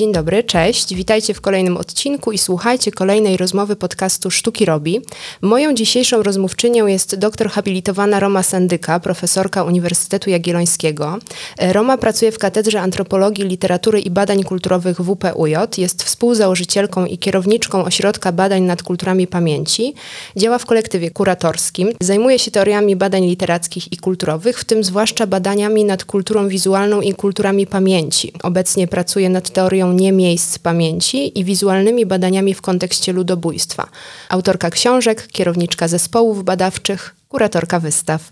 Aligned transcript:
Dzień 0.00 0.12
dobry, 0.12 0.44
cześć. 0.44 0.94
Witajcie 0.94 1.34
w 1.34 1.40
kolejnym 1.40 1.76
odcinku 1.76 2.32
i 2.32 2.38
słuchajcie 2.38 2.92
kolejnej 2.92 3.36
rozmowy 3.36 3.76
podcastu 3.76 4.30
Sztuki 4.30 4.64
Robi. 4.64 5.00
Moją 5.40 5.74
dzisiejszą 5.74 6.22
rozmówczynią 6.22 6.86
jest 6.86 7.16
doktor 7.16 7.50
habilitowana 7.50 8.20
Roma 8.20 8.42
Sandyka, 8.42 9.00
profesorka 9.00 9.64
Uniwersytetu 9.64 10.30
Jagiellońskiego. 10.30 11.18
Roma 11.58 11.98
pracuje 11.98 12.32
w 12.32 12.38
Katedrze 12.38 12.80
Antropologii, 12.80 13.44
Literatury 13.44 14.00
i 14.00 14.10
Badań 14.10 14.42
Kulturowych 14.42 15.00
WPUJ. 15.00 15.54
Jest 15.78 16.02
współzałożycielką 16.02 17.06
i 17.06 17.18
kierowniczką 17.18 17.84
Ośrodka 17.84 18.32
Badań 18.32 18.62
nad 18.62 18.82
Kulturami 18.82 19.26
Pamięci. 19.26 19.94
Działa 20.36 20.58
w 20.58 20.66
kolektywie 20.66 21.10
kuratorskim. 21.10 21.88
Zajmuje 22.00 22.38
się 22.38 22.50
teoriami 22.50 22.96
badań 22.96 23.24
literackich 23.24 23.92
i 23.92 23.96
kulturowych, 23.96 24.60
w 24.60 24.64
tym 24.64 24.84
zwłaszcza 24.84 25.26
badaniami 25.26 25.84
nad 25.84 26.04
kulturą 26.04 26.48
wizualną 26.48 27.00
i 27.00 27.14
kulturami 27.14 27.66
pamięci. 27.66 28.32
Obecnie 28.42 28.88
pracuje 28.88 29.28
nad 29.28 29.50
teorią 29.50 29.89
nie 29.92 30.12
miejsc 30.12 30.58
pamięci 30.58 31.38
i 31.38 31.44
wizualnymi 31.44 32.06
badaniami 32.06 32.54
w 32.54 32.62
kontekście 32.62 33.12
ludobójstwa. 33.12 33.88
Autorka 34.28 34.70
książek, 34.70 35.28
kierowniczka 35.32 35.88
zespołów 35.88 36.44
badawczych, 36.44 37.14
kuratorka 37.28 37.80
wystaw. 37.80 38.30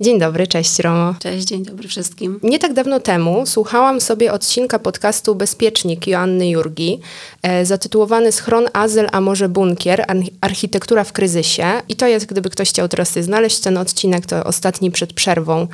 Dzień 0.00 0.18
dobry, 0.18 0.46
cześć 0.46 0.78
Romo. 0.78 1.14
Cześć, 1.18 1.46
dzień 1.46 1.64
dobry 1.64 1.88
wszystkim. 1.88 2.40
Nie 2.42 2.58
tak 2.58 2.72
dawno 2.72 3.00
temu 3.00 3.46
słuchałam 3.46 4.00
sobie 4.00 4.32
odcinka 4.32 4.78
podcastu 4.78 5.34
Bezpiecznik 5.34 6.06
Joanny 6.06 6.50
Jurgi, 6.50 7.00
e, 7.42 7.66
zatytułowany 7.66 8.32
Schron, 8.32 8.66
Azyl, 8.72 9.06
a 9.12 9.20
może 9.20 9.48
bunkier, 9.48 10.04
architektura 10.40 11.04
w 11.04 11.12
kryzysie. 11.12 11.66
I 11.88 11.96
to 11.96 12.06
jest, 12.06 12.26
gdyby 12.26 12.50
ktoś 12.50 12.68
chciał 12.68 12.88
teraz 12.88 13.12
znaleźć 13.12 13.60
ten 13.60 13.78
odcinek, 13.78 14.26
to 14.26 14.44
ostatni 14.44 14.90
przed 14.90 15.12
przerwą 15.12 15.66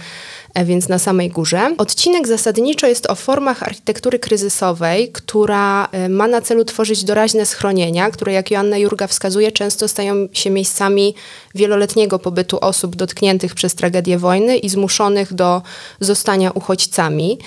więc 0.64 0.88
na 0.88 0.98
samej 0.98 1.30
górze. 1.30 1.74
Odcinek 1.78 2.28
zasadniczo 2.28 2.86
jest 2.86 3.10
o 3.10 3.14
formach 3.14 3.62
architektury 3.62 4.18
kryzysowej, 4.18 5.12
która 5.12 5.88
e, 5.92 6.08
ma 6.08 6.28
na 6.28 6.40
celu 6.40 6.64
tworzyć 6.64 7.04
doraźne 7.04 7.46
schronienia, 7.46 8.10
które 8.10 8.32
jak 8.32 8.50
Joanna 8.50 8.78
Jurga 8.78 9.06
wskazuje, 9.06 9.52
często 9.52 9.88
stają 9.88 10.28
się 10.32 10.50
miejscami 10.50 11.14
wieloletniego 11.54 12.18
pobytu 12.18 12.58
osób 12.60 12.96
dotkniętych 12.96 13.54
przez 13.54 13.74
tragedię 13.74 14.18
wojny 14.18 14.56
i 14.56 14.68
zmuszonych 14.68 15.34
do 15.34 15.62
zostania 16.00 16.50
uchodźcami. 16.50 17.38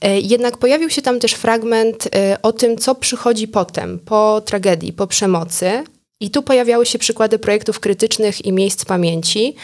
E, 0.00 0.20
jednak 0.20 0.56
pojawił 0.56 0.90
się 0.90 1.02
tam 1.02 1.20
też 1.20 1.32
fragment 1.32 2.08
o 2.42 2.52
tym, 2.52 2.76
co 2.78 2.94
przychodzi 2.94 3.48
potem, 3.48 3.98
po 3.98 4.42
tragedii, 4.44 4.92
po 4.92 5.06
przemocy, 5.06 5.84
i 6.20 6.30
tu 6.30 6.42
pojawiały 6.42 6.86
się 6.86 6.98
przykłady 6.98 7.38
projektów 7.38 7.80
krytycznych 7.80 8.44
i 8.44 8.52
miejsc 8.52 8.84
pamięci. 8.84 9.54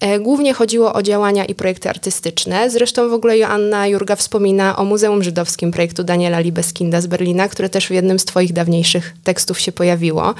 E, 0.00 0.20
głównie 0.20 0.54
chodziło 0.54 0.92
o 0.92 1.02
działania 1.02 1.44
i 1.44 1.54
projekty 1.54 1.88
artystyczne. 1.88 2.70
Zresztą 2.70 3.08
w 3.08 3.12
ogóle 3.12 3.38
Joanna 3.38 3.86
Jurga 3.86 4.16
wspomina 4.16 4.76
o 4.76 4.84
Muzeum 4.84 5.22
Żydowskim 5.22 5.70
projektu 5.72 6.04
Daniela 6.04 6.40
Libeskinda 6.40 7.00
z 7.00 7.06
Berlina, 7.06 7.48
które 7.48 7.68
też 7.68 7.86
w 7.86 7.90
jednym 7.90 8.18
z 8.18 8.24
Twoich 8.24 8.52
dawniejszych 8.52 9.14
tekstów 9.24 9.60
się 9.60 9.72
pojawiło. 9.72 10.34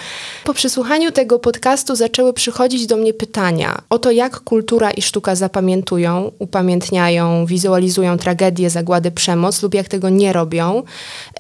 Po 0.45 0.55
przesłuchaniu 0.55 1.13
tego 1.13 1.39
podcastu 1.39 1.97
zaczęły 1.97 2.33
przychodzić 2.33 2.87
do 2.87 2.97
mnie 2.97 3.15
pytania 3.15 3.83
o 3.91 3.99
to, 3.99 4.11
jak 4.11 4.41
kultura 4.41 4.91
i 4.91 5.03
sztuka 5.03 5.35
zapamiętują, 5.35 6.33
upamiętniają, 6.39 7.47
wizualizują 7.47 8.19
tragedię, 8.19 8.71
zagłady, 8.71 9.11
przemoc 9.11 9.63
lub 9.63 9.75
jak 9.75 9.89
tego 9.89 10.09
nie 10.09 10.33
robią, 10.33 10.83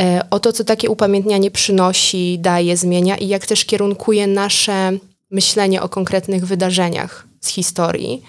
e, 0.00 0.20
o 0.30 0.40
to, 0.40 0.52
co 0.52 0.64
takie 0.64 0.90
upamiętnianie 0.90 1.50
przynosi, 1.50 2.38
daje, 2.38 2.76
zmienia 2.76 3.16
i 3.16 3.28
jak 3.28 3.46
też 3.46 3.64
kierunkuje 3.64 4.19
nasze 4.26 4.92
myślenie 5.30 5.82
o 5.82 5.88
konkretnych 5.88 6.46
wydarzeniach 6.46 7.26
z 7.40 7.48
historii. 7.48 8.22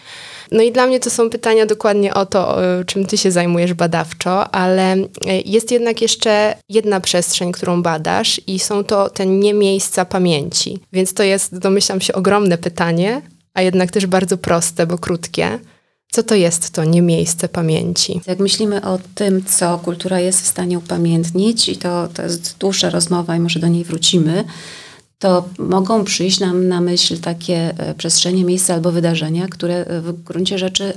No 0.52 0.64
i 0.64 0.72
dla 0.72 0.88
mnie 0.88 1.00
to 1.00 1.10
są 1.10 1.30
pytania 1.30 1.66
dokładnie 1.66 2.14
o 2.14 2.26
to, 2.26 2.58
czym 2.86 3.06
ty 3.06 3.18
się 3.18 3.32
zajmujesz 3.32 3.74
badawczo, 3.74 4.56
ale 4.56 4.94
e, 4.94 5.08
jest 5.46 5.72
jednak 5.72 6.02
jeszcze 6.02 6.56
jedna 6.70 7.00
przestrzeń, 7.00 7.52
którą 7.52 7.82
badasz 7.82 8.42
i 8.48 8.60
są 8.60 8.84
to 8.84 9.10
te 9.10 9.26
nie 9.26 9.54
miejsca 9.54 10.06
pamięci. 10.06 10.80
Więc 10.94 11.14
to 11.14 11.24
jest, 11.24 11.58
domyślam 11.58 12.02
się, 12.02 12.14
ogromne 12.14 12.58
pytanie, 12.58 13.22
a 13.54 13.62
jednak 13.62 13.92
też 13.92 14.06
bardzo 14.06 14.38
proste, 14.38 14.88
bo 14.88 14.98
krótkie. 14.98 15.60
Co 16.12 16.24
to 16.24 16.36
jest 16.36 16.70
to 16.70 16.84
nie 16.84 17.02
miejsce 17.02 17.50
pamięci? 17.50 18.22
Jak 18.28 18.40
myślimy 18.40 18.82
o 18.86 19.00
tym, 19.16 19.46
co 19.46 19.78
kultura 19.78 20.20
jest 20.20 20.42
w 20.42 20.48
stanie 20.48 20.78
upamiętnić, 20.78 21.70
i 21.70 21.78
to, 21.78 22.08
to 22.08 22.22
jest 22.22 22.58
dłuższa 22.58 22.90
rozmowa 22.90 23.36
i 23.36 23.40
może 23.40 23.60
do 23.60 23.68
niej 23.68 23.84
wrócimy, 23.84 24.44
to 25.22 25.50
mogą 25.60 26.04
przyjść 26.04 26.40
nam 26.40 26.68
na 26.68 26.82
myśl 26.82 27.20
takie 27.20 27.74
e, 27.78 27.94
przestrzenie, 27.94 28.46
miejsca 28.46 28.74
albo 28.74 28.92
wydarzenia, 28.92 29.48
które 29.48 29.86
w 30.02 30.24
gruncie 30.24 30.58
rzeczy 30.58 30.94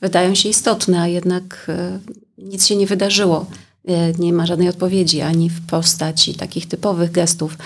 wydają 0.00 0.34
się 0.34 0.48
istotne, 0.48 1.00
a 1.00 1.06
jednak 1.06 1.66
e, 1.68 1.98
nic 2.38 2.66
się 2.66 2.76
nie 2.76 2.86
wydarzyło. 2.86 3.46
E, 3.88 4.12
nie 4.12 4.32
ma 4.32 4.46
żadnej 4.46 4.68
odpowiedzi 4.68 5.20
ani 5.20 5.50
w 5.50 5.66
postaci 5.66 6.34
takich 6.34 6.68
typowych 6.68 7.10
gestów 7.10 7.58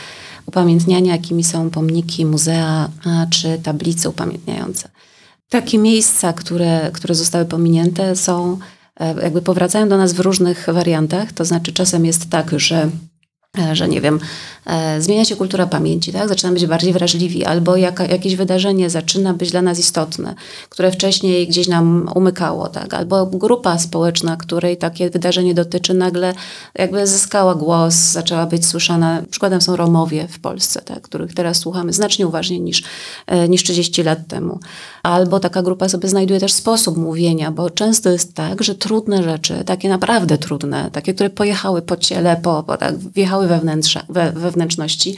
upamiętniania, 0.46 1.12
jakimi 1.12 1.44
są 1.44 1.70
pomniki, 1.70 2.26
muzea 2.26 2.88
czy 3.30 3.58
tablice 3.62 4.08
upamiętniające. 4.08 4.88
Takie 5.48 5.78
miejsca, 5.78 6.32
które, 6.32 6.90
które 6.92 7.14
zostały 7.14 7.44
pominięte, 7.44 8.16
są 8.16 8.58
jakby 9.22 9.42
powracają 9.42 9.88
do 9.88 9.98
nas 9.98 10.12
w 10.12 10.20
różnych 10.20 10.66
wariantach. 10.72 11.32
To 11.32 11.44
znaczy, 11.44 11.72
czasem 11.72 12.04
jest 12.04 12.30
tak, 12.30 12.60
że 12.60 12.90
że 13.72 13.88
nie 13.88 14.00
wiem, 14.00 14.20
E, 14.66 15.00
zmienia 15.02 15.24
się 15.24 15.36
kultura 15.36 15.66
pamięci, 15.66 16.12
tak? 16.12 16.28
zaczynamy 16.28 16.54
być 16.54 16.66
bardziej 16.66 16.92
wrażliwi, 16.92 17.44
albo 17.44 17.76
jaka, 17.76 18.04
jakieś 18.04 18.36
wydarzenie 18.36 18.90
zaczyna 18.90 19.34
być 19.34 19.50
dla 19.50 19.62
nas 19.62 19.78
istotne, 19.78 20.34
które 20.68 20.92
wcześniej 20.92 21.48
gdzieś 21.48 21.68
nam 21.68 22.08
umykało, 22.14 22.68
tak? 22.68 22.94
albo 22.94 23.26
grupa 23.26 23.78
społeczna, 23.78 24.36
której 24.36 24.76
takie 24.76 25.10
wydarzenie 25.10 25.54
dotyczy, 25.54 25.94
nagle 25.94 26.34
jakby 26.74 27.06
zyskała 27.06 27.54
głos, 27.54 27.94
zaczęła 27.94 28.46
być 28.46 28.66
słyszana. 28.66 29.22
Przykładem 29.30 29.60
są 29.60 29.76
Romowie 29.76 30.28
w 30.28 30.38
Polsce, 30.38 30.80
tak? 30.82 31.02
których 31.02 31.34
teraz 31.34 31.56
słuchamy 31.56 31.92
znacznie 31.92 32.26
uważniej 32.26 32.60
niż, 32.60 32.84
e, 33.26 33.48
niż 33.48 33.62
30 33.62 34.02
lat 34.02 34.18
temu. 34.28 34.60
Albo 35.02 35.40
taka 35.40 35.62
grupa 35.62 35.88
sobie 35.88 36.08
znajduje 36.08 36.40
też 36.40 36.52
sposób 36.52 36.96
mówienia, 36.96 37.50
bo 37.50 37.70
często 37.70 38.10
jest 38.10 38.34
tak, 38.34 38.62
że 38.62 38.74
trudne 38.74 39.22
rzeczy, 39.22 39.64
takie 39.66 39.88
naprawdę 39.88 40.38
trudne, 40.38 40.90
takie, 40.92 41.14
które 41.14 41.30
pojechały 41.30 41.82
po 41.82 41.96
ciele, 41.96 42.36
po, 42.42 42.62
po 42.62 42.76
tak, 42.76 42.98
wjechały 42.98 43.43
we 44.08 44.32
wewnętrzności 44.32 45.16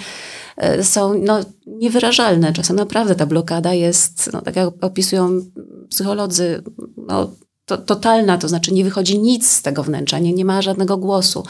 e, 0.56 0.84
są 0.84 1.14
no, 1.14 1.40
niewyrażalne. 1.66 2.52
Czasem 2.52 2.76
naprawdę 2.76 3.14
ta 3.14 3.26
blokada 3.26 3.74
jest, 3.74 4.30
no, 4.32 4.42
tak 4.42 4.56
jak 4.56 4.68
opisują 4.80 5.40
psycholodzy, 5.88 6.62
no, 6.96 7.30
to, 7.66 7.78
totalna, 7.78 8.38
to 8.38 8.48
znaczy 8.48 8.74
nie 8.74 8.84
wychodzi 8.84 9.18
nic 9.18 9.50
z 9.50 9.62
tego 9.62 9.82
wnętrza, 9.82 10.18
nie, 10.18 10.32
nie 10.32 10.44
ma 10.44 10.62
żadnego 10.62 10.96
głosu. 10.96 11.44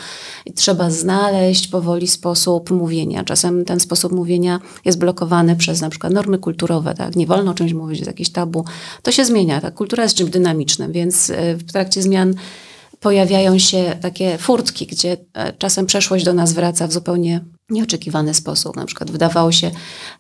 I 0.47 0.53
trzeba 0.53 0.91
znaleźć 0.91 1.69
powoli 1.69 2.09
sposób 2.09 2.71
mówienia. 2.71 3.25
Czasem 3.25 3.65
ten 3.65 3.81
sposób 3.81 4.13
mówienia 4.13 4.61
jest 4.85 4.99
blokowany 4.99 5.57
przez 5.57 5.81
na 5.81 5.91
przykład 5.91 6.13
normy 6.13 6.39
kulturowe, 6.39 6.95
tak? 6.95 7.17
Nie 7.17 7.27
wolno 7.27 7.51
o 7.51 7.55
czymś 7.55 7.73
mówić, 7.73 7.99
jest 7.99 8.07
jakieś 8.07 8.31
tabu. 8.31 8.65
To 9.03 9.13
się 9.13 9.25
zmienia, 9.25 9.61
tak? 9.61 9.75
Kultura 9.75 10.03
jest 10.03 10.17
czymś 10.17 10.31
dynamicznym, 10.31 10.93
więc 10.93 11.31
e, 11.31 11.55
w 11.55 11.73
trakcie 11.73 12.03
zmian 12.03 12.35
pojawiają 13.01 13.59
się 13.59 13.97
takie 14.01 14.39
furtki, 14.39 14.87
gdzie 14.87 15.17
e, 15.35 15.53
czasem 15.53 15.87
przeszłość 15.87 16.25
do 16.25 16.33
nas 16.33 16.53
wraca 16.53 16.87
w 16.87 16.93
zupełnie 16.93 17.41
nieoczekiwany 17.71 18.35
sposób. 18.35 18.77
Na 18.77 18.87
przykład 18.87 19.11
wydawało 19.11 19.53
się 19.53 19.71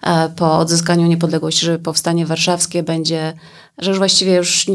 e, 0.03 0.29
po 0.29 0.59
odzyskaniu 0.59 1.07
niepodległości, 1.07 1.67
że 1.67 1.79
powstanie 1.79 2.27
warszawskie 2.27 2.83
będzie, 2.83 3.33
że 3.79 3.91
już 3.91 3.99
właściwie 3.99 4.35
już 4.35 4.67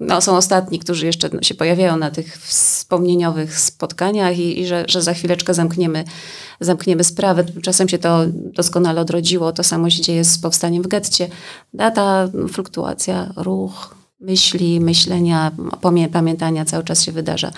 no, 0.00 0.20
są 0.20 0.36
ostatni, 0.36 0.78
którzy 0.78 1.06
jeszcze 1.06 1.30
no, 1.32 1.42
się 1.42 1.54
pojawiają 1.54 1.96
na 1.96 2.10
tych 2.10 2.38
wspomnieniowych 2.38 3.60
spotkaniach 3.60 4.38
i, 4.38 4.60
i 4.60 4.66
że, 4.66 4.84
że, 4.88 5.02
za 5.02 5.14
chwileczkę 5.14 5.54
zamkniemy, 5.54 6.04
zamkniemy 6.60 7.04
sprawę. 7.04 7.44
Czasem 7.62 7.88
się 7.88 7.98
to 7.98 8.20
doskonale 8.28 9.00
odrodziło. 9.00 9.52
To 9.52 9.62
samo 9.62 9.90
się 9.90 10.02
dzieje 10.02 10.24
z 10.24 10.38
powstaniem 10.38 10.82
w 10.82 10.88
getcie. 10.88 11.28
Data, 11.74 12.28
fluktuacja, 12.52 13.32
ruch, 13.36 13.94
myśli, 14.24 14.80
myślenia, 14.80 15.52
pamiętania 16.12 16.64
cały 16.64 16.84
czas 16.84 17.02
się 17.02 17.12
wydarza. 17.12 17.52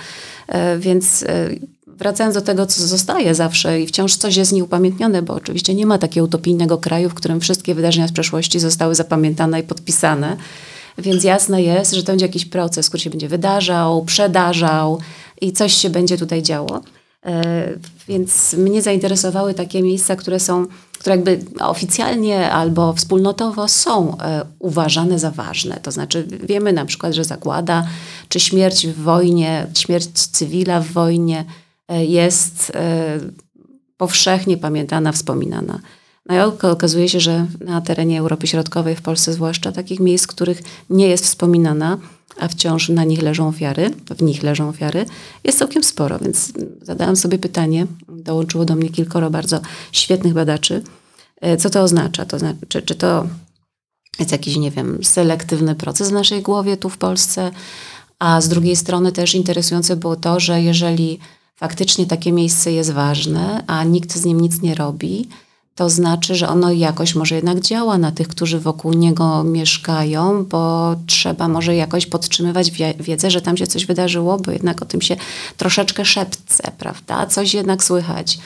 E, 0.49 0.79
więc 0.79 1.23
e, 1.23 1.51
wracając 1.87 2.35
do 2.35 2.41
tego, 2.41 2.67
co 2.67 2.87
zostaje 2.87 3.35
zawsze 3.35 3.81
i 3.81 3.87
wciąż 3.87 4.15
coś 4.15 4.37
jest 4.37 4.53
nieupamiętnione, 4.53 5.23
bo 5.23 5.35
oczywiście 5.35 5.75
nie 5.75 5.87
ma 5.87 5.99
takiego 5.99 6.25
utopijnego 6.25 6.79
kraju, 6.79 7.11
w 7.11 7.15
którym 7.15 7.41
wszystkie 7.41 7.75
wydarzenia 7.75 8.09
z 8.09 8.13
przeszłości 8.13 8.61
zostały 8.61 8.95
zapamiętane 8.95 9.61
i 9.61 9.63
podpisane. 9.63 10.37
Więc 10.99 11.25
jasne 11.25 11.63
jest, 11.63 11.95
że 11.95 12.03
to 12.03 12.13
będzie 12.13 12.27
jakiś 12.27 12.45
proces, 12.45 12.89
który 12.89 13.03
się 13.03 13.11
będzie 13.11 13.29
wydarzał, 13.29 14.05
przedarzał 14.05 15.01
i 15.41 15.53
coś 15.53 15.75
się 15.75 15.91
będzie 15.91 16.19
tutaj 16.19 16.43
działo. 16.43 16.81
E, 17.27 17.69
więc 18.09 18.53
mnie 18.53 18.83
zainteresowały 18.83 19.55
takie 19.55 19.83
miejsca, 19.83 20.17
które 20.17 20.41
są, 20.41 20.67
które 21.07 21.17
jakby 21.17 21.41
oficjalnie 21.61 22.51
albo 22.51 22.93
wspólnotowo 22.93 23.69
są 23.69 24.19
e, 24.19 24.47
uważane 24.59 25.19
za 25.19 25.31
ważne. 25.31 25.81
To 25.83 25.93
znaczy 25.93 26.27
wiemy 26.43 26.73
na 26.73 26.85
przykład, 26.85 27.13
że 27.13 27.25
zagłada 27.25 27.87
czy 28.29 28.41
śmierć 28.41 28.87
w 28.87 29.03
wojnie, 29.03 29.67
śmierć 29.79 30.07
cywila 30.07 30.81
w 30.81 30.87
wojnie 30.87 31.45
e, 31.89 32.05
jest 32.05 32.73
powszechnie 33.97 34.57
pamiętana, 34.57 35.13
wspominana. 35.13 35.81
No 36.29 36.35
i 36.35 36.39
okazuje 36.63 37.09
się, 37.09 37.21
że 37.21 37.47
na 37.61 37.81
terenie 37.81 38.21
Europy 38.21 38.47
Środkowej, 38.47 38.97
w 38.97 39.03
Polsce 39.03 39.33
zwłaszcza, 39.33 39.73
takich 39.73 40.01
miejsc, 40.01 40.27
których 40.27 40.63
nie 40.91 41.09
jest 41.09 41.25
wspominana, 41.25 41.99
a 42.41 42.49
wciąż 42.49 42.89
na 42.89 43.05
nich 43.05 43.23
leżą 43.23 43.49
ofiary, 43.49 43.91
w 44.17 44.23
nich 44.23 44.43
leżą 44.43 44.69
ofiary, 44.69 45.07
jest 45.45 45.59
całkiem 45.59 45.85
sporo. 45.85 46.19
Więc 46.19 46.53
zadałam 46.83 47.17
sobie 47.17 47.39
pytanie, 47.39 47.87
dołączyło 48.09 48.65
do 48.65 48.77
mnie 48.77 48.89
kilkoro 48.89 49.31
bardzo 49.31 49.61
świetnych 49.93 50.33
badaczy, 50.33 50.83
e, 51.41 51.57
co 51.57 51.71
to 51.71 51.83
oznacza? 51.83 52.25
To 52.25 52.39
znaczy, 52.39 52.83
czy 52.83 52.95
to 52.95 53.27
jest 54.19 54.33
jakiś, 54.33 54.57
nie 54.57 54.71
wiem, 54.71 54.99
selektywny 55.05 55.75
proces 55.75 56.11
w 56.11 56.13
naszej 56.13 56.43
głowie 56.43 56.77
tu 56.77 56.89
w 56.89 56.99
Polsce, 56.99 57.51
a 58.19 58.41
z 58.41 58.49
drugiej 58.49 58.77
strony 58.77 59.13
też 59.13 59.35
interesujące 59.35 59.97
było 59.97 60.17
to, 60.17 60.41
że 60.41 60.63
jeżeli 60.63 61.19
faktycznie 61.57 62.07
takie 62.07 62.33
miejsce 62.33 62.73
jest 62.73 62.91
ważne, 62.91 63.65
a 63.67 63.85
nikt 63.85 64.17
z 64.17 64.25
nim 64.25 64.41
nic 64.41 64.63
nie 64.63 64.75
robi, 64.75 65.29
to 65.77 65.89
znaczy, 65.89 66.35
że 66.35 66.49
ono 66.49 66.73
jakoś 66.73 67.15
może 67.15 67.35
jednak 67.35 67.61
działa 67.61 67.99
na 67.99 68.13
tych, 68.13 68.29
którzy 68.29 68.61
wokół 68.61 68.93
niego 68.93 69.45
mieszkają, 69.45 70.45
bo 70.45 70.95
trzeba 71.07 71.49
może 71.49 71.75
jakoś 71.77 72.07
podtrzymywać 72.07 72.71
wiedzę, 73.01 73.31
że 73.31 73.41
tam 73.41 73.57
się 73.57 73.67
coś 73.67 73.87
wydarzyło, 73.87 74.39
bo 74.39 74.53
jednak 74.53 74.83
o 74.83 74.85
tym 74.85 75.03
się 75.03 75.17
troszeczkę 75.57 76.05
szepce, 76.05 76.73
prawda? 76.79 77.27
Coś 77.27 77.55
jednak 77.55 77.85
słychać. 77.85 78.39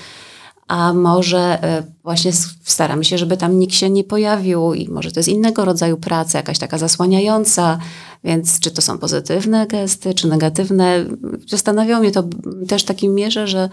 A 0.68 0.92
może 0.92 1.62
e, 1.62 1.82
właśnie 2.02 2.32
staramy 2.64 3.04
się, 3.04 3.18
żeby 3.18 3.36
tam 3.36 3.58
nikt 3.58 3.74
się 3.74 3.90
nie 3.90 4.04
pojawił 4.04 4.74
i 4.74 4.88
może 4.88 5.12
to 5.12 5.20
jest 5.20 5.28
innego 5.28 5.64
rodzaju 5.64 5.96
praca, 5.96 6.38
jakaś 6.38 6.58
taka 6.58 6.78
zasłaniająca, 6.78 7.78
więc 8.24 8.60
czy 8.60 8.70
to 8.70 8.82
są 8.82 8.98
pozytywne 8.98 9.66
gesty, 9.66 10.14
czy 10.14 10.28
negatywne? 10.28 11.04
Zastanawiało 11.48 12.02
mnie 12.02 12.12
to 12.12 12.24
też 12.68 12.82
w 12.82 12.86
takim 12.86 13.14
mierze, 13.14 13.46
że 13.46 13.68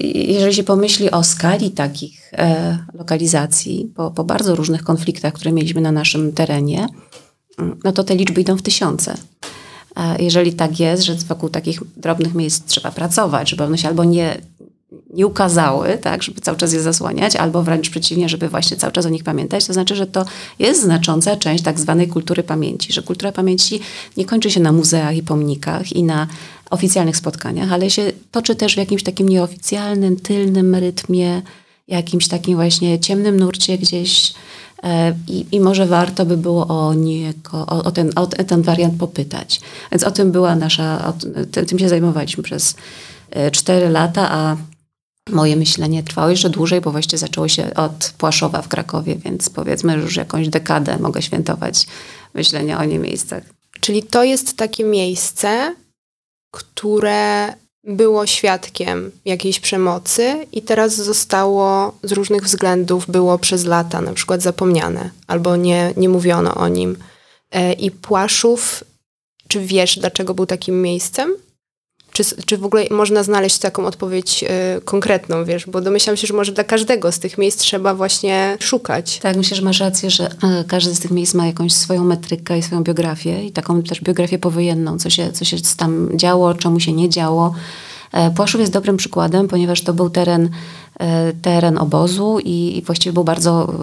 jeżeli 0.00 0.54
się 0.54 0.64
pomyśli 0.64 1.10
o 1.10 1.24
skali 1.24 1.70
takich 1.70 2.32
e, 2.32 2.78
lokalizacji, 2.94 3.92
po, 3.94 4.10
po 4.10 4.24
bardzo 4.24 4.56
różnych 4.56 4.82
konfliktach, 4.82 5.32
które 5.32 5.52
mieliśmy 5.52 5.80
na 5.80 5.92
naszym 5.92 6.32
terenie, 6.32 6.86
mm, 7.58 7.80
no 7.84 7.92
to 7.92 8.04
te 8.04 8.16
liczby 8.16 8.40
idą 8.40 8.56
w 8.56 8.62
tysiące. 8.62 9.14
Jeżeli 10.18 10.52
tak 10.52 10.80
jest, 10.80 11.02
że 11.02 11.14
wokół 11.14 11.48
takich 11.48 11.80
drobnych 11.96 12.34
miejsc 12.34 12.64
trzeba 12.64 12.90
pracować, 12.90 13.50
żeby 13.50 13.64
one 13.64 13.78
się 13.78 13.88
albo 13.88 14.04
nie 14.04 14.40
nie 15.14 15.26
ukazały, 15.26 15.98
tak, 15.98 16.22
żeby 16.22 16.40
cały 16.40 16.58
czas 16.58 16.72
je 16.72 16.82
zasłaniać, 16.82 17.36
albo 17.36 17.62
wręcz 17.62 17.90
przeciwnie, 17.90 18.28
żeby 18.28 18.48
właśnie 18.48 18.76
cały 18.76 18.92
czas 18.92 19.06
o 19.06 19.08
nich 19.08 19.24
pamiętać, 19.24 19.66
to 19.66 19.72
znaczy, 19.72 19.96
że 19.96 20.06
to 20.06 20.24
jest 20.58 20.82
znacząca 20.82 21.36
część 21.36 21.64
tak 21.64 21.80
zwanej 21.80 22.08
kultury 22.08 22.42
pamięci, 22.42 22.92
że 22.92 23.02
kultura 23.02 23.32
pamięci 23.32 23.80
nie 24.16 24.24
kończy 24.24 24.50
się 24.50 24.60
na 24.60 24.72
muzeach 24.72 25.16
i 25.16 25.22
pomnikach 25.22 25.92
i 25.92 26.02
na 26.02 26.26
oficjalnych 26.70 27.16
spotkaniach, 27.16 27.72
ale 27.72 27.90
się 27.90 28.12
toczy 28.30 28.54
też 28.54 28.74
w 28.74 28.78
jakimś 28.78 29.02
takim 29.02 29.28
nieoficjalnym, 29.28 30.16
tylnym 30.16 30.74
rytmie, 30.74 31.42
jakimś 31.88 32.28
takim 32.28 32.56
właśnie 32.56 33.00
ciemnym 33.00 33.36
nurcie 33.36 33.78
gdzieś 33.78 34.34
e, 34.82 35.14
i, 35.28 35.46
I, 35.52 35.60
może 35.60 35.86
warto 35.86 36.26
by 36.26 36.36
było 36.36 36.66
o, 36.66 36.94
niego, 36.94 37.66
o, 37.66 37.84
o, 37.84 37.90
ten, 37.90 38.10
o 38.16 38.26
ten 38.26 38.62
wariant 38.62 38.98
popytać. 38.98 39.60
Więc 39.92 40.04
o 40.04 40.10
tym 40.10 40.32
była 40.32 40.56
nasza, 40.56 41.06
o, 41.06 41.12
tym 41.66 41.78
się 41.78 41.88
zajmowaliśmy 41.88 42.42
przez 42.42 42.74
e, 43.30 43.50
cztery 43.50 43.88
lata, 43.88 44.30
a 44.30 44.56
Moje 45.30 45.56
myślenie 45.56 46.02
trwało 46.02 46.30
jeszcze 46.30 46.50
dłużej, 46.50 46.80
bo 46.80 46.90
właściwie 46.90 47.18
zaczęło 47.18 47.48
się 47.48 47.74
od 47.74 48.12
Płaszowa 48.18 48.62
w 48.62 48.68
Krakowie, 48.68 49.16
więc 49.16 49.50
powiedzmy, 49.50 49.94
już 49.94 50.16
jakąś 50.16 50.48
dekadę 50.48 50.98
mogę 50.98 51.22
świętować 51.22 51.86
myślenie 52.34 52.78
o 52.78 52.84
nie 52.84 52.98
miejscach. 52.98 53.42
Czyli 53.80 54.02
to 54.02 54.24
jest 54.24 54.56
takie 54.56 54.84
miejsce, 54.84 55.74
które 56.50 57.54
było 57.84 58.26
świadkiem 58.26 59.10
jakiejś 59.24 59.60
przemocy 59.60 60.46
i 60.52 60.62
teraz 60.62 60.94
zostało 60.94 61.98
z 62.02 62.12
różnych 62.12 62.44
względów, 62.44 63.10
było 63.10 63.38
przez 63.38 63.64
lata 63.64 64.00
na 64.00 64.12
przykład 64.12 64.42
zapomniane 64.42 65.10
albo 65.26 65.56
nie, 65.56 65.92
nie 65.96 66.08
mówiono 66.08 66.54
o 66.54 66.68
nim. 66.68 66.96
E, 67.50 67.72
I 67.72 67.90
Płaszów, 67.90 68.84
czy 69.48 69.60
wiesz, 69.60 69.98
dlaczego 69.98 70.34
był 70.34 70.46
takim 70.46 70.82
miejscem? 70.82 71.34
Czy, 72.18 72.24
czy 72.46 72.58
w 72.58 72.64
ogóle 72.64 72.84
można 72.90 73.22
znaleźć 73.22 73.58
taką 73.58 73.86
odpowiedź 73.86 74.44
y, 74.78 74.80
konkretną, 74.84 75.44
wiesz? 75.44 75.66
Bo 75.66 75.80
domyślam 75.80 76.16
się, 76.16 76.26
że 76.26 76.34
może 76.34 76.52
dla 76.52 76.64
każdego 76.64 77.12
z 77.12 77.18
tych 77.18 77.38
miejsc 77.38 77.58
trzeba 77.58 77.94
właśnie 77.94 78.56
szukać. 78.60 79.18
Tak, 79.18 79.36
myślę, 79.36 79.56
że 79.56 79.62
masz 79.62 79.80
rację, 79.80 80.10
że 80.10 80.30
y, 80.30 80.64
każdy 80.68 80.94
z 80.94 81.00
tych 81.00 81.10
miejsc 81.10 81.34
ma 81.34 81.46
jakąś 81.46 81.72
swoją 81.72 82.04
metrykę 82.04 82.58
i 82.58 82.62
swoją 82.62 82.82
biografię 82.82 83.44
i 83.44 83.52
taką 83.52 83.82
też 83.82 84.00
biografię 84.00 84.38
powojenną, 84.38 84.98
co 84.98 85.10
się, 85.10 85.32
co 85.32 85.44
się 85.44 85.56
tam 85.76 86.10
działo, 86.14 86.54
czemu 86.54 86.80
się 86.80 86.92
nie 86.92 87.08
działo. 87.08 87.54
E, 88.12 88.30
Płaszów 88.30 88.60
jest 88.60 88.72
dobrym 88.72 88.96
przykładem, 88.96 89.48
ponieważ 89.48 89.82
to 89.82 89.94
był 89.94 90.10
teren, 90.10 90.50
teren 91.42 91.78
obozu 91.78 92.38
i 92.44 92.82
właściwie 92.86 93.12
był 93.12 93.24
bardzo, 93.24 93.74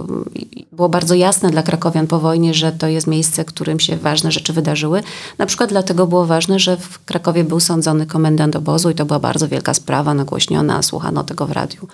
było 0.72 0.90
bardzo 0.90 1.16
jasne 1.16 1.50
dla 1.50 1.64
krakowian 1.64 2.08
po 2.08 2.20
wojnie, 2.20 2.54
że 2.54 2.72
to 2.72 2.88
jest 2.88 3.08
miejsce, 3.08 3.44
w 3.44 3.48
którym 3.48 3.80
się 3.80 3.98
ważne 3.98 4.32
rzeczy 4.32 4.54
wydarzyły. 4.54 5.04
Na 5.38 5.46
przykład 5.46 5.70
dlatego 5.70 6.08
było 6.08 6.26
ważne, 6.26 6.60
że 6.60 6.78
w 6.78 7.06
Krakowie 7.06 7.44
był 7.44 7.60
sądzony 7.60 8.06
komendant 8.06 8.56
obozu 8.56 8.90
i 8.90 8.96
to 8.96 9.06
była 9.06 9.20
bardzo 9.20 9.48
wielka 9.48 9.74
sprawa, 9.74 10.14
nagłośniona, 10.14 10.82
słuchano 10.82 11.24
tego 11.24 11.48
w 11.48 11.52
radiu, 11.52 11.88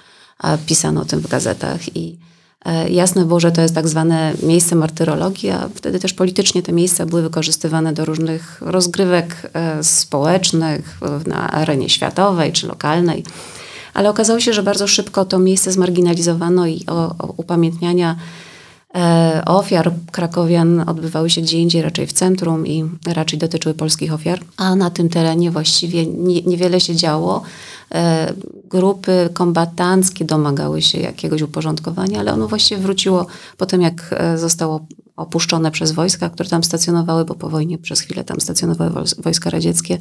pisano 0.65 1.01
o 1.01 1.06
tym 1.06 1.19
w 1.19 1.27
gazetach 1.27 1.95
i 1.95 2.18
E, 2.65 2.89
jasne 2.89 3.25
było, 3.25 3.39
że 3.39 3.51
to 3.51 3.62
jest 3.62 3.75
tak 3.75 3.88
zwane 3.88 4.33
miejsce 4.44 4.75
martyrologii, 4.75 5.50
a 5.50 5.69
wtedy 5.75 6.00
też 6.00 6.13
politycznie 6.13 6.63
te 6.63 6.71
miejsca 6.71 7.06
były 7.06 7.21
wykorzystywane 7.21 7.94
do 7.94 8.06
różnych 8.06 8.62
rozgrywek 8.62 9.51
e, 9.53 9.83
społecznych 9.83 10.97
na 11.27 11.51
arenie 11.51 11.89
światowej 11.89 12.51
czy 12.51 12.68
lokalnej. 12.68 13.23
Ale 13.94 14.10
okazało 14.10 14.40
się, 14.40 14.54
że 14.54 14.64
bardzo 14.64 14.88
szybko 14.88 15.26
to 15.26 15.40
miejsce 15.40 15.72
zmarginalizowano 15.72 16.68
i 16.68 16.84
o, 16.88 17.16
o 17.20 17.34
upamiętniania 17.38 18.16
e, 18.96 19.42
ofiar 19.46 19.92
krakowian 20.12 20.90
odbywały 20.90 21.30
się 21.30 21.42
gdzie 21.42 21.58
indziej, 21.58 21.82
raczej 21.82 22.08
w 22.08 22.14
centrum 22.14 22.68
i 22.68 22.86
raczej 23.08 23.40
dotyczyły 23.40 23.76
polskich 23.76 24.14
ofiar, 24.14 24.40
a 24.58 24.76
na 24.76 24.90
tym 24.90 25.10
terenie 25.10 25.52
właściwie 25.52 26.06
nie, 26.06 26.42
niewiele 26.42 26.80
się 26.80 26.96
działo. 26.96 27.44
E, 27.94 28.34
grupy 28.70 29.30
kombatanckie 29.34 30.26
domagały 30.26 30.82
się 30.82 31.00
jakiegoś 31.00 31.42
uporządkowania, 31.42 32.20
ale 32.20 32.34
ono 32.34 32.48
właściwie 32.48 32.82
wróciło 32.82 33.26
po 33.58 33.66
tym, 33.66 33.82
jak 33.82 34.16
e, 34.18 34.38
zostało 34.38 34.86
opuszczone 35.16 35.72
przez 35.72 35.92
wojska, 35.92 36.30
które 36.30 36.50
tam 36.50 36.64
stacjonowały, 36.64 37.26
bo 37.26 37.36
po 37.36 37.50
wojnie 37.50 37.78
przez 37.78 38.00
chwilę 38.00 38.24
tam 38.24 38.42
stacjonowały 38.42 38.92
wojska 39.18 39.50
radzieckie, 39.50 39.98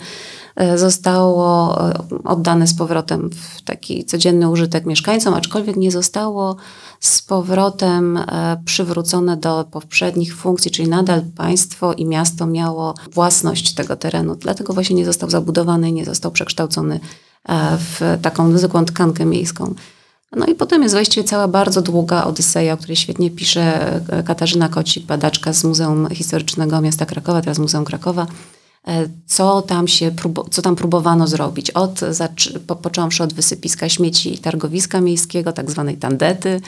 e, 0.57 0.79
zostało 0.79 1.79
oddane 2.25 2.67
z 2.67 2.75
powrotem 2.75 3.31
w 3.31 3.63
taki 3.63 4.05
codzienny 4.05 4.49
użytek 4.49 4.87
mieszkańcom, 4.87 5.35
aczkolwiek 5.35 5.77
nie 5.77 5.91
zostało 5.91 6.57
z 7.01 7.23
powrotem 7.23 8.19
przywrócone 8.65 9.37
do 9.37 9.65
poprzednich 9.71 10.37
funkcji, 10.37 10.71
czyli 10.71 10.89
nadal 10.89 11.23
państwo 11.37 11.93
i 11.93 12.07
miasto 12.07 12.47
miało 12.47 12.95
własność 13.13 13.75
tego 13.75 13.97
terenu. 13.97 14.35
Dlatego 14.35 14.73
właśnie 14.73 14.97
nie 14.97 15.05
został 15.05 15.31
zabudowany 15.31 15.93
nie 15.93 16.05
został 16.05 16.31
przekształcony 16.31 17.01
w 17.79 18.19
taką 18.23 18.59
zwykłą 18.59 18.85
tkankę 18.85 19.25
miejską. 19.25 19.75
No 20.37 20.47
i 20.47 20.55
potem 20.55 20.83
jest 20.83 20.95
właściwie 20.95 21.25
cała 21.25 21.49
bardzo 21.49 21.83
długa 21.83 22.25
odyseja, 22.25 22.75
o 22.75 22.77
której 22.77 22.97
świetnie 22.97 23.31
pisze 23.31 23.97
e, 24.09 24.23
Katarzyna 24.23 24.69
Kocik, 24.69 25.07
badaczka 25.07 25.53
z 25.53 25.65
Muzeum 25.65 26.09
Historycznego 26.11 26.81
Miasta 26.81 27.07
Krakowa, 27.07 27.41
teraz 27.41 27.59
Muzeum 27.59 27.85
Krakowa, 27.85 28.27
E, 28.27 28.60
co 29.27 29.63
tam 29.63 29.89
się, 29.89 30.11
co 30.51 30.63
tam 30.63 30.77
próbowano 30.77 31.27
zrobić. 31.27 31.71
Od, 31.71 32.01
po, 32.67 32.77
począwszy 32.77 33.23
od 33.23 33.33
wysypiska 33.33 33.89
śmieci 33.89 34.39
targowiska 34.39 35.01
miejskiego, 35.01 35.53
tak 35.53 35.71
zwanej 35.71 35.97
tandety, 35.97 36.61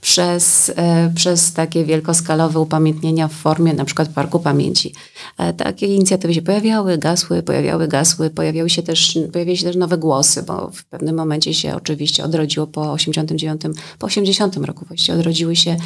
przez, 0.00 0.72
e, 0.76 1.12
przez 1.14 1.52
takie 1.52 1.84
wielkoskalowe 1.84 2.60
upamiętnienia 2.60 3.28
w 3.28 3.32
formie 3.32 3.74
na 3.74 3.84
przykład 3.84 4.08
Parku 4.08 4.40
Pamięci. 4.40 4.94
E, 5.38 5.52
takie 5.52 5.86
inicjatywy 5.86 6.34
się 6.34 6.42
pojawiały, 6.42 6.98
gasły, 6.98 7.42
pojawiały, 7.42 7.88
gasły, 7.88 8.30
pojawiały 8.30 8.70
się 8.70 8.82
też, 8.82 9.18
pojawiały 9.32 9.56
się 9.56 9.64
też 9.64 9.76
nowe 9.76 9.98
głosy, 9.98 10.42
bo 10.42 10.70
w 10.70 10.84
pewnym 10.84 11.16
momencie 11.16 11.54
się 11.54 11.76
oczywiście 11.76 12.24
odrodziło 12.24 12.66
po 12.66 12.92
89, 12.92 13.62
po 13.98 14.06
80 14.06 14.56
roku 14.56 14.84
właściwie 14.88 15.18
odrodziły 15.18 15.56
się 15.56 15.76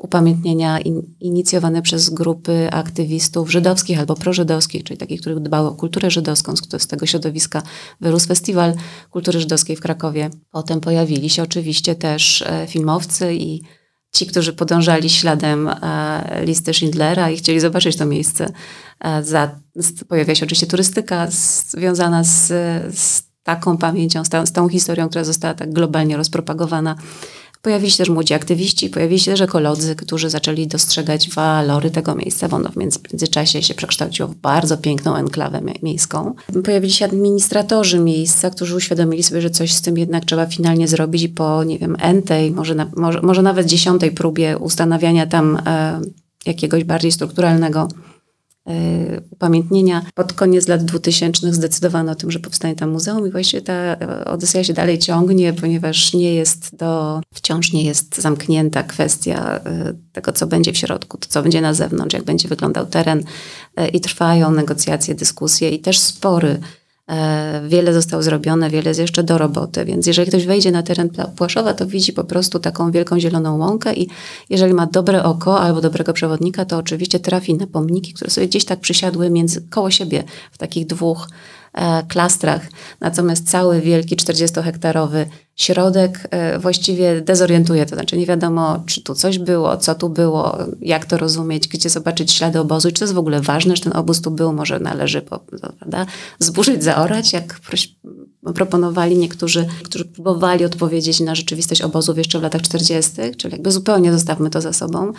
upamiętnienia 0.00 0.80
in, 0.80 1.02
inicjowane 1.20 1.82
przez 1.82 2.10
grupy 2.10 2.68
aktywistów 2.70 3.50
żydowskich 3.50 3.98
albo 3.98 4.14
prożydowskich, 4.14 4.84
czyli 4.84 4.98
takich, 4.98 5.20
których 5.20 5.40
dbały 5.40 5.68
o 5.68 5.74
kulturę 5.74 6.10
żydowską. 6.10 6.54
Z 6.78 6.86
tego 6.86 7.06
środowiska 7.06 7.62
wyrósł 8.00 8.26
Festiwal 8.26 8.74
Kultury 9.10 9.40
Żydowskiej 9.40 9.76
w 9.76 9.80
Krakowie. 9.80 10.30
Potem 10.50 10.80
pojawili 10.80 11.30
się 11.30 11.42
oczywiście 11.42 11.94
też 11.94 12.42
e, 12.42 12.66
filmowcy 12.66 13.34
i 13.34 13.62
ci, 14.12 14.26
którzy 14.26 14.52
podążali 14.52 15.10
śladem 15.10 15.68
e, 15.68 16.42
listy 16.44 16.74
Schindlera 16.74 17.30
i 17.30 17.36
chcieli 17.36 17.60
zobaczyć 17.60 17.96
to 17.96 18.06
miejsce. 18.06 18.52
E, 19.00 19.22
za, 19.22 19.60
pojawia 20.08 20.34
się 20.34 20.46
oczywiście 20.46 20.66
turystyka 20.66 21.26
związana 21.30 22.24
z, 22.24 22.46
z 22.98 23.22
taką 23.42 23.76
pamięcią, 23.76 24.24
z 24.24 24.28
tą, 24.28 24.46
z 24.46 24.52
tą 24.52 24.68
historią, 24.68 25.08
która 25.08 25.24
została 25.24 25.54
tak 25.54 25.72
globalnie 25.72 26.16
rozpropagowana 26.16 26.96
Pojawili 27.66 27.90
się 27.90 27.98
też 27.98 28.08
młodzi 28.08 28.34
aktywiści, 28.34 28.90
pojawili 28.90 29.20
się 29.20 29.30
też 29.30 29.40
ekolodzy, 29.40 29.96
którzy 29.96 30.30
zaczęli 30.30 30.66
dostrzegać 30.66 31.30
walory 31.30 31.90
tego 31.90 32.14
miejsca, 32.14 32.48
bo 32.48 32.56
ono 32.56 32.68
w 32.68 32.76
międzyczasie 32.76 33.62
się 33.62 33.74
przekształciło 33.74 34.28
w 34.28 34.34
bardzo 34.34 34.76
piękną 34.76 35.16
enklawę 35.16 35.60
miejską. 35.82 36.34
Pojawili 36.64 36.92
się 36.92 37.04
administratorzy 37.04 37.98
miejsca, 37.98 38.50
którzy 38.50 38.76
uświadomili 38.76 39.22
sobie, 39.22 39.40
że 39.40 39.50
coś 39.50 39.72
z 39.72 39.82
tym 39.82 39.98
jednak 39.98 40.24
trzeba 40.24 40.46
finalnie 40.46 40.88
zrobić 40.88 41.22
i 41.22 41.28
po, 41.28 41.64
nie 41.64 41.78
wiem, 41.78 41.96
entej, 42.00 42.50
może, 42.50 42.74
na, 42.74 42.86
może, 42.96 43.22
może 43.22 43.42
nawet 43.42 43.66
dziesiątej 43.66 44.10
próbie 44.10 44.58
ustanawiania 44.58 45.26
tam 45.26 45.58
e, 45.66 46.00
jakiegoś 46.46 46.84
bardziej 46.84 47.12
strukturalnego 47.12 47.88
upamiętnienia. 49.30 50.02
Pod 50.14 50.32
koniec 50.32 50.68
lat 50.68 50.84
2000 50.84 51.52
zdecydowano 51.52 52.12
o 52.12 52.14
tym, 52.14 52.30
że 52.30 52.38
powstanie 52.38 52.74
tam 52.74 52.90
muzeum 52.90 53.28
i 53.28 53.30
właściwie 53.30 53.62
ta 53.62 53.72
e, 53.72 54.24
Odyseja 54.24 54.64
się 54.64 54.72
dalej 54.72 54.98
ciągnie, 54.98 55.52
ponieważ 55.52 56.14
nie 56.14 56.34
jest 56.34 56.76
do, 56.76 57.20
wciąż 57.34 57.72
nie 57.72 57.84
jest 57.84 58.16
zamknięta 58.16 58.82
kwestia 58.82 59.60
e, 59.64 59.94
tego, 60.12 60.32
co 60.32 60.46
będzie 60.46 60.72
w 60.72 60.78
środku, 60.78 61.18
to 61.18 61.28
co 61.28 61.42
będzie 61.42 61.60
na 61.60 61.74
zewnątrz, 61.74 62.14
jak 62.14 62.24
będzie 62.24 62.48
wyglądał 62.48 62.86
teren 62.86 63.24
i 63.92 64.00
trwają 64.00 64.50
negocjacje, 64.50 65.14
dyskusje 65.14 65.70
i 65.70 65.80
też 65.80 65.98
spory 65.98 66.58
E, 66.58 66.58
wiele 67.68 67.94
zostało 67.94 68.22
zrobione, 68.22 68.70
wiele 68.70 68.90
jest 68.90 69.00
jeszcze 69.00 69.22
do 69.22 69.38
roboty, 69.38 69.84
więc 69.84 70.06
jeżeli 70.06 70.28
ktoś 70.28 70.46
wejdzie 70.46 70.72
na 70.72 70.82
teren 70.82 71.10
Płaszowa, 71.36 71.74
to 71.74 71.86
widzi 71.86 72.12
po 72.12 72.24
prostu 72.24 72.58
taką 72.58 72.90
wielką 72.90 73.20
zieloną 73.20 73.58
łąkę 73.58 73.94
i 73.94 74.08
jeżeli 74.50 74.74
ma 74.74 74.86
dobre 74.86 75.24
oko 75.24 75.60
albo 75.60 75.80
dobrego 75.80 76.12
przewodnika, 76.12 76.64
to 76.64 76.78
oczywiście 76.78 77.20
trafi 77.20 77.54
na 77.54 77.66
pomniki, 77.66 78.12
które 78.12 78.30
sobie 78.30 78.48
gdzieś 78.48 78.64
tak 78.64 78.80
przysiadły 78.80 79.30
między, 79.30 79.62
koło 79.70 79.90
siebie 79.90 80.24
w 80.52 80.58
takich 80.58 80.86
dwóch 80.86 81.28
e, 81.28 81.65
klastrach. 82.08 82.62
Natomiast 83.00 83.50
cały 83.50 83.80
wielki 83.80 84.16
40-hektarowy 84.16 85.26
środek 85.56 86.28
e, 86.30 86.58
właściwie 86.58 87.20
dezorientuje, 87.20 87.86
to 87.86 87.94
znaczy 87.94 88.18
nie 88.18 88.26
wiadomo, 88.26 88.82
czy 88.86 89.02
tu 89.02 89.14
coś 89.14 89.38
było, 89.38 89.76
co 89.76 89.94
tu 89.94 90.08
było, 90.08 90.58
jak 90.80 91.04
to 91.04 91.18
rozumieć, 91.18 91.68
gdzie 91.68 91.90
zobaczyć 91.90 92.32
ślady 92.32 92.60
obozu 92.60 92.88
czy 92.88 92.98
to 92.98 93.04
jest 93.04 93.14
w 93.14 93.18
ogóle 93.18 93.40
ważne, 93.40 93.76
że 93.76 93.82
ten 93.82 93.96
obóz 93.96 94.20
tu 94.20 94.30
był, 94.30 94.52
może 94.52 94.80
należy 94.80 95.22
prawda, 95.22 96.06
zburzyć, 96.38 96.84
zaorać, 96.84 97.32
jak 97.32 97.60
proponowali 98.54 99.18
niektórzy, 99.18 99.66
którzy 99.82 100.04
próbowali 100.04 100.64
odpowiedzieć 100.64 101.20
na 101.20 101.34
rzeczywistość 101.34 101.82
obozów 101.82 102.18
jeszcze 102.18 102.38
w 102.38 102.42
latach 102.42 102.62
40., 102.62 103.12
czyli 103.36 103.52
jakby 103.52 103.70
zupełnie 103.70 104.12
zostawmy 104.12 104.50
to 104.50 104.60
za 104.60 104.72
sobą, 104.72 105.12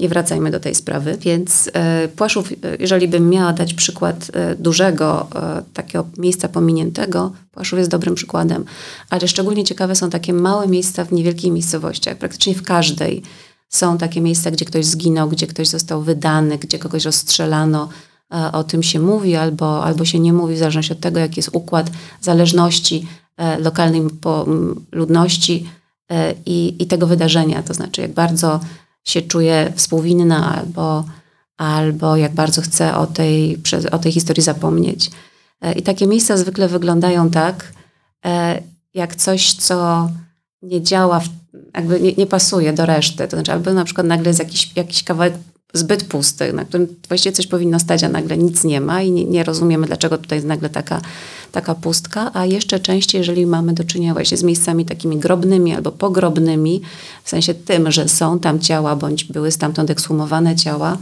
nie 0.00 0.08
wracajmy 0.08 0.50
do 0.50 0.60
tej 0.60 0.74
sprawy. 0.74 1.16
Więc 1.20 1.70
e, 1.72 2.08
Płaszów, 2.08 2.52
e, 2.52 2.54
jeżeli 2.80 3.08
bym 3.08 3.30
miała 3.30 3.52
dać 3.52 3.74
przykład 3.74 4.30
e, 4.32 4.56
dużego 4.56 5.28
takiego 5.74 6.06
miejsca 6.18 6.48
pominiętego, 6.48 7.32
Płaszów 7.52 7.78
jest 7.78 7.90
dobrym 7.90 8.14
przykładem, 8.14 8.64
ale 9.10 9.28
szczególnie 9.28 9.64
ciekawe 9.64 9.96
są 9.96 10.10
takie 10.10 10.32
małe 10.32 10.68
miejsca 10.68 11.04
w 11.04 11.12
niewielkich 11.12 11.52
miejscowościach, 11.52 12.16
praktycznie 12.16 12.54
w 12.54 12.62
każdej. 12.62 13.22
Są 13.68 13.98
takie 13.98 14.20
miejsca, 14.20 14.50
gdzie 14.50 14.64
ktoś 14.64 14.84
zginął, 14.84 15.28
gdzie 15.28 15.46
ktoś 15.46 15.68
został 15.68 16.02
wydany, 16.02 16.58
gdzie 16.58 16.78
kogoś 16.78 17.04
rozstrzelano, 17.04 17.88
o 18.52 18.64
tym 18.64 18.82
się 18.82 19.00
mówi 19.00 19.36
albo, 19.36 19.84
albo 19.84 20.04
się 20.04 20.18
nie 20.18 20.32
mówi, 20.32 20.54
w 20.54 20.58
zależności 20.58 20.92
od 20.92 21.00
tego, 21.00 21.20
jaki 21.20 21.38
jest 21.38 21.50
układ 21.52 21.90
zależności 22.20 23.06
lokalnej 23.58 24.02
ludności 24.92 25.68
i, 26.46 26.76
i 26.78 26.86
tego 26.86 27.06
wydarzenia. 27.06 27.62
To 27.62 27.74
znaczy, 27.74 28.00
jak 28.00 28.12
bardzo 28.12 28.60
się 29.06 29.22
czuje 29.22 29.72
współwinna 29.76 30.56
albo, 30.56 31.04
albo 31.56 32.16
jak 32.16 32.34
bardzo 32.34 32.62
chce 32.62 32.96
o 32.96 33.06
tej, 33.06 33.58
o 33.90 33.98
tej 33.98 34.12
historii 34.12 34.42
zapomnieć. 34.42 35.10
I 35.76 35.82
takie 35.82 36.06
miejsca 36.06 36.36
zwykle 36.36 36.68
wyglądają 36.68 37.30
tak, 37.30 37.72
jak 38.94 39.16
coś, 39.16 39.52
co 39.52 40.10
nie 40.62 40.82
działa, 40.82 41.20
jakby 41.74 42.00
nie, 42.00 42.12
nie, 42.12 42.26
pasuje 42.26 42.72
do 42.72 42.86
reszty. 42.86 43.28
To 43.28 43.36
znaczy, 43.36 43.52
albo 43.52 43.72
na 43.72 43.84
przykład 43.84 44.06
nagle 44.06 44.28
jest 44.28 44.38
jakiś, 44.38 44.76
jakiś 44.76 45.04
kawałek 45.04 45.34
zbyt 45.74 46.04
pusty, 46.04 46.52
na 46.52 46.64
którym 46.64 46.86
właściwie 47.08 47.32
coś 47.32 47.46
powinno 47.46 47.80
stać, 47.80 48.04
a 48.04 48.08
nagle 48.08 48.36
nic 48.36 48.64
nie 48.64 48.80
ma 48.80 49.02
i 49.02 49.10
nie, 49.10 49.24
nie, 49.24 49.44
rozumiemy, 49.44 49.86
dlaczego 49.86 50.18
tutaj 50.18 50.36
jest 50.36 50.48
nagle 50.48 50.70
taka, 50.70 51.00
taka 51.52 51.74
pustka, 51.74 52.30
a 52.34 52.46
jeszcze 52.46 52.80
częściej, 52.80 53.18
jeżeli 53.18 53.46
mamy 53.46 53.72
do 53.72 53.84
czynienia 53.84 54.14
właśnie 54.14 54.36
z 54.36 54.42
miejscami 54.42 54.84
takimi 54.84 55.18
grobnymi 55.18 55.74
albo 55.74 55.92
pogrobnymi, 55.92 56.82
w 57.24 57.30
sensie 57.30 57.54
tym, 57.54 57.92
że 57.92 58.08
są 58.08 58.38
tam 58.38 58.60
ciała, 58.60 58.96
bądź 58.96 59.24
były 59.24 59.50
stamtąd 59.50 59.90
ekshumowane 59.90 60.56
ciała, 60.56 60.98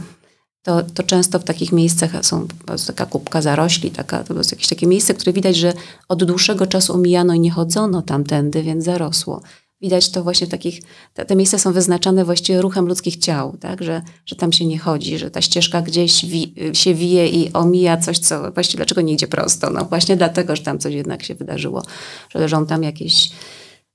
to, 0.63 0.83
to 0.83 1.03
często 1.03 1.39
w 1.39 1.43
takich 1.43 1.71
miejscach 1.71 2.11
są 2.21 2.47
taka 2.87 3.05
kubka 3.05 3.41
zarośli, 3.41 3.91
taka, 3.91 4.23
to 4.23 4.33
jest 4.33 4.51
jakieś 4.51 4.67
takie 4.67 4.87
miejsce, 4.87 5.13
które 5.13 5.33
widać, 5.33 5.55
że 5.55 5.73
od 6.09 6.23
dłuższego 6.23 6.67
czasu 6.67 6.93
omijano 6.93 7.33
i 7.33 7.39
nie 7.39 7.51
chodzono 7.51 8.01
tamtędy, 8.01 8.63
więc 8.63 8.83
zarosło. 8.83 9.41
Widać 9.85 10.09
to 10.09 10.23
właśnie 10.23 10.47
w 10.47 10.49
takich, 10.49 10.81
te, 11.13 11.25
te, 11.25 11.35
miejsca 11.35 11.57
są 11.57 11.73
wyznaczane 11.73 12.25
właściwie 12.25 12.61
ruchem 12.61 12.87
ludzkich 12.87 13.17
ciał, 13.17 13.57
tak? 13.59 13.83
że, 13.83 14.01
że 14.25 14.35
tam 14.35 14.53
się 14.53 14.65
nie 14.65 14.79
chodzi, 14.79 15.17
że 15.17 15.31
ta 15.31 15.41
ścieżka 15.41 15.81
gdzieś 15.81 16.25
wi, 16.25 16.55
się 16.73 16.93
wije 16.93 17.27
i 17.27 17.53
omija 17.53 17.97
coś, 17.97 18.19
co 18.19 18.51
właściwie 18.51 18.77
dlaczego 18.77 19.01
nie 19.01 19.13
idzie 19.13 19.27
prosto? 19.27 19.69
No 19.69 19.85
właśnie 19.85 20.17
dlatego, 20.17 20.55
że 20.55 20.63
tam 20.63 20.79
coś 20.79 20.93
jednak 20.93 21.23
się 21.23 21.35
wydarzyło, 21.35 21.83
że 22.29 22.39
leżą 22.39 22.65
tam 22.65 22.83
jakieś 22.83 23.31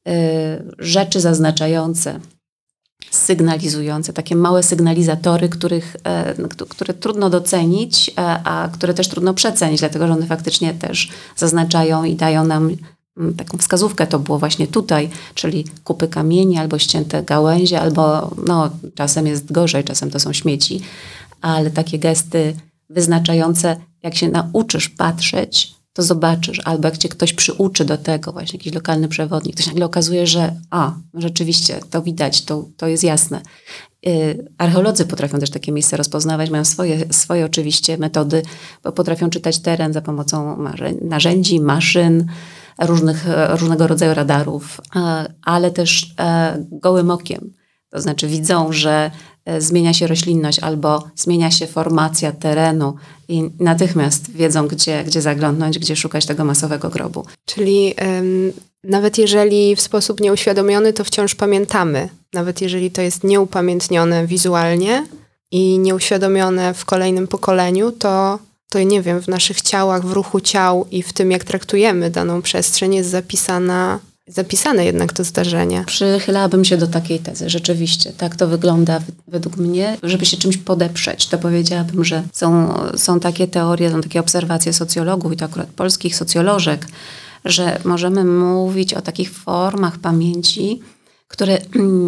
y, 0.09 0.13
rzeczy 0.79 1.21
zaznaczające, 1.21 2.21
sygnalizujące, 3.11 4.13
takie 4.13 4.37
małe 4.37 4.63
sygnalizatory, 4.63 5.49
których, 5.49 5.97
e, 6.05 6.35
które 6.69 6.95
trudno 6.95 7.31
docenić, 7.31 8.09
e, 8.09 8.13
a 8.45 8.69
które 8.73 8.95
też 8.95 9.09
trudno 9.09 9.35
przecenić, 9.35 9.81
dlatego 9.81 10.07
że 10.07 10.13
one 10.13 10.27
faktycznie 10.27 10.75
też 10.75 11.09
zaznaczają 11.37 12.05
i 12.05 12.15
dają 12.15 12.45
nam 12.45 12.77
taką 13.37 13.59
wskazówkę 13.59 14.07
to 14.07 14.19
było 14.19 14.39
właśnie 14.39 14.67
tutaj, 14.67 15.11
czyli 15.35 15.65
kupy 15.85 16.09
kamieni 16.09 16.59
albo 16.59 16.79
ścięte 16.79 17.23
gałęzie, 17.23 17.81
albo 17.81 18.31
no, 18.47 18.71
czasem 18.95 19.27
jest 19.27 19.53
gorzej, 19.53 19.85
czasem 19.85 20.11
to 20.11 20.21
są 20.21 20.33
śmieci, 20.33 20.81
ale 21.41 21.71
takie 21.71 21.99
gesty 21.99 22.57
wyznaczające, 22.91 23.77
jak 24.03 24.17
się 24.17 24.29
nauczysz 24.29 24.89
patrzeć, 24.89 25.75
to 25.93 26.03
zobaczysz, 26.03 26.61
albo 26.65 26.89
jak 26.89 26.99
cię 26.99 27.09
ktoś 27.09 27.33
przyuczy 27.33 27.85
do 27.85 27.99
tego, 27.99 28.33
właśnie 28.33 28.57
jakiś 28.57 28.75
lokalny 28.75 29.09
przewodnik, 29.09 29.57
to 29.57 29.63
się 29.63 29.69
nagle 29.69 29.85
okazuje, 29.85 30.27
że 30.27 30.57
a, 30.71 30.93
rzeczywiście, 31.15 31.81
to 31.91 32.03
widać, 32.03 32.45
to, 32.45 32.69
to 32.77 32.87
jest 32.87 33.05
jasne. 33.05 33.43
Yy, 34.03 34.49
archeolodzy 34.59 35.05
potrafią 35.05 35.39
też 35.39 35.51
takie 35.51 35.73
miejsca 35.73 35.97
rozpoznawać, 35.97 36.51
mają 36.51 36.65
swoje, 36.65 37.13
swoje 37.13 37.45
oczywiście 37.45 37.99
metody, 37.99 38.43
bo 38.85 38.93
potrafią 38.93 39.31
czytać 39.31 39.59
teren 39.59 39.93
za 39.93 40.01
pomocą 40.01 40.57
narzędzi, 41.03 41.61
maszyn, 41.61 42.27
różnych, 42.81 43.27
różnego 43.49 43.87
rodzaju 43.87 44.15
radarów, 44.15 44.81
e, 44.97 45.33
ale 45.43 45.71
też 45.71 46.15
e, 46.21 46.65
gołym 46.71 47.11
okiem. 47.11 47.53
To 47.91 48.01
znaczy 48.01 48.27
widzą, 48.27 48.73
że 48.73 49.11
e, 49.45 49.61
zmienia 49.61 49.95
się 49.95 50.07
roślinność 50.07 50.59
albo 50.59 51.05
zmienia 51.17 51.51
się 51.51 51.67
formacja 51.67 52.33
terenu 52.33 52.95
i 53.29 53.51
natychmiast 53.61 54.31
wiedzą, 54.31 54.69
gdzie, 54.69 55.05
gdzie 55.05 55.23
zaglądnąć, 55.23 55.79
gdzie 55.79 55.97
szukać 55.97 56.27
tego 56.27 56.45
masowego 56.45 56.91
grobu. 56.91 57.25
Czyli 57.45 57.95
ym, 58.19 58.53
nawet 58.85 59.19
jeżeli 59.19 59.77
w 59.77 59.81
sposób 59.81 60.21
nieuświadomiony, 60.21 60.93
to 60.93 61.05
wciąż 61.05 61.35
pamiętamy. 61.35 62.09
Nawet 62.33 62.61
jeżeli 62.61 62.91
to 62.91 63.03
jest 63.03 63.25
nieupamiętnione 63.25 64.27
wizualnie 64.27 65.07
i 65.51 65.79
nieuświadomione 65.79 66.75
w 66.75 66.85
kolejnym 66.85 67.29
pokoleniu, 67.29 67.93
to 67.93 68.39
to 68.71 68.83
nie 68.83 69.03
wiem, 69.03 69.23
w 69.23 69.29
naszych 69.29 69.63
ciałach, 69.63 70.07
w 70.07 70.13
ruchu 70.13 70.41
ciał 70.41 70.87
i 70.91 71.03
w 71.03 71.13
tym, 71.13 71.31
jak 71.31 71.45
traktujemy 71.45 72.11
daną 72.11 72.43
przestrzeń, 72.43 72.95
jest 72.95 73.11
zapisana, 73.11 73.99
zapisane 74.27 74.85
jednak 74.85 75.13
to 75.13 75.25
zdarzenie. 75.25 75.85
Przychylałabym 75.87 76.65
się 76.65 76.77
do 76.77 76.87
takiej 76.87 77.19
tezy, 77.19 77.51
rzeczywiście. 77.51 78.13
Tak 78.13 78.37
to 78.37 78.49
wygląda 78.49 79.01
według 79.29 79.57
mnie. 79.57 79.97
Żeby 80.03 80.27
się 80.27 80.37
czymś 80.37 80.57
podeprzeć, 80.57 81.27
to 81.27 81.39
powiedziałabym, 81.39 82.05
że 82.05 82.23
są, 82.33 82.75
są 82.97 83.21
takie 83.21 83.49
teorie, 83.49 83.91
są 83.91 84.01
takie 84.01 84.21
obserwacje 84.21 84.73
socjologów 84.73 85.33
i 85.33 85.37
to 85.37 85.45
akurat 85.45 85.69
polskich 85.69 86.17
socjolożek, 86.17 86.87
że 87.45 87.81
możemy 87.85 88.25
mówić 88.25 88.95
o 88.95 89.03
takich 89.03 89.31
formach 89.31 89.99
pamięci, 89.99 90.81
które 91.29 91.59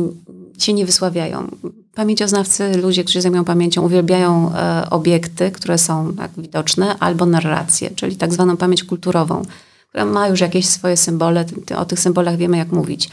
się 0.62 0.73
nie 0.73 0.87
wysławiają. 0.87 1.50
Pamięcioznawcy, 1.94 2.76
ludzie, 2.76 3.04
którzy 3.04 3.20
zajmują 3.20 3.44
pamięcią, 3.44 3.82
uwielbiają 3.82 4.52
e, 4.54 4.90
obiekty, 4.90 5.50
które 5.50 5.78
są 5.78 6.12
tak 6.12 6.30
widoczne, 6.38 6.99
albo 6.99 7.26
narrację, 7.26 7.90
czyli 7.90 8.16
tak 8.16 8.32
zwaną 8.32 8.56
pamięć 8.56 8.84
kulturową, 8.84 9.42
która 9.88 10.04
ma 10.04 10.28
już 10.28 10.40
jakieś 10.40 10.66
swoje 10.66 10.96
symbole, 10.96 11.44
o 11.76 11.84
tych 11.84 12.00
symbolach 12.00 12.37
wiemy 12.37 12.56
jak 12.56 12.72
mówić. 12.72 13.08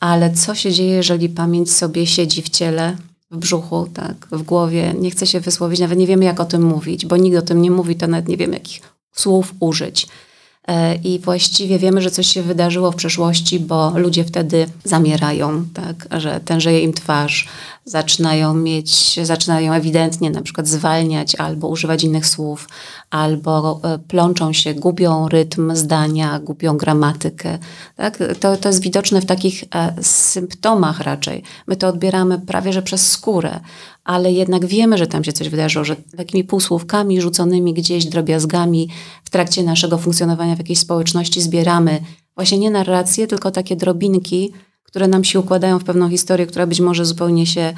Ale 0.00 0.30
co 0.30 0.54
się 0.54 0.72
dzieje, 0.72 0.90
jeżeli 0.90 1.28
pamięć 1.28 1.72
sobie 1.72 2.06
siedzi 2.06 2.42
w 2.42 2.48
ciele, 2.48 2.96
w 3.30 3.36
brzuchu, 3.36 3.88
tak, 3.94 4.26
w 4.32 4.42
głowie, 4.42 4.94
nie 4.98 5.10
chce 5.10 5.26
się 5.26 5.40
wysłowić, 5.40 5.80
nawet 5.80 5.98
nie 5.98 6.06
wiemy 6.06 6.24
jak 6.24 6.40
o 6.40 6.44
tym 6.44 6.62
mówić, 6.62 7.06
bo 7.06 7.16
nikt 7.16 7.38
o 7.38 7.42
tym 7.42 7.62
nie 7.62 7.70
mówi, 7.70 7.96
to 7.96 8.06
nawet 8.06 8.28
nie 8.28 8.36
wiemy 8.36 8.54
jakich 8.54 8.82
słów 9.12 9.54
użyć. 9.60 10.08
E, 10.68 10.94
i 10.94 11.18
właściwie 11.18 11.78
wiemy, 11.78 12.02
że 12.02 12.10
coś 12.10 12.26
się 12.26 12.42
wydarzyło 12.42 12.92
w 12.92 12.96
przeszłości, 12.96 13.60
bo 13.60 13.98
ludzie 13.98 14.24
wtedy 14.24 14.66
zamierają, 14.84 15.64
tak, 15.74 16.20
że 16.20 16.40
tężeje 16.40 16.80
im 16.80 16.92
twarz, 16.92 17.48
zaczynają 17.84 18.54
mieć, 18.54 19.20
zaczynają 19.22 19.72
ewidentnie 19.72 20.30
na 20.30 20.42
przykład 20.42 20.68
zwalniać 20.68 21.34
albo 21.34 21.68
używać 21.68 22.04
innych 22.04 22.26
słów, 22.26 22.68
albo 23.10 23.80
e, 23.84 23.98
plączą 23.98 24.52
się, 24.52 24.74
gubią 24.74 25.28
rytm 25.28 25.76
zdania, 25.76 26.38
gubią 26.38 26.76
gramatykę. 26.76 27.58
Tak? 27.96 28.18
To, 28.40 28.56
to 28.56 28.68
jest 28.68 28.82
widoczne 28.82 29.20
w 29.20 29.26
takich 29.26 29.64
e, 29.74 29.94
symptomach 30.02 31.00
raczej. 31.00 31.42
My 31.66 31.76
to 31.76 31.88
odbieramy 31.88 32.38
prawie 32.38 32.72
że 32.72 32.82
przez 32.82 33.10
skórę, 33.10 33.60
ale 34.04 34.32
jednak 34.32 34.66
wiemy, 34.66 34.98
że 34.98 35.06
tam 35.06 35.24
się 35.24 35.32
coś 35.32 35.48
wydarzyło, 35.48 35.84
że 35.84 35.96
takimi 36.16 36.44
półsłówkami 36.44 37.20
rzuconymi 37.20 37.74
gdzieś 37.74 38.04
drobiazgami 38.04 38.88
w 39.24 39.30
trakcie 39.30 39.62
naszego 39.62 39.98
funkcjonowania 39.98 40.54
w 40.54 40.58
jakiejś 40.58 40.78
społeczności 40.78 41.42
zbieramy 41.42 42.00
właśnie 42.34 42.58
nie 42.58 42.70
narracje, 42.70 43.26
tylko 43.26 43.50
takie 43.50 43.76
drobinki, 43.76 44.52
które 44.92 45.08
nam 45.08 45.24
się 45.24 45.40
układają 45.40 45.78
w 45.78 45.84
pewną 45.84 46.10
historię, 46.10 46.46
która 46.46 46.66
być 46.66 46.80
może 46.80 47.04
zupełnie 47.04 47.46
się 47.46 47.74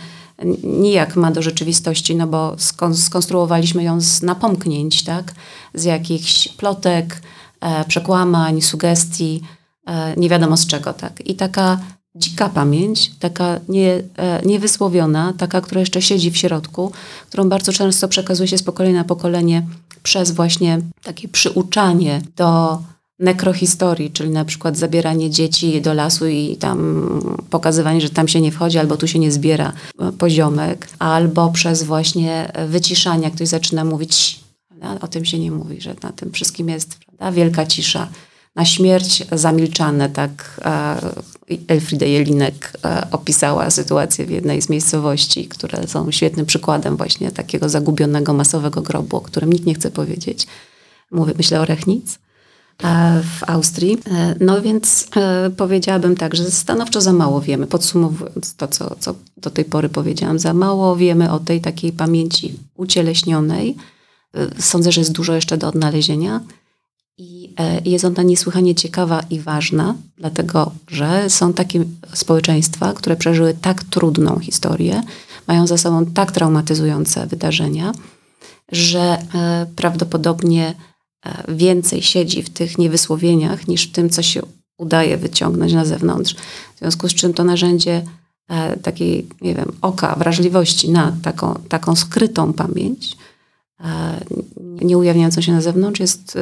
nijak 0.62 1.16
ma 1.16 1.30
do 1.30 1.42
rzeczywistości, 1.42 2.16
no 2.16 2.26
bo 2.26 2.56
skonstruowaliśmy 2.94 3.83
ją 3.83 4.00
z 4.00 4.23
napomknięć, 4.23 5.04
tak? 5.04 5.35
Z 5.75 5.85
jakichś 5.85 6.49
plotek, 6.49 7.21
e, 7.61 7.85
przekłamań, 7.85 8.61
sugestii, 8.61 9.42
e, 9.87 10.16
nie 10.16 10.28
wiadomo 10.28 10.56
z 10.56 10.66
czego, 10.66 10.92
tak? 10.92 11.26
I 11.26 11.35
taka 11.35 11.78
dzika 12.14 12.49
pamięć, 12.49 13.11
taka 13.18 13.61
nie, 13.68 14.02
e, 14.16 14.42
niewysłowiona, 14.47 15.33
taka, 15.38 15.61
która 15.61 15.80
jeszcze 15.80 16.02
siedzi 16.02 16.30
w 16.30 16.37
środku, 16.37 16.92
którą 17.28 17.49
bardzo 17.49 17.73
często 17.73 18.09
przekazuje 18.09 18.49
się 18.49 18.59
z 18.59 18.62
pokolenia 18.62 18.99
na 18.99 19.04
pokolenie 19.04 19.66
przez 20.02 20.30
właśnie 20.30 20.80
takie 21.02 21.28
przyuczanie 21.28 22.23
do 22.37 22.78
nekrohistorii, 23.18 24.11
czyli 24.11 24.30
na 24.30 24.44
przykład 24.44 24.76
zabieranie 24.76 25.30
dzieci 25.30 25.80
do 25.80 25.94
lasu 25.94 26.26
i 26.26 26.56
tam 26.56 27.21
pokazywanie, 27.50 28.00
że 28.00 28.11
tam 28.11 28.28
się 28.28 28.40
nie 28.40 28.52
wchodzi, 28.52 28.78
albo 28.78 28.97
tu 28.97 29.09
się 29.09 29.18
nie 29.18 29.33
zbiera 29.33 29.73
poziomek, 30.18 30.88
albo 30.99 31.50
przez 31.50 31.83
właśnie 31.83 32.52
wyciszanie, 32.68 33.30
ktoś 33.30 33.49
zaczyna 33.49 33.85
mówić, 33.85 34.40
o 35.00 35.09
tym 35.09 35.25
się 35.25 35.38
nie 35.38 35.50
mówi, 35.50 35.80
że 35.80 35.94
na 36.02 36.12
tym 36.12 36.33
wszystkim 36.33 36.68
jest 36.68 36.99
prawda, 36.99 37.33
wielka 37.33 37.66
cisza. 37.66 38.09
Na 38.56 38.64
śmierć 38.64 39.26
zamilczane, 39.33 40.09
tak 40.09 40.61
Elfrida 41.68 42.06
Jelinek 42.06 42.73
opisała 43.11 43.71
sytuację 43.71 44.26
w 44.26 44.30
jednej 44.30 44.62
z 44.62 44.68
miejscowości, 44.68 45.49
które 45.49 45.88
są 45.88 46.11
świetnym 46.11 46.47
przykładem 46.47 46.97
właśnie 46.97 47.30
takiego 47.30 47.68
zagubionego 47.68 48.33
masowego 48.33 48.83
grobu, 48.83 49.16
o 49.16 49.21
którym 49.21 49.52
nikt 49.52 49.66
nie 49.66 49.75
chce 49.75 49.90
powiedzieć. 49.90 50.47
Mówię, 51.11 51.35
myślę 51.37 51.61
o 51.61 51.64
Rechnic 51.64 52.18
E, 52.18 52.24
w 53.23 53.50
Austrii. 53.50 53.99
E, 54.07 54.35
no 54.40 54.62
więc 54.62 55.07
e, 55.16 55.50
powiedziałabym 55.50 56.16
tak, 56.16 56.35
że 56.35 56.50
stanowczo 56.50 57.00
za 57.00 57.12
mało 57.12 57.40
wiemy, 57.40 57.66
podsumowując 57.66 58.54
to, 58.57 58.69
co, 58.69 58.97
co 59.00 59.14
do 59.37 59.50
tej 59.50 59.64
pory 59.64 59.88
powiedziałam, 59.88 60.38
za 60.38 60.54
mało 60.54 60.97
wiemy 60.97 61.33
o 61.33 61.38
tej 61.38 61.61
takiej 61.61 61.93
pamięci 61.93 62.54
ucieleśnionej. 62.75 63.76
Sądzę, 64.59 64.93
że 64.93 65.00
jest 65.00 65.12
dużo 65.12 65.35
jeszcze 65.35 65.57
do 65.57 65.69
odnalezienia. 65.69 66.40
I 67.19 67.54
jest 67.85 68.04
ona 68.04 68.23
niesłychanie 68.23 68.75
ciekawa 68.75 69.21
i 69.31 69.40
ważna, 69.40 69.95
dlatego 70.19 70.73
że 70.88 71.31
są 71.31 71.52
takie 71.52 71.85
społeczeństwa, 72.14 72.93
które 72.93 73.16
przeżyły 73.16 73.54
tak 73.61 73.85
trudną 73.85 74.38
historię, 74.38 75.02
mają 75.47 75.66
za 75.66 75.78
sobą 75.78 76.07
tak 76.07 76.33
traumatyzujące 76.33 77.26
wydarzenia, 77.26 77.93
że 78.73 79.19
prawdopodobnie 79.76 80.69
E, 80.69 80.93
więcej 81.49 82.02
siedzi 82.02 82.43
w 82.43 82.50
tych 82.50 82.78
niewysłowieniach 82.78 83.69
niż 83.69 83.88
w 83.88 83.93
tym, 83.93 84.11
co 84.11 84.23
się 84.23 84.43
udaje 84.78 85.16
wyciągnąć 85.16 85.73
na 85.73 85.85
zewnątrz. 85.85 86.35
W 86.76 86.78
związku 86.78 87.09
z 87.09 87.14
czym 87.14 87.35
to 87.35 87.45
narzędzie 87.45 88.02
e, 88.49 88.76
takiej, 88.76 89.26
nie 89.40 89.54
wiem, 89.54 89.73
oka, 89.83 90.16
wrażliwości 90.19 90.90
na 90.90 91.16
taką, 91.23 91.54
taką 91.69 91.97
skrytą 91.97 92.52
pamięć, 92.52 93.16
e, 93.81 94.21
nie 94.61 94.99
ujawniającą 94.99 95.40
się 95.40 95.52
na 95.52 95.61
zewnątrz, 95.61 96.00
jest 96.00 96.38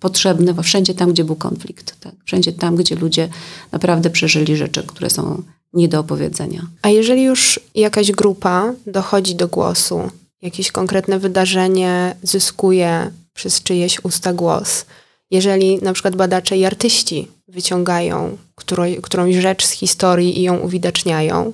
potrzebne 0.00 0.62
wszędzie 0.62 0.94
tam, 0.94 1.12
gdzie 1.12 1.24
był 1.24 1.36
konflikt. 1.36 2.00
Tak? 2.00 2.14
Wszędzie 2.24 2.52
tam, 2.52 2.76
gdzie 2.76 2.96
ludzie 2.96 3.28
naprawdę 3.72 4.10
przeżyli 4.10 4.56
rzeczy, 4.56 4.82
które 4.82 5.10
są 5.10 5.42
nie 5.72 5.88
do 5.88 6.00
opowiedzenia. 6.00 6.66
A 6.82 6.88
jeżeli 6.88 7.22
już 7.22 7.60
jakaś 7.74 8.12
grupa 8.12 8.72
dochodzi 8.86 9.34
do 9.34 9.48
głosu, 9.48 10.00
jakieś 10.42 10.72
konkretne 10.72 11.18
wydarzenie 11.18 12.16
zyskuje 12.22 13.10
przez 13.34 13.62
czyjeś 13.62 14.04
usta 14.04 14.32
głos. 14.32 14.86
Jeżeli 15.30 15.78
na 15.82 15.92
przykład 15.92 16.16
badacze 16.16 16.56
i 16.56 16.64
artyści 16.64 17.28
wyciągają 17.48 18.36
którą, 18.54 18.82
którąś 19.02 19.34
rzecz 19.34 19.66
z 19.66 19.70
historii 19.70 20.38
i 20.38 20.42
ją 20.42 20.58
uwidaczniają, 20.58 21.52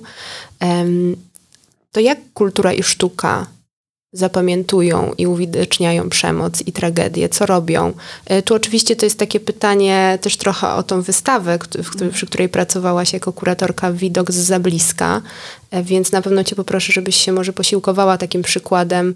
to 1.91 1.99
jak 1.99 2.19
kultura 2.33 2.73
i 2.73 2.83
sztuka 2.83 3.47
zapamiętują 4.13 5.13
i 5.17 5.27
uwidaczniają 5.27 6.09
przemoc 6.09 6.61
i 6.67 6.71
tragedię? 6.71 7.29
Co 7.29 7.45
robią? 7.45 7.93
E, 8.25 8.41
tu 8.41 8.55
oczywiście 8.55 8.95
to 8.95 9.05
jest 9.05 9.19
takie 9.19 9.39
pytanie 9.39 10.19
też 10.21 10.37
trochę 10.37 10.73
o 10.73 10.83
tą 10.83 11.01
wystawę, 11.01 11.59
przy 12.11 12.25
której 12.25 12.49
pracowałaś 12.49 13.13
jako 13.13 13.33
kuratorka 13.33 13.91
Widok 13.93 14.31
z 14.31 14.35
za 14.35 14.59
bliska, 14.59 15.21
e, 15.71 15.83
więc 15.83 16.11
na 16.11 16.21
pewno 16.21 16.43
cię 16.43 16.55
poproszę, 16.55 16.93
żebyś 16.93 17.15
się 17.15 17.31
może 17.31 17.53
posiłkowała 17.53 18.17
takim 18.17 18.41
przykładem 18.41 19.15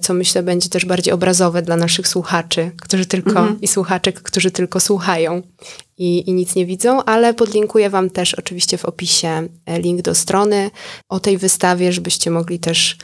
co 0.00 0.14
myślę 0.14 0.42
będzie 0.42 0.68
też 0.68 0.84
bardziej 0.84 1.14
obrazowe 1.14 1.62
dla 1.62 1.76
naszych 1.76 2.08
słuchaczy, 2.08 2.70
którzy 2.82 3.06
tylko 3.06 3.30
mhm. 3.30 3.60
i 3.60 3.68
słuchaczek, 3.68 4.22
którzy 4.22 4.50
tylko 4.50 4.80
słuchają 4.80 5.42
i, 5.98 6.30
i 6.30 6.32
nic 6.32 6.54
nie 6.54 6.66
widzą, 6.66 7.04
ale 7.04 7.34
podlinkuję 7.34 7.90
Wam 7.90 8.10
też 8.10 8.34
oczywiście 8.34 8.78
w 8.78 8.84
opisie 8.84 9.48
e, 9.66 9.80
link 9.80 10.02
do 10.02 10.14
strony 10.14 10.70
o 11.08 11.20
tej 11.20 11.38
wystawie, 11.38 11.92
żebyście 11.92 12.30
mogli 12.30 12.58
też 12.58 12.96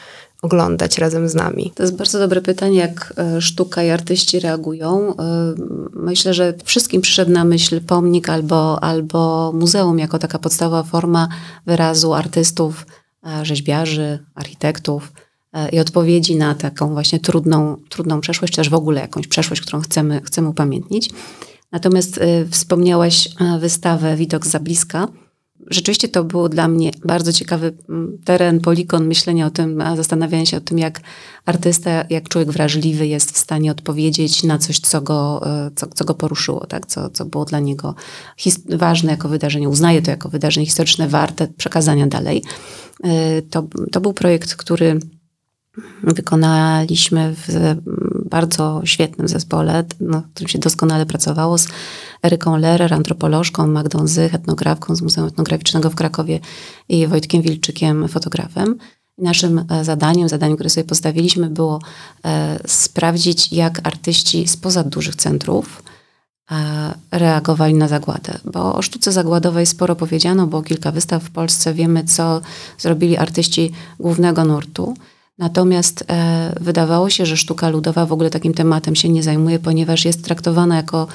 oglądać 0.43 0.99
razem 0.99 1.29
z 1.29 1.35
nami? 1.35 1.73
To 1.75 1.83
jest 1.83 1.97
bardzo 1.97 2.19
dobre 2.19 2.41
pytanie, 2.41 2.79
jak 2.79 3.15
e, 3.17 3.41
sztuka 3.41 3.83
i 3.83 3.91
artyści 3.91 4.41
reagują. 4.41 5.15
Myślę, 5.93 6.35
że 6.35 6.55
wszystkim 6.65 7.03
przyszedł 7.03 7.31
na 7.31 7.45
myśl 7.45 7.81
pomnik 7.81 8.29
albo, 8.29 8.85
albo 8.85 9.53
muzeum 9.55 9.99
jako 9.99 10.19
taka 10.19 10.39
podstawowa 10.39 10.83
forma 10.83 11.29
wyrazu 11.67 12.15
artystów, 12.15 12.87
rzeźbiarzy, 13.43 14.19
architektów 14.35 15.13
E, 15.13 15.28
i 15.73 15.81
odpowiedzi 15.81 16.37
na 16.37 16.55
taką 16.55 16.93
właśnie 16.93 17.21
trudną, 17.21 17.77
trudną 17.89 18.21
przeszłość, 18.21 18.53
czy 18.53 18.57
też 18.57 18.69
w 18.71 18.75
ogóle 18.75 19.01
jakąś 19.01 19.27
przeszłość, 19.27 19.63
którą 19.63 19.81
chcemy, 19.81 20.21
chcemy 20.25 20.49
upamiętnić. 20.49 21.11
Natomiast 21.73 22.19
y, 22.19 22.49
wspomniałaś 22.51 23.29
wystawę 23.61 24.17
Widok 24.17 24.47
za 24.47 24.61
bliska. 24.61 25.09
Rzeczywiście 25.71 26.09
to 26.09 26.25
był 26.25 26.49
dla 26.49 26.69
mnie 26.69 26.91
bardzo 27.05 27.33
ciekawy 27.33 27.77
teren, 28.25 28.61
polikon 28.61 29.07
myślenia 29.07 29.47
o 29.47 29.51
tym, 29.51 29.83
zastanawiania 29.97 30.47
się 30.47 30.57
o 30.57 30.61
tym, 30.61 30.79
jak 30.79 31.01
artysta, 31.45 32.05
jak 32.11 32.29
człowiek 32.29 32.53
wrażliwy 32.53 33.07
jest 33.07 33.33
w 33.33 33.39
stanie 33.39 33.71
odpowiedzieć 33.71 34.43
na 34.43 34.59
coś, 34.59 34.81
co 34.81 35.01
go, 35.01 35.41
co, 35.77 35.87
co 35.87 36.05
go 36.05 36.15
poruszyło, 36.15 36.67
tak? 36.67 36.87
co, 36.87 37.11
co 37.11 37.25
było 37.25 37.45
dla 37.45 37.61
niego 37.61 37.95
ważne 38.69 39.11
jako 39.11 39.29
wydarzenie. 39.29 39.69
Uznaje 39.69 40.03
to 40.03 40.11
jako 40.11 40.29
wydarzenie 40.29 40.67
historyczne, 40.67 41.09
warte 41.09 41.47
przekazania 41.47 42.07
dalej. 42.07 42.43
To, 43.51 43.67
to 43.93 44.01
był 44.01 44.13
projekt, 44.13 44.55
który 44.55 45.01
wykonaliśmy 46.03 47.35
w 47.37 47.77
bardzo 48.25 48.81
świetnym 48.85 49.29
zespole, 49.29 49.85
no, 50.01 50.23
którym 50.35 50.49
się 50.49 50.59
doskonale 50.59 51.07
pracowało 51.07 51.59
z 51.59 51.69
Eryką 52.23 52.57
Lerer, 52.57 52.95
antropolożką, 52.95 53.67
Magdą 53.67 54.07
Zych, 54.07 54.35
etnografką 54.35 54.97
z 54.97 55.03
Muzeum 55.03 55.29
Etnograficznego 55.29 55.91
w 55.91 55.95
Krakowie 55.95 56.41
i 56.89 57.07
Wojtkiem 57.07 57.43
Wilczykiem, 57.43 58.09
fotografem. 58.09 58.79
Naszym 59.19 59.65
e, 59.71 59.85
zadaniem, 59.85 60.29
zadaniem, 60.29 60.57
które 60.57 60.71
sobie 60.71 60.85
postawiliśmy, 60.85 61.51
było 61.51 61.81
e, 62.25 62.59
sprawdzić, 62.67 63.53
jak 63.53 63.81
artyści 63.87 64.49
spoza 64.49 64.85
dużych 64.85 65.17
centrów 65.17 65.83
e, 66.51 66.95
reagowali 67.11 67.75
na 67.75 67.89
zagładę. 67.89 68.39
Bo 68.45 68.75
o 68.75 68.83
sztuce 68.83 69.13
zagładowej 69.13 69.67
sporo 69.67 69.97
powiedziano, 69.97 70.47
było 70.47 70.63
kilka 70.63 70.93
wystaw 70.93 71.25
w 71.25 71.31
Polsce. 71.31 71.75
Wiemy, 71.75 72.05
co 72.05 72.41
zrobili 72.79 73.17
artyści 73.17 73.73
głównego 74.01 74.45
nurtu. 74.45 74.95
Natomiast 75.39 76.05
e, 76.09 76.55
wydawało 76.61 77.11
się, 77.11 77.27
że 77.27 77.37
sztuka 77.37 77.69
ludowa 77.69 78.07
w 78.07 78.13
ogóle 78.13 78.31
takim 78.31 78.55
tematem 78.55 78.97
się 78.97 79.09
nie 79.09 79.23
zajmuje, 79.23 79.59
ponieważ 79.59 80.05
jest 80.05 80.25
traktowana 80.25 80.77
jako, 80.77 81.07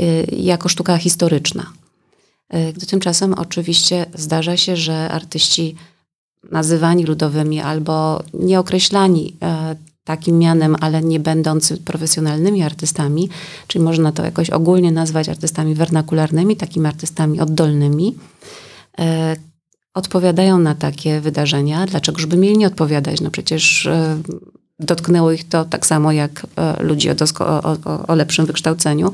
e, 0.00 0.04
jako 0.22 0.68
sztuka 0.68 0.98
historyczna. 0.98 1.66
E, 2.48 2.72
tymczasem 2.72 3.34
oczywiście 3.34 4.06
zdarza 4.14 4.56
się, 4.56 4.76
że 4.76 5.10
artyści 5.10 5.76
nazywani 6.50 7.04
ludowymi 7.04 7.60
albo 7.60 8.22
nieokreślani 8.34 9.36
e, 9.42 9.76
takim 10.04 10.38
mianem, 10.38 10.76
ale 10.80 11.02
nie 11.02 11.20
będący 11.20 11.76
profesjonalnymi 11.76 12.62
artystami, 12.62 13.28
czyli 13.66 13.84
można 13.84 14.12
to 14.12 14.24
jakoś 14.24 14.50
ogólnie 14.50 14.92
nazwać 14.92 15.28
artystami 15.28 15.74
wernakularnymi, 15.74 16.56
takimi 16.56 16.86
artystami 16.86 17.40
oddolnymi, 17.40 18.16
e, 18.98 19.36
odpowiadają 19.94 20.58
na 20.58 20.74
takie 20.74 21.20
wydarzenia. 21.20 21.86
Dlaczegożby 21.86 22.36
mieli 22.36 22.58
nie 22.58 22.66
odpowiadać? 22.66 23.20
No 23.20 23.30
przecież 23.30 23.86
e, 23.86 24.20
dotknęło 24.80 25.32
ich 25.32 25.48
to 25.48 25.64
tak 25.64 25.86
samo 25.86 26.12
jak 26.12 26.46
e, 26.56 26.82
ludzi 26.82 27.10
o, 27.10 27.14
o, 27.44 28.06
o 28.06 28.14
lepszym 28.14 28.46
wykształceniu 28.46 29.12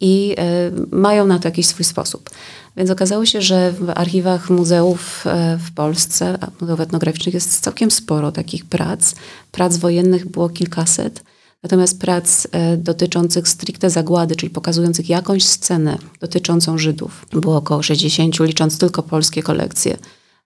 i 0.00 0.34
e, 0.38 0.70
mają 0.96 1.26
na 1.26 1.38
to 1.38 1.48
jakiś 1.48 1.66
swój 1.66 1.84
sposób. 1.84 2.30
Więc 2.76 2.90
okazało 2.90 3.26
się, 3.26 3.42
że 3.42 3.72
w 3.72 3.90
archiwach 3.90 4.50
muzeów 4.50 5.24
w 5.58 5.74
Polsce, 5.74 6.38
muzeów 6.60 6.80
etnograficznych 6.80 7.34
jest 7.34 7.60
całkiem 7.60 7.90
sporo 7.90 8.32
takich 8.32 8.64
prac. 8.64 9.14
Prac 9.50 9.76
wojennych 9.76 10.28
było 10.28 10.48
kilkaset. 10.48 11.22
Natomiast 11.62 12.00
prac 12.00 12.46
dotyczących 12.78 13.48
stricte 13.48 13.90
zagłady, 13.90 14.36
czyli 14.36 14.50
pokazujących 14.50 15.08
jakąś 15.08 15.44
scenę 15.44 15.98
dotyczącą 16.20 16.78
Żydów, 16.78 17.26
było 17.32 17.56
około 17.56 17.82
60, 17.82 18.40
licząc 18.40 18.78
tylko 18.78 19.02
polskie 19.02 19.42
kolekcje. 19.42 19.96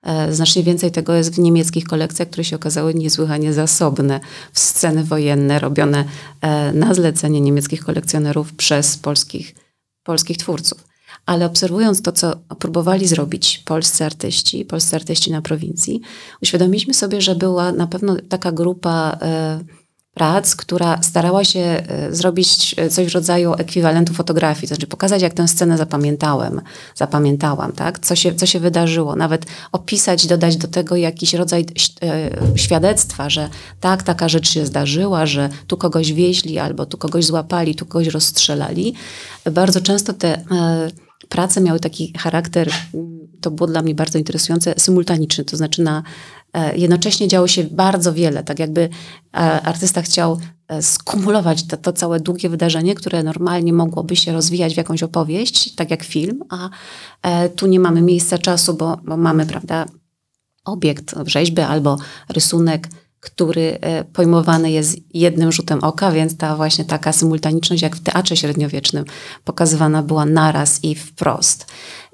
E, 0.03 0.33
znacznie 0.33 0.63
więcej 0.63 0.91
tego 0.91 1.15
jest 1.15 1.35
w 1.35 1.39
niemieckich 1.39 1.85
kolekcjach, 1.85 2.29
które 2.29 2.45
się 2.45 2.57
okazały 2.57 2.95
niesłychanie 2.95 3.53
zasobne 3.53 4.21
w 4.53 4.59
sceny 4.59 5.05
wojenne 5.05 5.59
robione 5.59 6.05
e, 6.41 6.73
na 6.73 6.95
zlecenie 6.95 7.41
niemieckich 7.41 7.85
kolekcjonerów 7.85 8.53
przez 8.53 8.97
polskich, 8.97 9.55
polskich 10.03 10.37
twórców. 10.37 10.85
ale 11.27 11.47
obserwując 11.47 12.03
to, 12.03 12.13
co 12.13 12.37
próbowali 12.59 13.07
zrobić 13.07 13.59
polscy 13.59 14.05
artyści, 14.05 14.65
polscy 14.65 14.97
artyści 14.97 15.31
na 15.33 15.43
prowincji, 15.43 16.01
uświadomiliśmy 16.43 16.95
sobie, 16.95 17.21
że 17.21 17.35
była 17.35 17.73
na 17.73 17.87
pewno 17.87 18.17
taka 18.29 18.53
grupa 18.53 19.19
prac, 20.17 20.57
która 20.57 21.03
starała 21.03 21.45
się 21.45 21.61
e, 21.61 22.15
zrobić 22.15 22.75
e, 22.79 22.89
coś 22.89 23.07
w 23.07 23.15
rodzaju 23.15 23.55
ekwiwalentu 23.55 24.15
fotografii, 24.15 24.69
to 24.69 24.75
znaczy 24.75 24.87
pokazać, 24.87 25.23
jak 25.23 25.35
tę 25.35 25.49
scenę 25.49 25.79
zapamiętałem, 25.79 26.61
zapamiętałam, 26.95 27.73
tak? 27.73 27.99
co, 27.99 28.17
się, 28.17 28.35
co 28.35 28.47
się 28.47 28.61
wydarzyło, 28.61 29.17
nawet 29.17 29.47
opisać, 29.73 30.27
dodać 30.27 30.57
do 30.57 30.69
tego 30.69 30.97
jakiś 30.97 31.35
rodzaj 31.35 31.67
e, 32.03 32.31
świadectwa, 32.59 33.31
że 33.31 33.49
tak, 33.81 34.03
taka 34.03 34.29
rzecz 34.29 34.51
się 34.51 34.67
zdarzyła, 34.67 35.27
że 35.27 35.49
tu 35.67 35.77
kogoś 35.77 36.13
wieźli, 36.13 36.59
albo 36.59 36.87
tu 36.87 36.99
kogoś 36.99 37.25
złapali, 37.25 37.75
tu 37.75 37.87
kogoś 37.87 38.07
rozstrzelali. 38.07 38.95
Bardzo 39.51 39.81
często 39.81 40.13
te 40.13 40.45
prace 41.29 41.61
miały 41.61 41.81
taki 41.81 42.13
charakter, 42.19 42.71
to 43.41 43.51
było 43.51 43.67
dla 43.67 43.83
mnie 43.83 43.95
bardzo 43.95 44.19
interesujące, 44.19 44.75
symultaniczny, 44.77 45.45
to 45.45 45.57
znaczy 45.57 45.83
na, 45.83 46.03
jednocześnie 46.77 47.29
działo 47.29 47.49
się 47.49 47.65
bardzo 47.65 48.13
wiele, 48.13 48.45
tak 48.45 48.59
jakby 48.59 48.81
e, 48.81 49.37
artysta 49.63 50.03
chciał 50.03 50.39
e, 50.69 50.83
skumulować 50.83 51.67
to, 51.67 51.77
to 51.77 51.93
całe 51.93 52.21
długie 52.21 52.49
wydarzenie, 52.49 52.95
które 52.95 53.23
normalnie 53.23 53.73
mogłoby 53.73 54.17
się 54.17 54.33
rozwijać 54.33 54.75
w 54.75 54.77
jakąś 54.77 55.03
opowieść, 55.03 55.75
tak 55.75 55.91
jak 55.91 56.05
film, 56.05 56.43
a 56.49 56.71
tu 57.57 57.67
nie 57.67 57.81
mamy 57.81 58.03
miejsca 58.03 58.39
czasu, 58.39 58.75
bo, 58.75 58.97
bo 59.05 59.17
mamy, 59.17 59.47
prawda, 59.47 59.87
obiekt, 60.65 61.15
rzeźbę 61.27 61.67
albo 61.67 61.99
rysunek, 62.29 62.89
który 63.21 63.79
pojmowany 64.13 64.71
jest 64.71 64.99
jednym 65.15 65.53
rzutem 65.53 65.85
oka, 65.85 66.13
więc 66.13 66.37
ta 66.37 66.57
właśnie 66.57 66.85
taka 66.85 67.13
symultaniczność, 67.13 67.83
jak 67.83 67.97
w 67.97 68.01
teatrze 68.03 68.37
średniowiecznym, 68.37 69.05
pokazywana 69.45 70.03
była 70.03 70.25
naraz 70.25 70.85
i 70.85 70.95
wprost. 70.95 71.67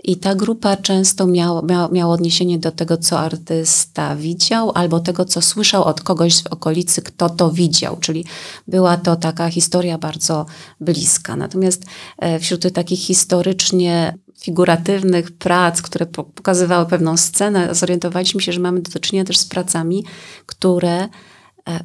I 0.04 0.16
ta 0.16 0.34
grupa 0.34 0.76
często 0.76 1.26
miała, 1.26 1.62
miała, 1.92 2.12
odniesienie 2.12 2.58
do 2.58 2.72
tego, 2.72 2.96
co 2.96 3.20
artysta 3.20 4.16
widział, 4.16 4.72
albo 4.74 5.00
tego, 5.00 5.24
co 5.24 5.42
słyszał 5.42 5.84
od 5.84 6.00
kogoś 6.00 6.42
w 6.42 6.46
okolicy, 6.46 7.02
kto 7.02 7.30
to 7.30 7.50
widział. 7.50 7.96
Czyli 7.96 8.24
była 8.68 8.96
to 8.96 9.16
taka 9.16 9.50
historia 9.50 9.98
bardzo 9.98 10.46
bliska. 10.80 11.36
Natomiast 11.36 11.84
e, 12.18 12.38
wśród 12.38 12.72
takich 12.72 13.00
historycznie 13.00 14.18
figuratywnych 14.42 15.30
prac, 15.30 15.82
które 15.82 16.06
pokazywały 16.06 16.86
pewną 16.86 17.16
scenę, 17.16 17.74
zorientowaliśmy 17.74 18.40
się, 18.40 18.52
że 18.52 18.60
mamy 18.60 18.80
do 18.80 19.00
czynienia 19.00 19.24
też 19.24 19.38
z 19.38 19.44
pracami, 19.44 20.04
które 20.46 21.08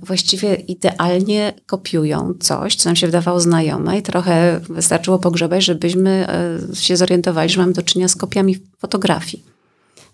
właściwie 0.03 0.55
idealnie 0.55 1.53
kopiują 1.65 2.33
coś, 2.39 2.75
co 2.75 2.89
nam 2.89 2.95
się 2.95 3.07
wydawało 3.07 3.39
znajome 3.39 3.97
i 3.97 4.01
trochę 4.01 4.59
wystarczyło 4.69 5.19
pogrzebać, 5.19 5.65
żebyśmy 5.65 6.27
e, 6.71 6.75
się 6.75 6.97
zorientowali, 6.97 7.49
że 7.49 7.59
mamy 7.59 7.73
do 7.73 7.81
czynienia 7.81 8.07
z 8.07 8.15
kopiami 8.15 8.59
fotografii. 8.79 9.43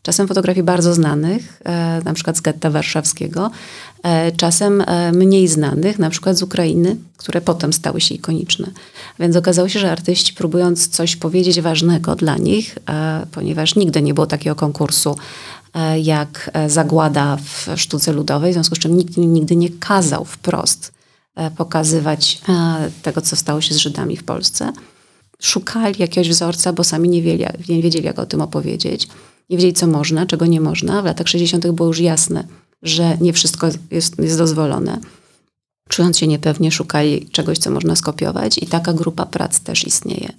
Czasem 0.02 0.28
fotografii 0.28 0.63
bardzo 0.63 0.93
znanych, 0.93 1.62
e, 1.65 2.02
na 2.06 2.13
przykład 2.13 2.38
z 2.38 2.41
getta 2.41 2.69
warszawskiego, 2.69 3.52
czasem 4.38 4.84
mniej 5.13 5.47
znanych, 5.47 5.99
na 5.99 6.10
przykład 6.10 6.38
z 6.38 6.43
Ukrainy, 6.43 6.95
które 7.17 7.41
potem 7.41 7.73
stały 7.73 8.02
się 8.02 8.15
ikoniczne. 8.15 8.67
Więc 9.19 9.36
okazało 9.36 9.69
się, 9.69 9.80
że 9.80 9.91
artyści 9.91 10.34
próbując 10.34 10.88
coś 10.88 11.15
powiedzieć 11.15 11.62
ważnego 11.62 12.15
dla 12.15 12.38
nich, 12.38 12.78
ponieważ 13.32 13.76
nigdy 13.76 14.02
nie 14.02 14.13
było 14.13 14.28
takiego 14.28 14.56
konkursu 14.56 15.15
E, 15.62 15.62
jak 16.02 16.52
e, 16.54 16.70
zagłada 16.70 17.38
w 17.38 17.70
sztuce 17.76 18.14
ludowej, 18.14 18.52
w 18.52 18.54
związku 18.54 18.76
z 18.76 18.80
czym 18.80 18.98
nikt 18.98 19.18
nigdy 19.18 19.56
nie 19.56 19.70
kazał 19.70 20.26
wprost 20.26 20.92
e, 21.36 21.52
pokazywać 21.52 22.42
tego, 23.02 23.22
co 23.22 23.36
stało 23.36 23.62
się 23.62 23.74
z 23.74 23.78
Żydami 23.78 24.18
w 24.18 24.24
Polsce. 24.24 24.74
Szukali 25.42 25.96
jakiegoś 25.98 26.30
wzorca, 26.30 26.74
bo 26.74 26.84
sami 26.84 27.10
nie 27.10 27.22
wiedzieli, 27.22 27.54
nie 27.70 27.82
wiedzieli 27.82 28.06
jak 28.06 28.20
o 28.20 28.26
tym 28.26 28.42
opowiedzieć. 28.42 29.08
Nie 29.50 29.58
wiedzieli, 29.58 29.74
co 29.74 29.88
można, 29.88 30.26
czego 30.26 30.46
nie 30.46 30.62
można. 30.62 31.02
W 31.02 31.06
latach 31.06 31.28
60. 31.28 31.68
było 31.68 31.88
już 31.88 32.00
jasne, 32.00 32.48
że 32.82 33.18
nie 33.22 33.34
wszystko 33.34 33.68
jest, 33.92 34.20
jest 34.20 34.38
dozwolone. 34.38 35.00
Czując 35.90 36.18
się 36.18 36.28
niepewnie, 36.28 36.72
szukali 36.72 37.30
czegoś, 37.32 37.58
co 37.58 37.72
można 37.72 37.96
skopiować, 37.96 38.58
i 38.58 38.68
taka 38.68 38.94
grupa 38.94 39.26
prac 39.26 39.60
też 39.60 39.88
istnieje. 39.88 40.30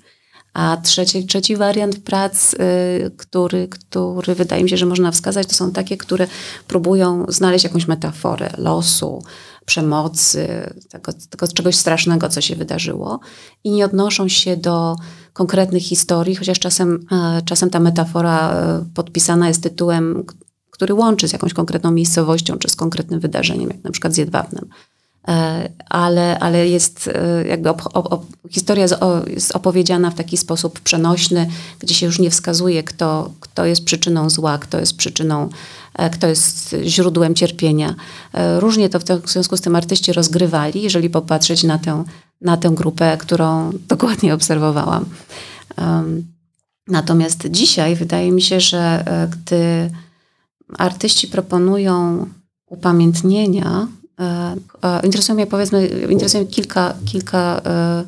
A 0.54 0.76
trzeci, 0.76 1.26
trzeci 1.26 1.56
wariant 1.56 1.98
prac, 1.98 2.54
y, 2.54 3.10
który, 3.16 3.68
który 3.68 4.34
wydaje 4.34 4.64
mi 4.64 4.70
się, 4.70 4.76
że 4.76 4.86
można 4.86 5.10
wskazać, 5.10 5.46
to 5.46 5.54
są 5.54 5.72
takie, 5.72 5.96
które 5.96 6.26
próbują 6.66 7.26
znaleźć 7.28 7.64
jakąś 7.64 7.88
metaforę 7.88 8.50
losu, 8.58 9.22
przemocy, 9.64 10.72
tego, 10.88 11.12
tego 11.30 11.48
czegoś 11.48 11.76
strasznego, 11.76 12.28
co 12.28 12.40
się 12.40 12.56
wydarzyło 12.56 13.20
i 13.64 13.70
nie 13.70 13.84
odnoszą 13.84 14.28
się 14.28 14.56
do 14.56 14.96
konkretnych 15.32 15.82
historii, 15.82 16.36
chociaż 16.36 16.58
czasem, 16.58 17.06
e, 17.12 17.42
czasem 17.44 17.70
ta 17.70 17.80
metafora 17.80 18.52
e, 18.52 18.84
podpisana 18.94 19.48
jest 19.48 19.62
tytułem, 19.62 20.24
który 20.70 20.94
łączy 20.94 21.28
z 21.28 21.32
jakąś 21.32 21.54
konkretną 21.54 21.90
miejscowością 21.90 22.58
czy 22.58 22.68
z 22.68 22.76
konkretnym 22.76 23.20
wydarzeniem, 23.20 23.68
jak 23.70 23.84
na 23.84 23.90
przykład 23.90 24.14
z 24.14 24.16
Jedwabnem. 24.16 24.68
E, 25.28 25.68
ale, 25.88 26.38
ale 26.38 26.68
jest 26.68 27.08
e, 27.08 27.46
jakby 27.48 27.70
op, 27.70 27.82
op, 27.94 28.26
historia 28.50 28.86
jest 29.26 29.56
opowiedziana 29.56 30.10
w 30.10 30.14
taki 30.14 30.36
sposób 30.36 30.80
przenośny, 30.80 31.46
gdzie 31.78 31.94
się 31.94 32.06
już 32.06 32.18
nie 32.18 32.30
wskazuje, 32.30 32.82
kto, 32.82 33.30
kto 33.40 33.64
jest 33.64 33.84
przyczyną 33.84 34.30
zła, 34.30 34.58
kto 34.58 34.80
jest 34.80 34.96
przyczyną, 34.96 35.48
e, 35.94 36.10
kto 36.10 36.26
jest 36.26 36.76
źródłem 36.84 37.34
cierpienia. 37.34 37.94
Różnie 38.58 38.88
to 38.88 38.98
w 38.98 39.30
związku 39.30 39.56
z 39.56 39.60
tym 39.60 39.76
artyści 39.76 40.12
rozgrywali, 40.12 40.82
jeżeli 40.82 41.10
popatrzeć 41.10 41.64
na 41.64 41.78
tę, 41.78 42.04
na 42.40 42.56
tę 42.56 42.70
grupę, 42.70 43.16
którą 43.20 43.72
dokładnie 43.88 44.34
obserwowałam. 44.34 45.04
Natomiast 46.88 47.48
dzisiaj 47.50 47.96
wydaje 47.96 48.32
mi 48.32 48.42
się, 48.42 48.60
że 48.60 49.04
gdy 49.30 49.90
artyści 50.78 51.28
proponują 51.28 52.26
upamiętnienia 52.66 53.86
interesuje 55.02 55.34
mnie, 55.34 55.46
powiedzmy, 55.46 55.86
interesuje 55.86 56.42
mnie 56.42 56.52
kilka, 56.52 56.94
kilka, 57.04 57.60
e, 57.66 58.04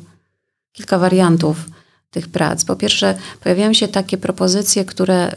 kilka 0.71 0.97
wariantów 0.97 1.57
tych 2.11 2.27
prac. 2.27 2.65
Po 2.65 2.75
pierwsze, 2.75 3.17
pojawiają 3.43 3.73
się 3.73 3.87
takie 3.87 4.17
propozycje, 4.17 4.85
które, 4.85 5.35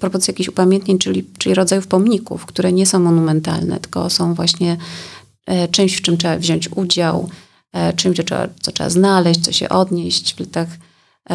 propozycje 0.00 0.32
jakichś 0.32 0.48
upamiętnień, 0.48 0.98
czyli, 0.98 1.24
czyli 1.38 1.54
rodzajów 1.54 1.86
pomników, 1.86 2.46
które 2.46 2.72
nie 2.72 2.86
są 2.86 2.98
monumentalne, 2.98 3.80
tylko 3.80 4.10
są 4.10 4.34
właśnie 4.34 4.76
czymś, 5.70 5.96
w 5.96 6.02
czym 6.02 6.16
trzeba 6.16 6.36
wziąć 6.36 6.68
udział, 6.72 7.28
czymś, 7.96 8.16
co 8.16 8.22
trzeba, 8.22 8.48
co 8.60 8.72
trzeba 8.72 8.90
znaleźć, 8.90 9.40
co 9.40 9.52
się 9.52 9.68
odnieść. 9.68 10.34
W 10.34 10.40
latach, 10.40 10.68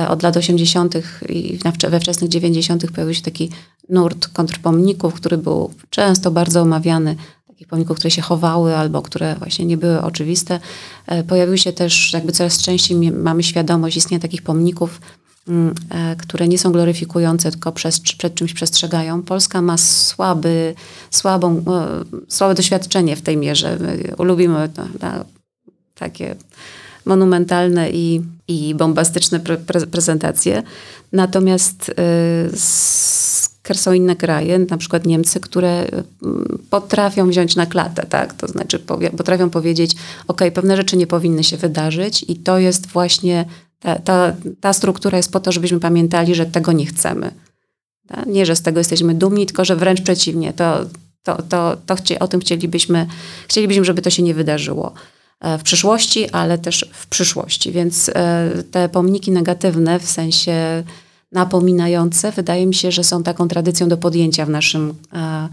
od 0.09 0.23
lat 0.23 0.37
80. 0.37 0.95
i 1.29 1.59
we 1.89 1.99
wczesnych 1.99 2.29
90. 2.29 2.91
pojawił 2.91 3.13
się 3.13 3.21
taki 3.21 3.49
nurt 3.89 4.27
kontrpomników, 4.27 5.13
który 5.13 5.37
był 5.37 5.73
często 5.89 6.31
bardzo 6.31 6.61
omawiany 6.61 7.15
takich 7.59 7.67
pomników, 7.67 7.97
które 7.97 8.11
się 8.11 8.21
chowały 8.21 8.75
albo 8.75 9.01
które 9.01 9.35
właśnie 9.35 9.65
nie 9.65 9.77
były 9.77 10.01
oczywiste. 10.01 10.59
E, 11.07 11.23
pojawiły 11.23 11.57
się 11.57 11.73
też, 11.73 12.13
jakby 12.13 12.31
coraz 12.31 12.61
częściej 12.61 13.11
mamy 13.11 13.43
świadomość 13.43 13.97
istnienia 13.97 14.21
takich 14.21 14.41
pomników, 14.41 15.01
mm, 15.47 15.75
e, 15.89 16.15
które 16.15 16.47
nie 16.47 16.57
są 16.59 16.71
gloryfikujące, 16.71 17.51
tylko 17.51 17.71
przez, 17.71 17.99
przed 17.99 18.35
czymś 18.35 18.53
przestrzegają. 18.53 19.23
Polska 19.23 19.61
ma 19.61 19.77
słaby, 19.77 20.75
słabą, 21.11 21.57
e, 21.57 21.63
słabe 22.27 22.55
doświadczenie 22.55 23.15
w 23.15 23.21
tej 23.21 23.37
mierze. 23.37 23.77
My 23.79 24.25
lubimy 24.25 24.69
to, 24.69 24.83
takie 25.95 26.35
monumentalne 27.05 27.91
i, 27.91 28.21
i 28.47 28.75
bombastyczne 28.75 29.39
pre, 29.39 29.57
prezentacje. 29.91 30.63
Natomiast 31.13 31.91
są 33.77 33.93
inne 33.93 34.15
kraje, 34.15 34.59
na 34.59 34.77
przykład 34.77 35.05
Niemcy, 35.05 35.39
które 35.39 35.85
mm, 36.23 36.59
potrafią 36.69 37.29
wziąć 37.29 37.55
na 37.55 37.65
klatę, 37.65 38.05
tak? 38.05 38.33
To 38.33 38.47
znaczy 38.47 38.79
potrafią 39.17 39.49
powiedzieć, 39.49 39.95
ok, 40.27 40.41
pewne 40.53 40.77
rzeczy 40.77 40.97
nie 40.97 41.07
powinny 41.07 41.43
się 41.43 41.57
wydarzyć 41.57 42.25
i 42.27 42.35
to 42.35 42.59
jest 42.59 42.87
właśnie, 42.87 43.45
ta, 43.79 43.95
ta, 43.95 44.33
ta 44.61 44.73
struktura 44.73 45.17
jest 45.17 45.31
po 45.31 45.39
to, 45.39 45.51
żebyśmy 45.51 45.79
pamiętali, 45.79 46.35
że 46.35 46.45
tego 46.45 46.71
nie 46.71 46.85
chcemy. 46.85 47.31
Tak? 48.07 48.25
Nie, 48.25 48.45
że 48.45 48.55
z 48.55 48.61
tego 48.61 48.79
jesteśmy 48.79 49.15
dumni, 49.15 49.45
tylko 49.45 49.65
że 49.65 49.75
wręcz 49.75 50.01
przeciwnie, 50.01 50.53
to, 50.53 50.85
to, 51.23 51.41
to, 51.41 51.77
to 51.85 51.95
o 52.19 52.27
tym 52.27 52.39
chcielibyśmy, 52.39 53.07
chcielibyśmy, 53.47 53.85
żeby 53.85 54.01
to 54.01 54.09
się 54.09 54.23
nie 54.23 54.33
wydarzyło 54.33 54.93
e, 55.41 55.57
w 55.57 55.63
przyszłości, 55.63 56.29
ale 56.29 56.57
też 56.57 56.89
w 56.93 57.07
przyszłości. 57.07 57.71
Więc 57.71 58.09
e, 58.09 58.49
te 58.71 58.89
pomniki 58.89 59.31
negatywne 59.31 59.99
w 59.99 60.05
sensie 60.05 60.83
napominające, 61.31 62.31
wydaje 62.31 62.65
mi 62.65 62.75
się, 62.75 62.91
że 62.91 63.03
są 63.03 63.23
taką 63.23 63.47
tradycją 63.47 63.89
do 63.89 63.97
podjęcia 63.97 64.45
w 64.45 64.49
naszym 64.49 64.93
e, 65.13 65.49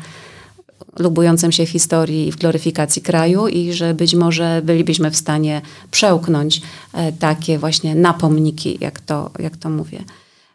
lubującym 0.98 1.52
się 1.52 1.66
historii 1.66 2.28
i 2.28 2.32
w 2.32 2.36
gloryfikacji 2.36 3.02
kraju 3.02 3.48
i 3.48 3.72
że 3.72 3.94
być 3.94 4.14
może 4.14 4.62
bylibyśmy 4.64 5.10
w 5.10 5.16
stanie 5.16 5.62
przełknąć 5.90 6.62
e, 6.94 7.12
takie 7.12 7.58
właśnie 7.58 7.94
napomniki, 7.94 8.78
jak 8.80 9.00
to, 9.00 9.30
jak 9.38 9.56
to 9.56 9.70
mówię. 9.70 10.04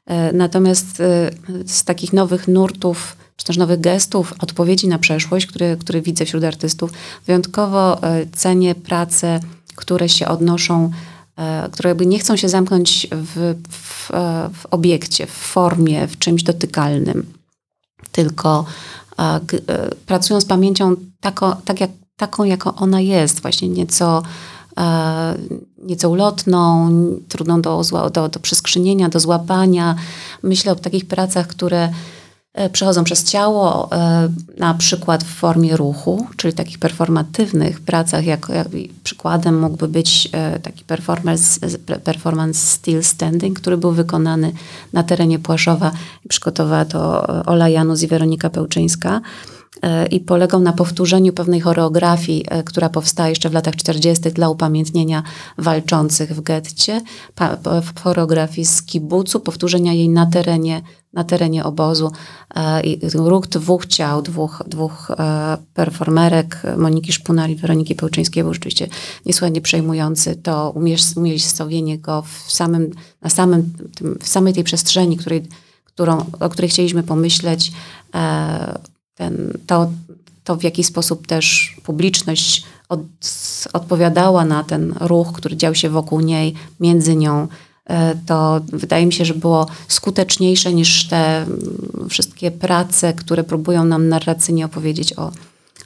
E, 0.06 0.34
natomiast 0.34 1.00
e, 1.00 1.32
z 1.66 1.84
takich 1.84 2.14
nowych 2.14 2.48
nurtów, 2.48 3.16
czy 3.36 3.46
też 3.46 3.58
nowych 3.58 3.80
gestów, 3.80 4.34
odpowiedzi 4.40 4.88
na 4.88 5.00
przeszłość, 5.00 5.46
które, 5.46 5.78
które 5.78 6.02
widzę 6.02 6.26
wśród 6.26 6.44
artystów, 6.44 6.92
wyjątkowo 7.28 8.04
e, 8.04 8.26
cenię 8.26 8.76
prace, 8.76 9.40
które 9.76 10.10
się 10.10 10.28
odnoszą 10.28 10.92
które 11.72 11.90
jakby 11.90 12.06
nie 12.06 12.20
chcą 12.20 12.36
się 12.36 12.50
zamknąć 12.50 13.08
w, 13.12 13.56
w, 13.70 14.12
e, 14.12 14.50
w 14.54 14.66
obiekcie, 14.72 15.28
w 15.28 15.32
formie, 15.32 16.08
w 16.08 16.18
czymś 16.18 16.44
dotykalnym, 16.44 17.34
tylko 18.12 18.66
pracują 20.06 20.42
z 20.42 20.46
pamięcią 20.46 20.96
tako, 21.20 21.58
tak 21.66 21.82
jak, 21.82 21.90
taką, 22.18 22.44
jako 22.44 22.76
ona 22.76 23.02
jest, 23.02 23.42
właśnie 23.42 23.70
nieco 23.70 24.24
nieco 25.84 26.10
ulotną, 26.10 26.90
trudną 27.28 27.62
do, 27.62 27.84
do, 28.14 28.30
do 28.30 28.40
przeskrzynienia, 28.40 29.10
do 29.10 29.20
złapania. 29.20 29.96
Myślę 30.44 30.72
o 30.72 30.76
takich 30.76 31.08
pracach, 31.08 31.48
które 31.48 31.90
E, 31.90 31.94
przechodzą 32.72 33.04
przez 33.04 33.24
ciało, 33.24 33.90
e, 33.92 34.30
na 34.58 34.74
przykład 34.74 35.24
w 35.24 35.36
formie 35.36 35.78
ruchu, 35.78 36.28
czyli 36.38 36.54
takich 36.54 36.80
performatywnych 36.80 37.80
pracach, 37.80 38.26
jak, 38.26 38.48
jak 38.56 38.68
przykładem 39.04 39.60
mógłby 39.60 39.88
być 39.88 40.30
e, 40.32 40.60
taki 40.60 40.84
performance, 40.84 41.68
performance 42.04 42.60
still 42.60 43.04
standing, 43.04 43.60
który 43.60 43.78
był 43.78 43.92
wykonany 43.92 44.52
na 44.94 45.04
terenie 45.04 45.40
Płaszowa 45.40 45.92
przygotowała 46.30 46.86
to 46.86 47.28
Ola 47.46 47.70
Janus 47.70 48.02
i 48.02 48.08
Weronika 48.08 48.50
Pełczyńska 48.50 49.22
i 50.12 50.20
polegał 50.20 50.60
na 50.60 50.74
powtórzeniu 50.74 51.34
pewnej 51.34 51.60
choreografii, 51.60 52.46
która 52.66 52.90
powstała 52.90 53.30
jeszcze 53.30 53.50
w 53.50 53.54
latach 53.54 53.76
40. 53.76 54.32
dla 54.32 54.50
upamiętnienia 54.50 55.24
walczących 55.58 56.36
w 56.36 56.42
getcie, 56.42 57.02
choreografii 58.04 58.66
z 58.66 58.84
kibucu, 58.84 59.40
powtórzenia 59.40 59.94
jej 59.94 60.10
na 60.10 60.26
terenie 60.26 60.82
na 61.14 61.24
terenie 61.24 61.64
obozu 61.64 62.12
e, 62.56 62.82
i 62.82 63.10
ruch 63.14 63.48
dwóch 63.48 63.86
ciał, 63.86 64.22
dwóch, 64.22 64.64
dwóch 64.68 65.12
e, 65.12 65.58
performerek, 65.74 66.62
Moniki 66.78 67.14
Szpunar 67.14 67.50
i 67.50 67.56
Weroniki 67.56 67.96
Pełczyńskiej 67.96 68.44
był 68.44 68.54
rzeczywiście 68.54 68.88
niesłychanie 69.26 69.62
przejmujący. 69.62 70.36
To 70.36 70.74
umiejscowienie 71.16 72.00
go 72.00 72.22
w 72.22 72.52
samym, 72.52 72.92
na 73.22 73.30
samym, 73.30 73.74
w 74.20 74.28
samej 74.28 74.54
tej 74.54 74.64
przestrzeni, 74.64 75.18
której, 75.18 75.48
którą, 75.86 76.26
o 76.40 76.50
której 76.50 76.70
chcieliśmy 76.70 77.04
pomyśleć, 77.04 77.72
e, 78.16 78.80
ten, 79.16 79.58
to, 79.68 79.92
to 80.44 80.56
w 80.56 80.64
jaki 80.64 80.84
sposób 80.84 81.28
też 81.28 81.76
publiczność 81.84 82.64
od, 82.90 83.02
odpowiadała 83.74 84.46
na 84.46 84.64
ten 84.64 84.94
ruch, 85.00 85.32
który 85.34 85.58
dział 85.58 85.76
się 85.76 85.90
wokół 85.90 86.20
niej, 86.20 86.54
między 86.80 87.16
nią, 87.16 87.48
E, 87.92 88.16
to 88.26 88.62
wydaje 88.74 89.06
mi 89.06 89.14
się, 89.14 89.26
że 89.26 89.34
było 89.34 89.68
skuteczniejsze 89.88 90.74
niż 90.74 91.08
te 91.08 91.38
mm, 91.38 92.08
wszystkie 92.10 92.52
prace, 92.52 93.14
które 93.14 93.44
próbują 93.44 93.86
nam 93.86 94.10
narracyjnie 94.10 94.66
opowiedzieć 94.66 95.18
o, 95.18 95.32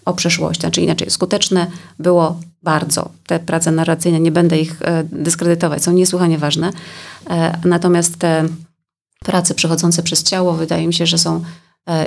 o 0.06 0.14
przeszłości. 0.14 0.62
Znaczy 0.62 0.82
inaczej, 0.82 1.10
skuteczne 1.10 1.68
było 2.00 2.40
bardzo. 2.64 3.10
Te 3.28 3.40
prace 3.40 3.72
narracyjne, 3.72 4.20
nie 4.20 4.32
będę 4.32 4.60
ich 4.60 4.82
e, 4.82 5.04
dyskredytować, 5.04 5.84
są 5.84 5.92
niesłychanie 5.92 6.38
ważne. 6.38 6.72
E, 7.30 7.58
natomiast 7.66 8.18
te 8.18 8.48
prace 9.20 9.54
przechodzące 9.54 10.04
przez 10.04 10.24
ciało, 10.24 10.54
wydaje 10.54 10.88
mi 10.88 10.94
się, 10.94 11.06
że 11.06 11.18
są 11.18 11.44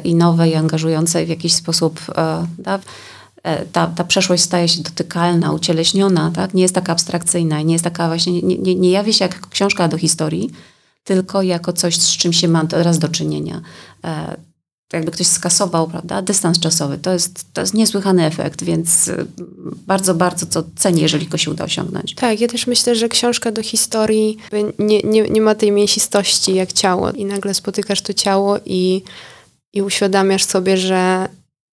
i 0.05 0.15
nowe, 0.15 0.49
i 0.49 0.55
angażujące, 0.55 1.23
i 1.23 1.27
w 1.27 1.29
jakiś 1.29 1.55
sposób 1.55 2.01
da, 2.59 2.79
E, 3.43 3.67
ta, 3.67 3.87
ta 3.87 4.05
przeszłość 4.05 4.43
staje 4.43 4.69
się 4.69 4.83
dotykalna, 4.83 5.53
ucieleśniona, 5.53 6.33
tak? 6.35 6.55
nie 6.55 6.63
jest 6.63 6.75
taka 6.75 6.93
abstrakcyjna, 6.93 7.63
nie 7.63 7.73
jest 7.73 7.85
taka 7.85 8.09
właśnie, 8.09 8.43
nie, 8.43 8.59
nie, 8.59 8.75
nie 8.75 8.91
jawi 8.91 9.15
się 9.15 9.25
jak 9.25 9.49
książka 9.49 9.89
do 9.89 9.99
historii, 9.99 10.51
tylko 11.05 11.43
jako 11.43 11.73
coś, 11.73 11.97
z 11.97 12.17
czym 12.17 12.33
się 12.33 12.49
ma 12.49 12.65
teraz 12.65 12.99
do 12.99 13.09
czynienia. 13.09 13.61
E, 14.05 14.37
jakby 14.93 15.11
ktoś 15.11 15.27
skasował, 15.27 15.89
prawda, 15.89 16.23
dystans 16.23 16.61
czasowy. 16.61 16.99
To 16.99 17.13
jest, 17.13 17.53
to 17.53 17.61
jest 17.61 17.75
niesłychany 17.75 18.27
efekt, 18.27 18.65
więc 18.65 19.09
e, 19.09 19.25
bardzo, 19.87 20.15
bardzo 20.15 20.47
to 20.47 20.65
cenię, 20.77 21.03
jeżeli 21.03 21.27
go 21.27 21.39
się 21.39 21.51
uda 21.51 21.65
osiągnąć. 21.65 22.15
Tak, 22.15 22.41
ja 22.41 22.49
też 22.49 22.67
myślę, 22.67 22.97
że 22.97 23.09
książka 23.09 23.53
do 23.53 23.63
historii 23.63 24.37
nie, 24.79 25.03
nie, 25.03 25.23
nie 25.23 25.41
ma 25.41 25.55
tej 25.55 25.73
mięsistości 25.73 26.55
jak 26.55 26.73
ciało 26.73 27.11
i 27.11 27.25
nagle 27.25 27.55
spotykasz 27.55 28.03
to 28.03 28.13
ciało 28.13 28.59
i, 28.67 29.03
i 29.73 29.83
uświadamiasz 29.83 30.45
sobie, 30.45 30.77
że 30.77 31.29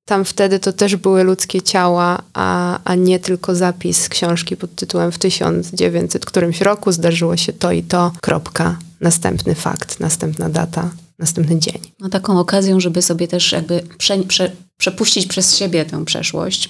tam 0.05 0.25
wtedy 0.25 0.59
to 0.59 0.73
też 0.73 0.95
były 0.95 1.23
ludzkie 1.23 1.61
ciała, 1.61 2.21
a, 2.33 2.79
a 2.83 2.95
nie 2.95 3.19
tylko 3.19 3.55
zapis 3.55 4.09
książki 4.09 4.57
pod 4.57 4.75
tytułem 4.75 5.11
w 5.11 5.17
1900 5.17 6.25
którymś 6.25 6.61
roku 6.61 6.91
zdarzyło 6.91 7.37
się 7.37 7.53
to 7.53 7.71
i 7.71 7.83
to, 7.83 8.11
kropka, 8.21 8.77
następny 9.01 9.55
fakt, 9.55 9.99
następna 9.99 10.49
data, 10.49 10.89
następny 11.19 11.59
dzień. 11.59 11.79
No 11.99 12.09
taką 12.09 12.39
okazją, 12.39 12.79
żeby 12.79 13.01
sobie 13.01 13.27
też 13.27 13.51
jakby 13.51 13.83
prze, 13.97 14.17
prze, 14.17 14.51
przepuścić 14.77 15.27
przez 15.27 15.55
siebie 15.55 15.85
tę 15.85 16.05
przeszłość, 16.05 16.69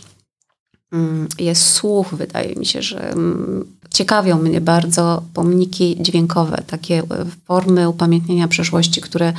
mm, 0.92 1.28
jest 1.40 1.62
słuch, 1.62 2.14
wydaje 2.14 2.56
mi 2.56 2.66
się, 2.66 2.82
że 2.82 3.12
mm, 3.12 3.66
ciekawią 3.94 4.38
mnie 4.38 4.62
bardzo 4.62 5.24
pomniki 5.34 5.98
dźwiękowe, 6.00 6.64
takie 6.68 6.98
e, 6.98 7.26
formy 7.46 7.90
upamiętnienia 7.90 8.48
przeszłości, 8.48 9.02
które 9.02 9.34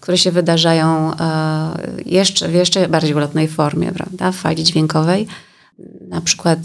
które 0.00 0.18
się 0.18 0.32
wydarzają 0.32 1.12
e, 1.14 1.76
jeszcze, 2.06 2.48
w 2.48 2.54
jeszcze 2.54 2.88
bardziej 2.88 3.14
ulotnej 3.14 3.48
formie, 3.48 3.92
prawda, 3.92 4.32
w 4.32 4.36
fali 4.36 4.64
dźwiękowej. 4.64 5.26
Na 6.08 6.20
przykład 6.20 6.58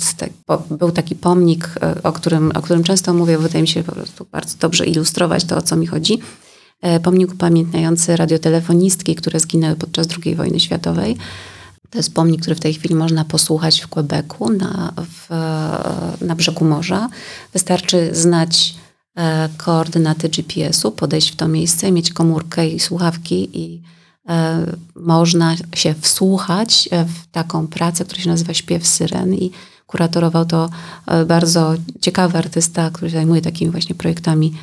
był 0.70 0.92
taki 0.92 1.16
pomnik, 1.16 1.70
e, 1.82 2.04
o 2.04 2.12
którym, 2.12 2.52
o 2.56 2.62
którym 2.62 2.84
często 2.84 3.14
mówię, 3.14 3.38
wydaje 3.38 3.62
mi 3.62 3.68
się 3.68 3.84
po 3.84 3.92
prostu 3.92 4.26
bardzo 4.32 4.58
dobrze 4.60 4.86
ilustrować 4.86 5.46
to, 5.46 5.58
o 5.58 5.62
co 5.62 5.76
mi 5.76 5.88
chodzi. 5.88 6.20
E, 6.82 7.00
pomnik 7.00 7.34
upamiętniający 7.34 8.16
radiotelefonistki, 8.16 9.16
które 9.16 9.40
zginęły 9.40 9.76
podczas 9.76 10.08
II 10.26 10.36
wojny 10.36 10.60
światowej. 10.60 11.18
To 11.90 12.00
jest 12.00 12.14
pomnik, 12.14 12.42
który 12.42 12.56
w 12.56 12.60
tej 12.60 12.74
chwili 12.74 12.96
można 12.96 13.26
posłuchać 13.26 13.82
w 13.82 13.88
Quebecu, 13.88 14.50
na, 14.50 14.94
w, 14.98 15.30
na 16.26 16.36
brzegu 16.36 16.66
morza. 16.66 17.10
Wystarczy 17.54 18.10
znać 18.16 18.76
koordynaty 19.58 20.30
GPS-u, 20.30 20.92
podejść 20.92 21.32
w 21.32 21.36
to 21.36 21.48
miejsce, 21.48 21.92
mieć 21.92 22.14
komórkę 22.14 22.68
i 22.68 22.80
słuchawki 22.80 23.50
i 23.60 23.82
e, 24.30 24.66
można 24.96 25.56
się 25.76 25.94
wsłuchać 26.02 26.90
e, 26.92 27.06
w 27.06 27.28
taką 27.32 27.68
pracę, 27.68 28.06
która 28.06 28.22
się 28.22 28.30
nazywa 28.30 28.54
Śpiew 28.54 28.88
Syren 28.88 29.34
i 29.34 29.52
kuratorował 29.88 30.46
to 30.46 30.70
bardzo 31.28 31.74
ciekawy 32.02 32.38
artysta, 32.38 32.92
który 32.92 33.12
zajmuje 33.12 33.42
takimi 33.42 33.72
właśnie 33.72 33.96
projektami 33.96 34.54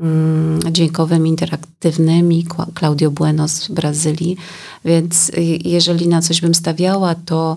mm, 0.00 0.60
dźwiękowymi, 0.72 1.30
interaktywnymi, 1.30 2.46
Claudio 2.78 3.10
Bueno 3.10 3.48
z 3.48 3.68
Brazylii. 3.68 4.36
Więc 4.84 5.32
jeżeli 5.64 6.08
na 6.08 6.22
coś 6.22 6.40
bym 6.40 6.54
stawiała, 6.54 7.14
to 7.14 7.56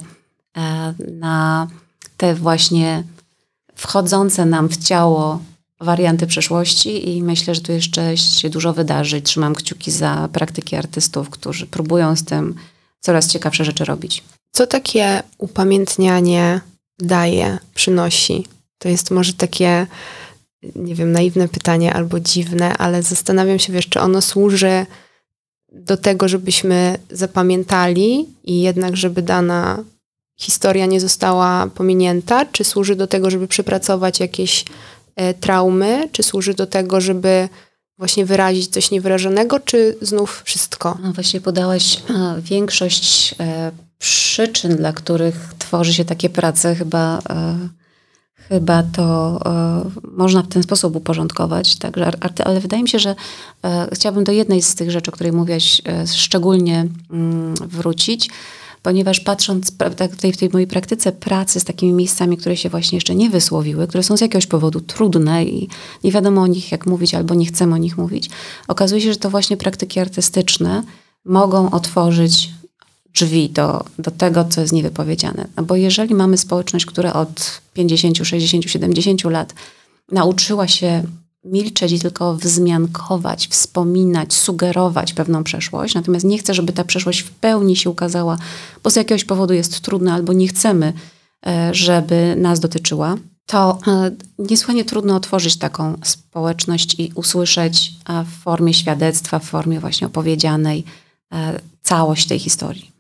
na 1.20 1.68
te 2.18 2.36
właśnie 2.36 3.04
wchodzące 3.76 4.46
nam 4.46 4.70
w 4.70 4.78
ciało 4.78 5.40
warianty 5.82 6.28
przeszłości 6.28 7.10
i 7.10 7.24
myślę, 7.24 7.56
że 7.56 7.62
tu 7.62 7.72
jeszcze 7.72 8.18
się 8.18 8.50
dużo 8.50 8.74
wydarzy. 8.74 9.22
Trzymam 9.22 9.56
kciuki 9.56 9.92
za 9.92 10.30
praktyki 10.34 10.76
artystów, 10.76 11.30
którzy 11.30 11.68
próbują 11.68 12.16
z 12.16 12.26
tym 12.26 12.56
coraz 13.00 13.28
ciekawsze 13.28 13.66
rzeczy 13.66 13.86
robić. 13.86 14.24
Co 14.52 14.68
takie 14.68 15.24
upamiętnianie 15.38 16.62
daje, 17.00 17.58
przynosi? 17.76 18.48
To 18.78 18.90
jest 18.90 19.12
może 19.12 19.34
takie, 19.34 19.88
nie 20.76 20.96
wiem, 20.96 21.12
naiwne 21.12 21.48
pytanie 21.48 21.94
albo 21.94 22.20
dziwne, 22.20 22.78
ale 22.78 23.04
zastanawiam 23.04 23.60
się, 23.60 23.74
wiesz, 23.74 23.90
czy 23.90 24.00
ono 24.00 24.22
służy 24.22 24.86
do 25.72 25.98
tego, 25.98 26.28
żebyśmy 26.28 26.98
zapamiętali 27.12 28.26
i 28.44 28.62
jednak, 28.62 28.98
żeby 28.98 29.22
dana 29.22 29.84
historia 30.40 30.86
nie 30.86 31.00
została 31.00 31.68
pominięta, 31.76 32.46
czy 32.46 32.64
służy 32.64 32.96
do 32.96 33.08
tego, 33.08 33.30
żeby 33.30 33.48
przepracować 33.48 34.20
jakieś 34.20 34.66
traumy, 35.40 36.10
czy 36.12 36.24
służy 36.24 36.54
do 36.54 36.68
tego, 36.68 37.02
żeby 37.02 37.50
właśnie 37.98 38.26
wyrazić 38.26 38.68
coś 38.68 38.92
niewyrażonego, 38.92 39.60
czy 39.60 39.98
znów 40.02 40.42
wszystko? 40.46 40.98
No 41.04 41.14
właśnie 41.14 41.42
podałaś 41.42 41.98
e, 42.10 42.42
większość 42.42 43.36
e, 43.40 43.72
przyczyn, 43.98 44.78
dla 44.78 44.94
których 44.94 45.54
tworzy 45.60 45.94
się 45.94 46.06
takie 46.06 46.30
prace, 46.30 46.76
chyba, 46.76 47.22
chyba 48.36 48.84
to 48.84 49.40
można 50.04 50.42
w 50.42 50.48
ten 50.48 50.64
sposób 50.64 50.96
uporządkować. 50.96 51.76
Także, 51.76 52.12
ale 52.46 52.60
wydaje 52.60 52.84
mi 52.84 52.90
się, 52.90 53.00
że 53.00 53.16
chciałabym 53.94 54.24
do 54.24 54.32
jednej 54.32 54.62
z 54.62 54.76
tych 54.76 54.92
rzeczy, 54.92 55.12
o 55.12 55.14
której 55.14 55.34
mówiłaś, 55.34 55.82
szczególnie 56.16 56.88
mm, 57.12 57.56
wrócić 57.56 58.30
ponieważ 58.84 59.20
patrząc 59.20 59.72
w 60.12 60.16
tej, 60.18 60.34
w 60.34 60.38
tej 60.38 60.50
mojej 60.50 60.68
praktyce 60.68 61.12
pracy 61.12 61.60
z 61.60 61.64
takimi 61.64 61.94
miejscami, 61.94 62.38
które 62.38 62.58
się 62.58 62.70
właśnie 62.70 62.96
jeszcze 62.98 63.16
nie 63.16 63.30
wysłowiły, 63.30 63.88
które 63.88 64.04
są 64.04 64.18
z 64.18 64.22
jakiegoś 64.22 64.48
powodu 64.48 64.82
trudne 64.82 65.46
i 65.46 65.70
nie 66.04 66.12
wiadomo 66.12 66.42
o 66.42 66.48
nich 66.48 66.72
jak 66.72 66.86
mówić 66.86 67.16
albo 67.16 67.36
nie 67.36 67.46
chcemy 67.46 67.76
o 67.76 67.78
nich 67.78 67.98
mówić, 67.98 68.30
okazuje 68.68 69.02
się, 69.02 69.14
że 69.14 69.20
to 69.20 69.30
właśnie 69.30 69.58
praktyki 69.58 70.00
artystyczne 70.00 70.84
mogą 71.26 71.72
otworzyć 71.72 72.50
drzwi 73.14 73.50
do, 73.50 73.86
do 74.00 74.12
tego, 74.12 74.46
co 74.46 74.62
jest 74.62 74.74
niewypowiedziane. 74.74 75.48
No 75.58 75.64
bo 75.64 75.76
jeżeli 75.76 76.16
mamy 76.16 76.38
społeczność, 76.38 76.86
która 76.86 77.14
od 77.14 77.62
50, 77.74 78.18
60, 78.18 78.70
70 78.70 79.24
lat 79.24 79.54
nauczyła 80.12 80.68
się 80.68 81.04
milczeć 81.44 81.92
i 81.92 82.00
tylko 82.00 82.36
wzmiankować, 82.36 83.48
wspominać, 83.48 84.34
sugerować 84.34 85.14
pewną 85.14 85.44
przeszłość, 85.44 85.96
natomiast 85.96 86.26
nie 86.26 86.38
chcę, 86.38 86.54
żeby 86.54 86.74
ta 86.74 86.84
przeszłość 86.84 87.20
w 87.20 87.32
pełni 87.32 87.76
się 87.76 87.90
ukazała, 87.90 88.38
bo 88.84 88.90
z 88.90 88.96
jakiegoś 88.96 89.26
powodu 89.26 89.54
jest 89.54 89.82
trudna 89.82 90.14
albo 90.14 90.34
nie 90.34 90.48
chcemy, 90.48 90.94
e, 91.48 91.74
żeby 91.74 92.36
nas 92.38 92.60
dotyczyła, 92.60 93.18
to 93.46 93.80
e, 93.88 94.12
niesłychanie 94.40 94.86
trudno 94.86 95.16
otworzyć 95.16 95.58
taką 95.58 95.98
społeczność 96.04 97.00
i 97.00 97.12
usłyszeć 97.16 97.92
w 98.26 98.44
formie 98.44 98.74
świadectwa, 98.74 99.40
w 99.40 99.44
formie 99.44 99.80
właśnie 99.80 100.08
opowiedzianej 100.08 100.84
e, 101.34 101.60
całość 101.84 102.28
tej 102.28 102.40
historii. 102.40 102.91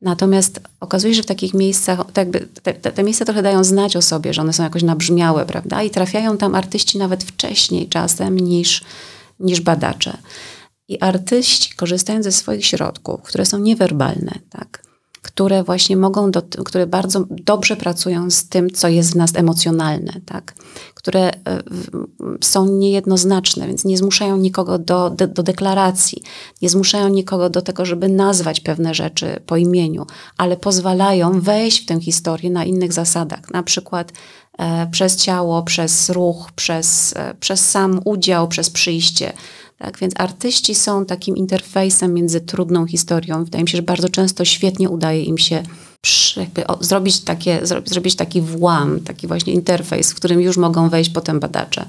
Natomiast 0.00 0.60
okazuje 0.80 1.14
się, 1.14 1.16
że 1.16 1.22
w 1.22 1.26
takich 1.26 1.54
miejscach, 1.54 1.98
jakby 2.16 2.40
te, 2.40 2.74
te, 2.74 2.92
te, 2.92 3.02
miejsca 3.02 3.24
trochę 3.24 3.42
dają 3.42 3.64
znać 3.64 3.96
o 3.96 4.02
sobie, 4.02 4.34
że 4.34 4.42
one 4.42 4.52
są 4.52 4.62
jakoś 4.62 4.82
nabrzmiałe, 4.82 5.46
prawda? 5.46 5.82
I 5.82 5.90
trafiają 5.90 6.36
tam 6.36 6.54
artyści 6.54 6.98
nawet 6.98 7.24
wcześniej 7.24 7.88
czasem 7.88 8.40
niż, 8.40 8.84
niż 9.40 9.60
badacze. 9.60 10.18
I 10.88 11.00
artyści, 11.00 11.74
korzystając 11.74 12.24
ze 12.24 12.32
swoich 12.32 12.66
środków, 12.66 13.22
które 13.22 13.46
są 13.46 13.58
niewerbalne, 13.58 14.38
tak, 14.50 14.83
które 15.24 15.64
właśnie 15.64 15.96
mogą, 15.96 16.30
do, 16.30 16.42
które 16.42 16.86
bardzo 16.86 17.24
dobrze 17.30 17.76
pracują 17.76 18.30
z 18.30 18.48
tym, 18.48 18.70
co 18.70 18.88
jest 18.88 19.12
w 19.12 19.16
nas 19.16 19.30
emocjonalne, 19.36 20.12
tak? 20.26 20.54
które 20.94 21.30
e, 21.30 21.62
są 22.40 22.66
niejednoznaczne, 22.66 23.66
więc 23.66 23.84
nie 23.84 23.98
zmuszają 23.98 24.36
nikogo 24.36 24.78
do, 24.78 25.10
do, 25.10 25.42
deklaracji, 25.42 26.22
nie 26.62 26.68
zmuszają 26.68 27.08
nikogo 27.08 27.50
do 27.50 27.62
tego, 27.62 27.84
żeby 27.84 28.08
nazwać 28.08 28.60
pewne 28.60 28.94
rzeczy 28.94 29.40
po 29.46 29.56
imieniu, 29.56 30.06
ale 30.36 30.56
pozwalają 30.56 31.40
wejść 31.40 31.82
w 31.82 31.86
tę 31.86 32.00
historię 32.00 32.50
na 32.50 32.64
innych 32.64 32.92
zasadach, 32.92 33.50
na 33.50 33.62
przykład 33.62 34.12
e, 34.58 34.86
przez 34.90 35.16
ciało, 35.16 35.62
przez 35.62 36.10
ruch, 36.10 36.52
przez, 36.56 37.14
e, 37.16 37.34
przez 37.40 37.70
sam 37.70 38.00
udział, 38.04 38.48
przez 38.48 38.70
przyjście 38.70 39.32
tak 39.84 39.98
więc 39.98 40.14
artyści 40.16 40.74
są 40.74 41.06
takim 41.06 41.36
interfejsem 41.36 42.14
między 42.14 42.40
trudną 42.40 42.86
historią. 42.86 43.44
Wydaje 43.44 43.64
mi 43.64 43.70
się, 43.70 43.76
że 43.76 43.82
bardzo 43.82 44.08
często 44.08 44.44
świetnie 44.44 44.90
udaje 44.90 45.22
im 45.22 45.38
się 45.38 45.62
jakby 46.36 46.64
zrobić, 46.80 47.20
takie, 47.20 47.60
zrobić 47.84 48.16
taki 48.16 48.40
włam, 48.40 49.00
taki 49.00 49.26
właśnie 49.26 49.52
interfejs, 49.52 50.12
w 50.12 50.14
którym 50.14 50.40
już 50.40 50.56
mogą 50.56 50.88
wejść 50.88 51.10
potem 51.10 51.40
badacze. 51.40 51.86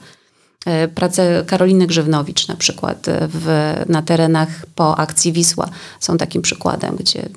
E, 0.66 0.88
prace 0.88 1.44
Karoliny 1.48 1.88
Grzywnowicz 1.88 2.48
na 2.48 2.56
przykład 2.56 3.08
e, 3.08 3.28
w, 3.32 3.74
na 3.90 4.02
terenach 4.02 4.66
po 4.76 4.98
akcji 4.98 5.34
Wisła 5.34 5.70
są 6.00 6.18
takim 6.18 6.42
przykładem, 6.42 6.96
gdzie 6.96 7.30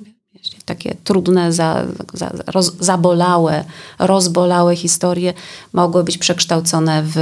takie 0.64 0.96
trudne, 1.04 1.52
za, 1.52 1.84
za, 2.12 2.32
roz, 2.46 2.76
zabolałe, 2.80 3.64
rozbolałe 3.98 4.76
historie 4.76 5.34
mogły 5.72 6.04
być 6.04 6.18
przekształcone 6.18 7.02
w, 7.02 7.14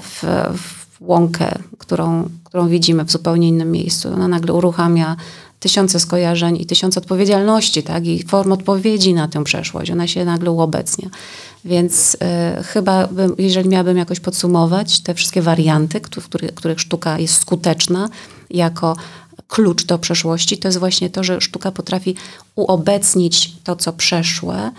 w, 0.00 0.24
w 0.58 0.81
łąkę, 1.06 1.58
którą, 1.78 2.28
którą 2.44 2.68
widzimy 2.68 3.04
w 3.04 3.10
zupełnie 3.10 3.48
innym 3.48 3.70
miejscu. 3.70 4.08
Ona 4.14 4.28
nagle 4.28 4.52
uruchamia 4.54 5.16
tysiące 5.60 6.00
skojarzeń 6.00 6.56
i 6.60 6.66
tysiące 6.66 7.00
odpowiedzialności, 7.00 7.82
tak? 7.82 8.06
I 8.06 8.22
form 8.22 8.52
odpowiedzi 8.52 9.14
na 9.14 9.28
tę 9.28 9.44
przeszłość. 9.44 9.90
Ona 9.90 10.06
się 10.06 10.24
nagle 10.24 10.50
uobecnia. 10.50 11.08
Więc 11.64 12.14
y, 12.60 12.64
chyba, 12.64 13.06
bym, 13.06 13.34
jeżeli 13.38 13.68
miałabym 13.68 13.96
jakoś 13.96 14.20
podsumować 14.20 15.00
te 15.00 15.14
wszystkie 15.14 15.42
warianty, 15.42 16.00
w 16.00 16.24
których, 16.24 16.54
których 16.54 16.80
sztuka 16.80 17.18
jest 17.18 17.34
skuteczna 17.34 18.08
jako 18.50 18.96
klucz 19.48 19.84
do 19.84 19.98
przeszłości, 19.98 20.58
to 20.58 20.68
jest 20.68 20.78
właśnie 20.78 21.10
to, 21.10 21.24
że 21.24 21.40
sztuka 21.40 21.72
potrafi 21.72 22.14
uobecnić 22.56 23.52
to, 23.64 23.76
co 23.76 23.92
przeszłe, 23.92 24.70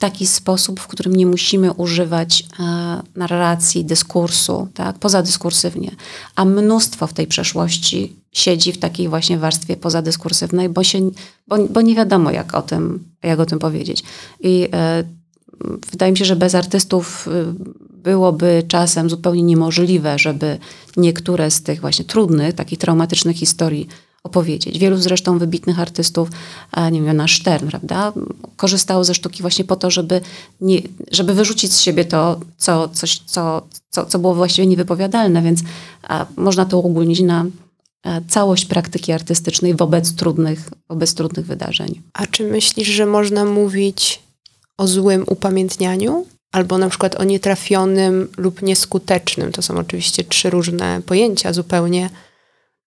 taki 0.00 0.26
sposób, 0.26 0.80
w 0.80 0.86
którym 0.86 1.16
nie 1.16 1.26
musimy 1.26 1.72
używać 1.72 2.44
e, 2.60 3.02
narracji, 3.16 3.84
dyskursu, 3.84 4.68
tak, 4.74 4.98
pozadyskursywnie. 4.98 5.90
A 6.36 6.44
mnóstwo 6.44 7.06
w 7.06 7.12
tej 7.12 7.26
przeszłości 7.26 8.16
siedzi 8.32 8.72
w 8.72 8.78
takiej 8.78 9.08
właśnie 9.08 9.38
warstwie 9.38 9.76
pozadyskursywnej, 9.76 10.68
bo, 10.68 10.84
się, 10.84 11.10
bo, 11.48 11.56
bo 11.68 11.80
nie 11.80 11.94
wiadomo, 11.94 12.30
jak 12.30 12.54
o 12.54 12.62
tym, 12.62 13.04
jak 13.22 13.40
o 13.40 13.46
tym 13.46 13.58
powiedzieć. 13.58 14.02
I 14.40 14.68
e, 14.72 15.04
wydaje 15.90 16.12
mi 16.12 16.18
się, 16.18 16.24
że 16.24 16.36
bez 16.36 16.54
artystów 16.54 17.28
e, 17.28 17.54
byłoby 18.02 18.62
czasem 18.68 19.10
zupełnie 19.10 19.42
niemożliwe, 19.42 20.18
żeby 20.18 20.58
niektóre 20.96 21.50
z 21.50 21.62
tych 21.62 21.80
właśnie 21.80 22.04
trudnych, 22.04 22.54
takich 22.54 22.78
traumatycznych 22.78 23.36
historii 23.36 23.88
opowiedzieć. 24.22 24.78
Wielu 24.78 24.96
zresztą 24.96 25.38
wybitnych 25.38 25.80
artystów, 25.80 26.28
nie 26.92 27.02
wiem, 27.02 27.16
na 27.16 27.28
Stern, 27.28 27.68
prawda, 27.68 28.12
korzystało 28.56 29.04
ze 29.04 29.14
sztuki 29.14 29.42
właśnie 29.42 29.64
po 29.64 29.76
to, 29.76 29.90
żeby, 29.90 30.20
nie, 30.60 30.82
żeby 31.12 31.34
wyrzucić 31.34 31.72
z 31.72 31.80
siebie 31.80 32.04
to, 32.04 32.40
co, 32.56 32.88
coś, 32.88 33.18
co, 33.26 33.66
co, 33.90 34.06
co 34.06 34.18
było 34.18 34.34
właściwie 34.34 34.66
niewypowiadalne, 34.66 35.42
więc 35.42 35.60
można 36.36 36.64
to 36.64 36.78
ogólnić 36.78 37.20
na 37.20 37.46
całość 38.28 38.64
praktyki 38.64 39.12
artystycznej 39.12 39.74
wobec 39.74 40.14
trudnych, 40.14 40.70
wobec 40.88 41.14
trudnych 41.14 41.46
wydarzeń. 41.46 42.02
A 42.12 42.26
czy 42.26 42.44
myślisz, 42.44 42.88
że 42.88 43.06
można 43.06 43.44
mówić 43.44 44.22
o 44.78 44.86
złym 44.86 45.24
upamiętnianiu? 45.26 46.26
Albo 46.52 46.78
na 46.78 46.88
przykład 46.88 47.14
o 47.20 47.24
nietrafionym 47.24 48.28
lub 48.36 48.62
nieskutecznym. 48.62 49.52
To 49.52 49.62
są 49.62 49.78
oczywiście 49.78 50.24
trzy 50.24 50.50
różne 50.50 51.02
pojęcia 51.06 51.52
zupełnie 51.52 52.10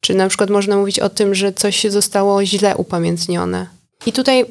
czy 0.04 0.14
na 0.14 0.28
przykład 0.28 0.50
można 0.50 0.78
mówić 0.78 1.00
o 1.00 1.10
tym, 1.10 1.36
że 1.36 1.54
coś 1.54 1.84
zostało 1.84 2.46
źle 2.46 2.78
upamiętnione. 2.78 3.68
I 4.06 4.12
tutaj 4.12 4.46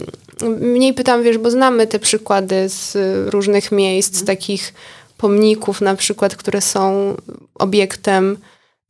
mniej 0.60 0.94
pytam, 0.94 1.22
wiesz, 1.22 1.38
bo 1.38 1.50
znamy 1.50 1.86
te 1.86 1.98
przykłady 1.98 2.68
z 2.68 2.96
różnych 3.30 3.72
miejsc, 3.72 4.16
z 4.16 4.24
takich 4.24 4.74
pomników 5.16 5.80
na 5.80 5.96
przykład, 5.96 6.36
które 6.36 6.60
są 6.60 7.14
obiektem 7.54 8.38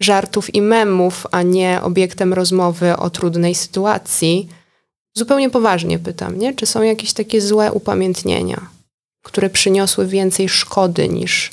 żartów 0.01 0.55
i 0.55 0.62
memów, 0.62 1.27
a 1.31 1.42
nie 1.42 1.81
obiektem 1.83 2.33
rozmowy 2.33 2.96
o 2.96 3.11
trudnej 3.11 3.55
sytuacji. 3.55 4.48
Zupełnie 5.14 5.51
poważnie 5.51 5.98
pytam, 5.98 6.38
nie? 6.38 6.55
Czy 6.55 6.66
są 6.66 6.83
jakieś 6.83 7.12
takie 7.12 7.40
złe 7.40 7.72
upamiętnienia, 7.72 8.61
które 9.22 9.51
przyniosły 9.51 10.07
więcej 10.07 10.48
szkody 10.48 11.09
niż, 11.09 11.53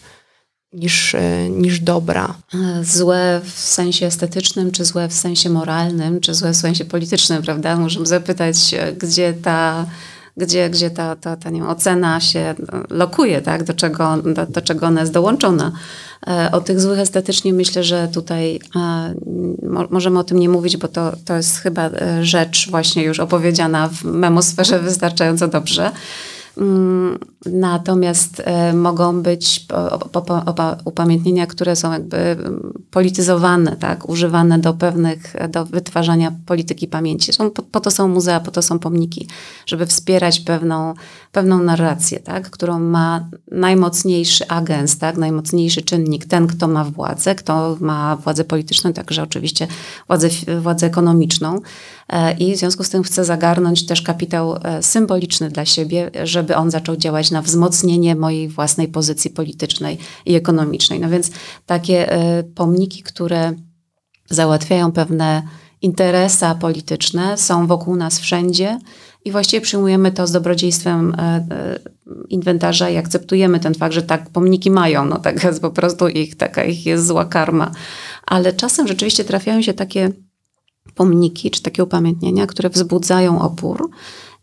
niż, 0.74 1.16
e, 1.16 1.50
niż 1.50 1.80
dobra. 1.80 2.34
Złe 2.84 3.42
w 3.44 3.60
sensie 3.60 4.06
estetycznym, 4.06 4.72
czy 4.72 4.86
złe 4.86 5.08
w 5.08 5.14
sensie 5.14 5.50
moralnym, 5.50 6.20
czy 6.20 6.34
złe 6.34 6.54
w 6.54 6.58
sensie 6.58 6.86
politycznym, 6.86 7.44
prawda? 7.44 7.76
Możemy 7.78 8.06
zapytać, 8.06 8.74
e, 8.74 8.94
gdzie 8.94 9.34
ta 9.34 9.86
gdzie, 10.38 10.70
gdzie 10.70 10.90
ta, 10.90 11.16
ta, 11.16 11.38
ta 11.38 11.50
nie 11.50 11.68
ocena 11.68 12.20
się 12.20 12.56
lokuje, 12.90 13.42
tak? 13.42 13.64
do, 13.64 13.74
czego, 13.74 14.18
do, 14.18 14.46
do 14.46 14.62
czego 14.62 14.86
ona 14.86 15.00
jest 15.02 15.14
dołączona. 15.14 15.72
E, 16.28 16.50
o 16.52 16.62
tych 16.62 16.80
złych 16.80 17.00
estetycznie 17.00 17.54
myślę, 17.54 17.84
że 17.84 18.08
tutaj 18.08 18.60
mo, 19.64 19.88
możemy 19.90 20.20
o 20.20 20.24
tym 20.24 20.40
nie 20.40 20.50
mówić, 20.50 20.78
bo 20.78 20.88
to, 20.88 21.14
to 21.26 21.36
jest 21.36 21.58
chyba 21.58 21.90
rzecz 22.22 22.70
właśnie 22.70 23.04
już 23.04 23.20
opowiedziana 23.20 23.90
w 23.90 24.04
memosferze 24.04 24.80
wystarczająco 24.80 25.48
dobrze. 25.48 25.92
Mm, 26.60 27.20
natomiast 27.46 28.42
e, 28.46 28.74
mogą 28.74 29.22
być 29.22 29.68
upamiętnienia, 30.86 31.48
które 31.48 31.76
są 31.76 31.92
jakby 31.92 32.18
mm, 32.18 32.84
polityzowane, 32.92 33.76
tak, 33.76 34.10
używane 34.10 34.60
do 34.60 34.74
pewnych, 34.74 35.36
do 35.50 35.66
wytwarzania 35.66 36.32
polityki 36.46 36.88
pamięci. 36.88 37.34
Są, 37.34 37.52
po 37.52 37.80
to 37.80 37.92
są 37.92 38.08
muzea, 38.08 38.40
po 38.40 38.52
to 38.52 38.62
są 38.62 38.80
pomniki, 38.80 39.28
żeby 39.66 39.86
wspierać 39.86 40.40
pewną, 40.40 40.94
pewną 41.32 41.64
narrację, 41.64 42.20
tak, 42.20 42.50
którą 42.50 42.80
ma 42.80 43.30
najmocniejszy 43.52 44.48
agens, 44.48 44.98
tak, 44.98 45.18
najmocniejszy 45.18 45.82
czynnik, 45.82 46.26
ten, 46.26 46.48
kto 46.48 46.68
ma 46.68 46.84
władzę, 46.84 47.36
kto 47.36 47.78
ma 47.80 48.16
władzę 48.16 48.44
polityczną, 48.44 48.94
także 48.94 49.24
oczywiście 49.24 49.68
władzę, 50.08 50.30
władzę 50.62 50.88
ekonomiczną. 50.88 51.62
E, 52.10 52.34
i 52.34 52.56
w 52.56 52.58
związku 52.58 52.84
z 52.84 52.90
tym 52.90 53.04
chce 53.04 53.26
zagarnąć 53.26 53.86
też 53.86 54.02
kapitał 54.02 54.56
e, 54.64 54.84
symboliczny 54.84 55.50
dla 55.50 55.66
siebie, 55.66 56.12
żeby 56.24 56.49
on 56.56 56.72
zaczął 56.72 56.96
działać 56.96 57.32
na 57.32 57.42
wzmocnienie 57.42 58.16
mojej 58.16 58.48
własnej 58.48 58.88
pozycji 58.88 59.30
politycznej 59.30 59.98
i 60.26 60.36
ekonomicznej. 60.36 61.00
No 61.00 61.10
więc 61.10 61.32
takie 61.66 62.12
e, 62.12 62.44
pomniki, 62.44 63.04
które 63.04 63.54
załatwiają 64.30 64.92
pewne 64.92 65.44
interesa 65.82 66.56
polityczne, 66.56 67.38
są 67.38 67.68
wokół 67.68 67.96
nas 67.96 68.20
wszędzie 68.20 68.80
i 69.26 69.32
właściwie 69.32 69.62
przyjmujemy 69.62 70.12
to 70.12 70.28
z 70.28 70.32
dobrodziejstwem 70.32 71.16
e, 71.18 71.22
e, 71.22 71.80
inwentarza 72.30 72.90
i 72.90 72.98
akceptujemy 72.98 73.60
ten 73.60 73.74
fakt, 73.76 73.94
że 73.94 74.02
tak 74.02 74.30
pomniki 74.30 74.72
mają, 74.72 75.06
no 75.06 75.20
tak 75.20 75.44
jest 75.44 75.62
po 75.62 75.72
prostu 75.72 76.08
ich, 76.08 76.36
taka 76.36 76.64
ich 76.64 76.86
jest 76.86 77.08
zła 77.08 77.26
karma. 77.26 77.72
Ale 78.28 78.54
czasem 78.54 78.88
rzeczywiście 78.88 79.24
trafiają 79.24 79.62
się 79.62 79.74
takie 79.74 80.12
pomniki, 80.96 81.52
czy 81.52 81.62
takie 81.62 81.84
upamiętnienia, 81.84 82.48
które 82.48 82.70
wzbudzają 82.70 83.42
opór 83.42 83.90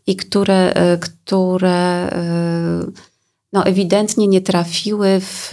i 0.07 0.15
które, 0.15 0.73
które 1.01 2.09
no, 3.53 3.65
ewidentnie 3.65 4.27
nie 4.27 4.41
trafiły 4.41 5.19
w, 5.19 5.49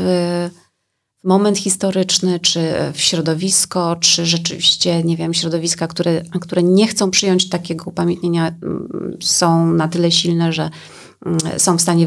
w 1.24 1.28
moment 1.28 1.59
historyczny, 1.59 2.40
czy 2.40 2.61
w 2.92 3.00
środowisko, 3.00 3.96
czy 4.00 4.26
rzeczywiście, 4.26 5.02
nie 5.02 5.16
wiem, 5.16 5.34
środowiska, 5.34 5.86
które, 5.86 6.22
które 6.40 6.62
nie 6.62 6.86
chcą 6.86 7.11
przyjąć 7.11 7.48
takiego 7.48 7.84
upamiętnienia, 7.84 8.55
mm, 8.62 9.16
są 9.20 9.66
na 9.66 9.88
tyle 9.88 10.11
silne, 10.11 10.52
że 10.52 10.70
mm, 11.26 11.38
są 11.59 11.78
w 11.78 11.82
stanie 11.82 12.07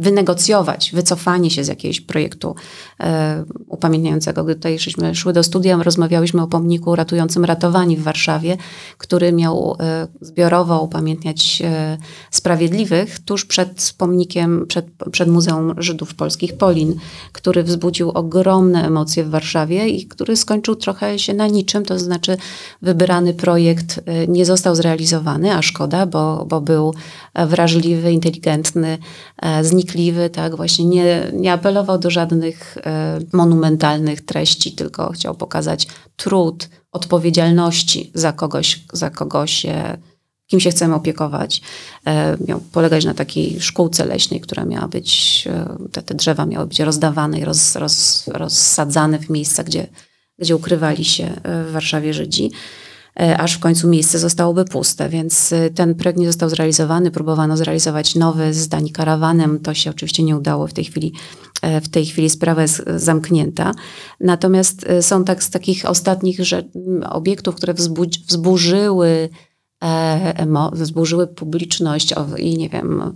wynegocjować 0.00 0.90
wycofanie 0.94 1.50
się 1.50 1.64
z 1.64 1.68
jakiegoś 1.68 2.00
projektu 2.00 2.54
e, 3.00 3.44
upamiętniającego. 3.66 4.44
Gdy 4.44 4.54
tutaj 4.54 4.78
żeśmy 4.78 5.14
szły 5.14 5.32
do 5.32 5.42
studia, 5.42 5.82
rozmawiałyśmy 5.82 6.42
o 6.42 6.46
pomniku 6.46 6.96
ratującym 6.96 7.44
ratowani 7.44 7.96
w 7.96 8.02
Warszawie, 8.02 8.56
który 8.98 9.32
miał 9.32 9.76
e, 9.80 10.06
zbiorowo 10.20 10.80
upamiętniać 10.80 11.62
e, 11.64 11.98
sprawiedliwych 12.30 13.18
tuż 13.18 13.44
przed 13.44 13.94
pomnikiem, 13.98 14.66
przed, 14.68 14.86
przed 15.12 15.28
Muzeum 15.28 15.74
Żydów 15.78 16.14
Polskich 16.14 16.56
Polin, 16.56 16.94
który 17.32 17.62
wzbudził 17.62 18.10
ogromne 18.10 18.86
emocje 18.86 19.24
w 19.24 19.30
Warszawie 19.30 19.88
i 19.88 20.06
który 20.06 20.36
skończył 20.36 20.76
trochę 20.76 21.18
się 21.18 21.34
na 21.34 21.46
niczym, 21.46 21.84
to 21.84 21.98
znaczy 21.98 22.36
wybrany 22.82 23.34
projekt 23.34 24.00
e, 24.06 24.26
nie 24.26 24.44
został 24.46 24.74
zrealizowany, 24.74 25.54
a 25.54 25.62
szkoda, 25.62 26.06
bo, 26.06 26.46
bo 26.48 26.60
był 26.60 26.94
wrażliwy, 27.34 28.12
inteligentny, 28.12 28.98
e, 29.42 29.64
znikliwy, 29.88 30.30
tak, 30.30 30.56
właśnie 30.56 30.84
nie, 30.84 31.30
nie 31.32 31.52
apelował 31.52 31.98
do 31.98 32.10
żadnych 32.10 32.78
e, 32.78 33.18
monumentalnych 33.32 34.20
treści, 34.20 34.72
tylko 34.72 35.12
chciał 35.12 35.34
pokazać 35.34 35.86
trud, 36.16 36.68
odpowiedzialności 36.92 38.10
za 38.14 38.32
kogoś, 38.32 38.80
za 38.92 39.10
kogoś 39.10 39.66
kim 40.46 40.60
się 40.60 40.70
chcemy 40.70 40.94
opiekować. 40.94 41.62
Miał 42.48 42.60
polegać 42.60 43.04
na 43.04 43.14
takiej 43.14 43.60
szkółce 43.60 44.04
leśnej, 44.04 44.40
która 44.40 44.64
miała 44.64 44.88
być, 44.88 45.44
te, 45.92 46.02
te 46.02 46.14
drzewa 46.14 46.46
miały 46.46 46.66
być 46.66 46.80
rozdawane 46.80 47.38
i 47.38 47.44
roz, 47.44 47.76
roz, 47.76 48.24
rozsadzane 48.28 49.18
w 49.18 49.30
miejsca, 49.30 49.64
gdzie, 49.64 49.86
gdzie 50.38 50.56
ukrywali 50.56 51.04
się 51.04 51.30
w 51.68 51.72
Warszawie 51.72 52.14
Żydzi. 52.14 52.50
E, 53.20 53.38
aż 53.38 53.54
w 53.54 53.58
końcu 53.58 53.88
miejsce 53.88 54.18
zostałoby 54.18 54.64
puste, 54.64 55.08
więc 55.08 55.52
e, 55.52 55.70
ten 55.70 55.94
projekt 55.94 56.20
nie 56.20 56.26
został 56.26 56.48
zrealizowany. 56.48 57.10
Próbowano 57.10 57.56
zrealizować 57.56 58.14
nowy 58.14 58.54
z 58.54 58.68
Dani 58.68 58.92
Karawanem. 58.92 59.60
To 59.60 59.74
się 59.74 59.90
oczywiście 59.90 60.22
nie 60.22 60.36
udało 60.36 60.66
w 60.66 60.72
tej 60.72 60.84
chwili. 60.84 61.12
E, 61.62 61.80
w 61.80 61.88
tej 61.88 62.06
chwili 62.06 62.30
sprawa 62.30 62.62
jest 62.62 62.84
zamknięta. 62.96 63.72
Natomiast 64.20 64.86
są 65.00 65.24
tak 65.24 65.42
z 65.42 65.50
takich 65.50 65.84
ostatnich 65.84 66.38
obiektów, 67.10 67.54
które 67.54 67.74
wzburzyły, 67.74 69.28
wzburzyły 70.72 71.26
publiczność 71.26 72.14
i 72.36 72.58
nie 72.58 72.68
wiem, 72.68 73.14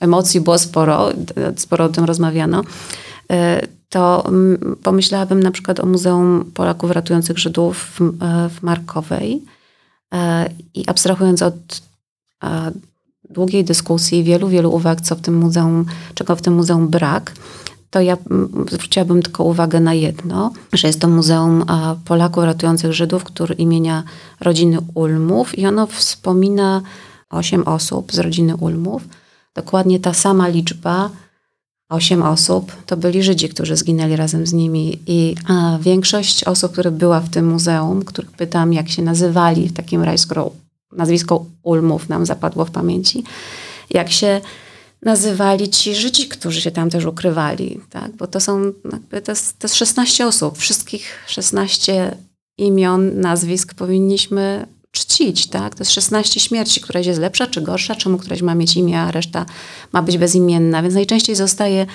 emocji 0.00 0.40
było 0.40 0.58
sporo, 0.58 1.08
sporo 1.56 1.84
o 1.84 1.88
tym 1.88 2.04
rozmawiano 2.04 2.62
to 3.88 4.24
mm, 4.28 4.76
pomyślałabym 4.82 5.42
na 5.42 5.50
przykład 5.50 5.80
o 5.80 5.86
Muzeum 5.86 6.50
Polaków 6.54 6.90
Ratujących 6.90 7.38
Żydów 7.38 7.78
w, 7.78 8.00
e, 8.00 8.48
w 8.48 8.62
Markowej 8.62 9.42
e, 10.14 10.50
i 10.74 10.84
abstrahując 10.86 11.42
od 11.42 11.82
e, 12.44 12.72
długiej 13.30 13.64
dyskusji, 13.64 14.24
wielu, 14.24 14.48
wielu 14.48 14.74
uwag, 14.74 15.00
co 15.00 15.14
w 15.16 15.20
tym 15.20 15.36
muzeum, 15.36 15.84
czego 16.14 16.36
w 16.36 16.42
tym 16.42 16.54
muzeum 16.54 16.88
brak, 16.88 17.32
to 17.90 18.00
ja 18.00 18.16
zwróciłabym 18.70 19.22
tylko 19.22 19.44
uwagę 19.44 19.80
na 19.80 19.94
jedno, 19.94 20.52
że 20.72 20.88
jest 20.88 21.00
to 21.00 21.08
Muzeum 21.08 21.64
Polaków 22.04 22.44
Ratujących 22.44 22.92
Żydów, 22.92 23.24
który 23.24 23.54
imienia 23.54 24.02
rodziny 24.40 24.78
Ulmów 24.94 25.58
i 25.58 25.66
ono 25.66 25.86
wspomina 25.86 26.82
osiem 27.30 27.62
osób 27.62 28.12
z 28.12 28.18
rodziny 28.18 28.56
Ulmów. 28.56 29.02
Dokładnie 29.54 30.00
ta 30.00 30.14
sama 30.14 30.48
liczba 30.48 31.10
osiem 31.88 32.22
osób 32.22 32.72
to 32.86 32.96
byli 32.96 33.22
Żydzi, 33.22 33.48
którzy 33.48 33.76
zginęli 33.76 34.16
razem 34.16 34.46
z 34.46 34.52
nimi. 34.52 34.98
I 35.06 35.34
a, 35.48 35.78
większość 35.80 36.44
osób, 36.44 36.72
które 36.72 36.90
była 36.90 37.20
w 37.20 37.30
tym 37.30 37.46
muzeum, 37.46 38.04
których 38.04 38.30
pytam, 38.30 38.72
jak 38.72 38.88
się 38.88 39.02
nazywali 39.02 39.68
w 39.68 39.72
takim 39.72 40.02
razie, 40.02 40.18
skoro 40.18 40.50
nazwisko 40.92 41.44
Ulmów 41.62 42.08
nam 42.08 42.26
zapadło 42.26 42.64
w 42.64 42.70
pamięci, 42.70 43.24
jak 43.90 44.12
się 44.12 44.40
nazywali 45.02 45.68
ci 45.68 45.94
Żydzi, 45.94 46.28
którzy 46.28 46.60
się 46.60 46.70
tam 46.70 46.90
też 46.90 47.04
ukrywali, 47.04 47.80
tak? 47.90 48.16
bo 48.16 48.26
to 48.26 48.40
są, 48.40 48.72
jakby 48.92 49.22
to 49.22 49.32
jest, 49.32 49.58
to 49.58 49.64
jest 49.64 49.74
16 49.74 50.26
osób. 50.26 50.58
Wszystkich 50.58 51.24
16 51.26 52.16
imion, 52.58 53.20
nazwisk 53.20 53.74
powinniśmy 53.74 54.66
czcić, 55.00 55.46
tak? 55.46 55.74
To 55.74 55.80
jest 55.80 55.92
16 55.92 56.40
śmierci, 56.40 56.80
któraś 56.80 57.06
jest 57.06 57.20
lepsza 57.20 57.46
czy 57.46 57.60
gorsza, 57.60 57.94
czemu 57.94 58.18
któraś 58.18 58.42
ma 58.42 58.54
mieć 58.54 58.76
imię, 58.76 59.00
a 59.00 59.10
reszta 59.10 59.46
ma 59.92 60.02
być 60.02 60.18
bezimienna. 60.18 60.82
Więc 60.82 60.94
najczęściej 60.94 61.36
zostaje, 61.36 61.86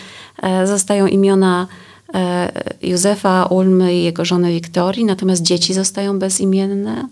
e, 0.44 0.68
zostają 0.68 1.08
imiona 1.08 1.68
e, 2.14 2.52
Józefa, 2.82 3.46
Ulmy 3.46 3.96
i 3.96 4.04
jego 4.04 4.26
żony 4.26 4.52
Wiktorii, 4.52 5.06
natomiast 5.06 5.42
dzieci 5.42 5.74
zostają 5.74 6.20
bezimienne 6.20 7.08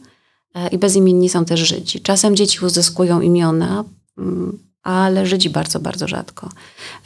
e, 0.56 0.68
i 0.68 0.78
bezimienni 0.78 1.30
są 1.30 1.46
też 1.46 1.60
Żydzi. 1.60 2.02
Czasem 2.02 2.36
dzieci 2.36 2.66
uzyskują 2.66 3.22
imiona, 3.22 3.84
mm, 4.18 4.60
ale 4.84 5.26
Żydzi 5.26 5.50
bardzo, 5.50 5.80
bardzo 5.80 6.08
rzadko. 6.08 6.50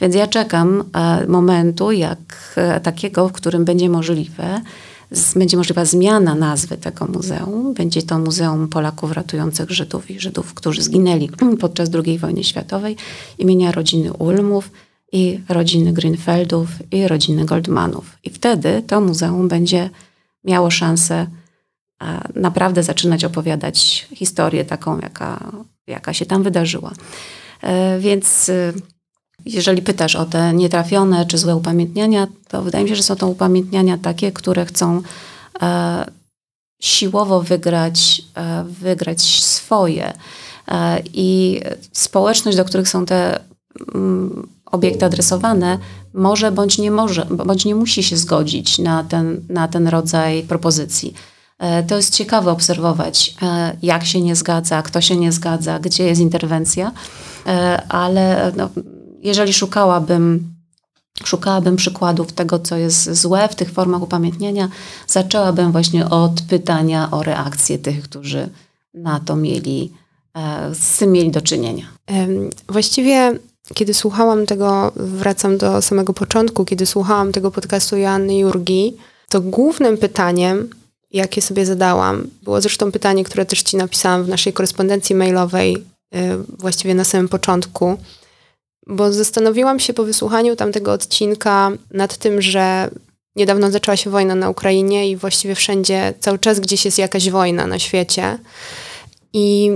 Więc 0.00 0.14
ja 0.14 0.26
czekam 0.26 0.84
momentu 1.28 1.92
jak 1.92 2.54
takiego, 2.82 3.28
w 3.28 3.32
którym 3.32 3.64
będzie 3.64 3.88
możliwe, 3.88 4.60
będzie 5.36 5.56
możliwa 5.56 5.84
zmiana 5.84 6.34
nazwy 6.34 6.76
tego 6.76 7.06
muzeum. 7.06 7.74
Będzie 7.74 8.02
to 8.02 8.18
Muzeum 8.18 8.68
Polaków 8.68 9.12
Ratujących 9.12 9.70
Żydów 9.70 10.10
i 10.10 10.20
Żydów, 10.20 10.54
którzy 10.54 10.82
zginęli 10.82 11.28
podczas 11.60 11.90
II 12.04 12.18
wojny 12.18 12.44
światowej, 12.44 12.96
imienia 13.38 13.72
rodziny 13.72 14.12
Ulmów 14.12 14.70
i 15.12 15.40
rodziny 15.48 15.92
Grünfeldów 15.92 16.66
i 16.90 17.08
rodziny 17.08 17.44
Goldmanów. 17.44 18.18
I 18.24 18.30
wtedy 18.30 18.82
to 18.86 19.00
muzeum 19.00 19.48
będzie 19.48 19.90
miało 20.44 20.70
szansę 20.70 21.26
naprawdę 22.34 22.82
zaczynać 22.82 23.24
opowiadać 23.24 24.08
historię 24.14 24.64
taką, 24.64 25.00
jaka, 25.00 25.52
jaka 25.86 26.12
się 26.12 26.26
tam 26.26 26.42
wydarzyła. 26.42 26.92
E, 27.62 27.98
więc 27.98 28.48
y, 28.48 28.72
jeżeli 29.46 29.82
pytasz 29.82 30.16
o 30.16 30.24
te 30.24 30.54
nietrafione 30.54 31.26
czy 31.26 31.38
złe 31.38 31.56
upamiętniania, 31.56 32.26
to 32.48 32.62
wydaje 32.62 32.84
mi 32.84 32.90
się, 32.90 32.96
że 32.96 33.02
są 33.02 33.16
to 33.16 33.28
upamiętniania 33.28 33.98
takie, 33.98 34.32
które 34.32 34.66
chcą 34.66 35.02
e, 35.62 36.04
siłowo 36.82 37.42
wygrać, 37.42 38.22
e, 38.34 38.64
wygrać 38.64 39.22
swoje. 39.42 40.12
E, 40.68 41.02
I 41.14 41.60
społeczność, 41.92 42.56
do 42.56 42.64
których 42.64 42.88
są 42.88 43.06
te 43.06 43.40
mm, 43.94 44.48
obiekty 44.66 45.04
adresowane, 45.04 45.78
może 46.14 46.52
bądź 46.52 46.78
nie 46.78 46.90
może, 46.90 47.26
bądź 47.30 47.64
nie 47.64 47.74
musi 47.74 48.02
się 48.02 48.16
zgodzić 48.16 48.78
na 48.78 49.04
ten, 49.04 49.40
na 49.48 49.68
ten 49.68 49.88
rodzaj 49.88 50.42
propozycji. 50.42 51.14
E, 51.58 51.82
to 51.82 51.96
jest 51.96 52.14
ciekawe 52.14 52.50
obserwować, 52.50 53.34
e, 53.42 53.76
jak 53.82 54.04
się 54.04 54.20
nie 54.20 54.36
zgadza, 54.36 54.82
kto 54.82 55.00
się 55.00 55.16
nie 55.16 55.32
zgadza, 55.32 55.78
gdzie 55.78 56.04
jest 56.04 56.20
interwencja, 56.20 56.92
e, 57.46 57.82
ale 57.88 58.52
no, 58.56 58.68
jeżeli 59.24 59.52
szukałabym 59.52 60.54
szukałabym 61.24 61.76
przykładów 61.76 62.32
tego, 62.32 62.58
co 62.58 62.76
jest 62.76 63.12
złe 63.12 63.48
w 63.48 63.54
tych 63.54 63.70
formach 63.70 64.02
upamiętnienia, 64.02 64.68
zaczęłabym 65.06 65.72
właśnie 65.72 66.10
od 66.10 66.42
pytania 66.48 67.08
o 67.10 67.22
reakcję 67.22 67.78
tych, 67.78 68.02
którzy 68.02 68.48
na 68.94 69.20
to 69.20 69.36
mieli, 69.36 69.92
e, 70.36 70.74
z 70.74 70.98
tym 70.98 71.12
mieli 71.12 71.30
do 71.30 71.40
czynienia. 71.40 71.86
Właściwie, 72.68 73.38
kiedy 73.74 73.94
słuchałam 73.94 74.46
tego, 74.46 74.92
wracam 74.96 75.58
do 75.58 75.82
samego 75.82 76.12
początku, 76.12 76.64
kiedy 76.64 76.86
słuchałam 76.86 77.32
tego 77.32 77.50
podcastu 77.50 77.96
Joanny 77.96 78.38
Jurgi, 78.38 78.96
to 79.28 79.40
głównym 79.40 79.98
pytaniem, 79.98 80.70
jakie 81.10 81.42
sobie 81.42 81.66
zadałam, 81.66 82.26
było 82.42 82.60
zresztą 82.60 82.92
pytanie, 82.92 83.24
które 83.24 83.46
też 83.46 83.62
ci 83.62 83.76
napisałam 83.76 84.24
w 84.24 84.28
naszej 84.28 84.52
korespondencji 84.52 85.14
mailowej, 85.14 85.84
e, 86.14 86.36
właściwie 86.58 86.94
na 86.94 87.04
samym 87.04 87.28
początku, 87.28 87.98
bo 88.86 89.12
zastanowiłam 89.12 89.80
się 89.80 89.92
po 89.92 90.04
wysłuchaniu 90.04 90.56
tamtego 90.56 90.92
odcinka 90.92 91.72
nad 91.90 92.16
tym, 92.16 92.42
że 92.42 92.90
niedawno 93.36 93.70
zaczęła 93.70 93.96
się 93.96 94.10
wojna 94.10 94.34
na 94.34 94.50
Ukrainie 94.50 95.10
i 95.10 95.16
właściwie 95.16 95.54
wszędzie, 95.54 96.14
cały 96.20 96.38
czas 96.38 96.60
gdzieś 96.60 96.84
jest 96.84 96.98
jakaś 96.98 97.30
wojna 97.30 97.66
na 97.66 97.78
świecie. 97.78 98.38
I 99.32 99.70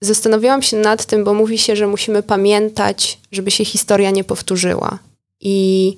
zastanawiałam 0.00 0.62
się 0.62 0.76
nad 0.76 1.06
tym, 1.06 1.24
bo 1.24 1.34
mówi 1.34 1.58
się, 1.58 1.76
że 1.76 1.86
musimy 1.86 2.22
pamiętać, 2.22 3.18
żeby 3.32 3.50
się 3.50 3.64
historia 3.64 4.10
nie 4.10 4.24
powtórzyła. 4.24 4.98
I 5.40 5.96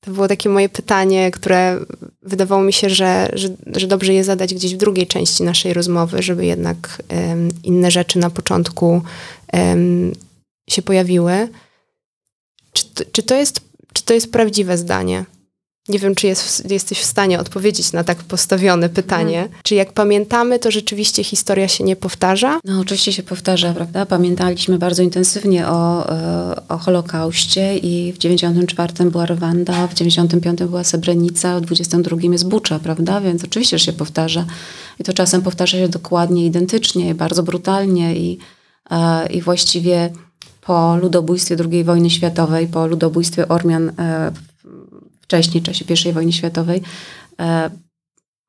to 0.00 0.10
było 0.10 0.28
takie 0.28 0.48
moje 0.48 0.68
pytanie, 0.68 1.30
które 1.30 1.80
wydawało 2.22 2.62
mi 2.62 2.72
się, 2.72 2.90
że, 2.90 3.30
że, 3.32 3.48
że 3.76 3.86
dobrze 3.86 4.14
je 4.14 4.24
zadać 4.24 4.54
gdzieś 4.54 4.74
w 4.74 4.78
drugiej 4.78 5.06
części 5.06 5.42
naszej 5.42 5.72
rozmowy, 5.72 6.22
żeby 6.22 6.46
jednak 6.46 7.02
um, 7.10 7.48
inne 7.64 7.90
rzeczy 7.90 8.18
na 8.18 8.30
początku 8.30 9.02
um, 9.52 10.12
się 10.72 10.82
pojawiły. 10.82 11.48
Czy, 12.72 12.84
czy, 13.12 13.22
to, 13.22 13.34
jest, 13.34 13.60
czy 13.92 14.02
to 14.02 14.14
jest 14.14 14.32
prawdziwe 14.32 14.78
zdanie? 14.78 15.24
Nie 15.88 15.98
wiem, 15.98 16.14
czy 16.14 16.26
jest, 16.26 16.70
jesteś 16.70 16.98
w 16.98 17.04
stanie 17.04 17.40
odpowiedzieć 17.40 17.92
na 17.92 18.04
tak 18.04 18.18
postawione 18.18 18.88
pytanie. 18.88 19.38
Hmm. 19.38 19.58
Czy 19.62 19.74
jak 19.74 19.92
pamiętamy, 19.92 20.58
to 20.58 20.70
rzeczywiście 20.70 21.24
historia 21.24 21.68
się 21.68 21.84
nie 21.84 21.96
powtarza? 21.96 22.60
No, 22.64 22.80
oczywiście 22.80 23.12
się 23.12 23.22
powtarza, 23.22 23.72
prawda? 23.72 24.06
Pamiętaliśmy 24.06 24.78
bardzo 24.78 25.02
intensywnie 25.02 25.68
o, 25.68 26.10
e, 26.10 26.68
o 26.68 26.78
Holokauście 26.78 27.78
i 27.78 28.12
w 28.12 28.18
94 28.18 29.10
była 29.10 29.26
Rwanda, 29.26 29.86
w 29.86 29.94
95 29.94 30.58
była 30.58 30.84
Srebrenica, 30.84 31.60
w 31.60 31.62
22 31.62 32.16
jest 32.32 32.48
Bucza, 32.48 32.78
prawda? 32.78 33.20
Więc 33.20 33.44
oczywiście, 33.44 33.78
się 33.78 33.92
powtarza. 33.92 34.44
I 34.98 35.04
to 35.04 35.12
czasem 35.12 35.42
powtarza 35.42 35.78
się 35.78 35.88
dokładnie, 35.88 36.46
identycznie, 36.46 37.14
bardzo 37.14 37.42
brutalnie 37.42 38.16
i, 38.16 38.38
e, 38.90 39.26
i 39.26 39.42
właściwie 39.42 40.10
po 40.60 40.96
ludobójstwie 40.96 41.56
II 41.70 41.84
wojny 41.84 42.10
światowej, 42.10 42.66
po 42.66 42.86
ludobójstwie 42.86 43.48
Ormian 43.48 43.92
wcześniej, 45.20 45.62
w 45.62 45.66
czasie 45.66 46.10
I 46.10 46.12
wojny 46.12 46.32
światowej, 46.32 46.82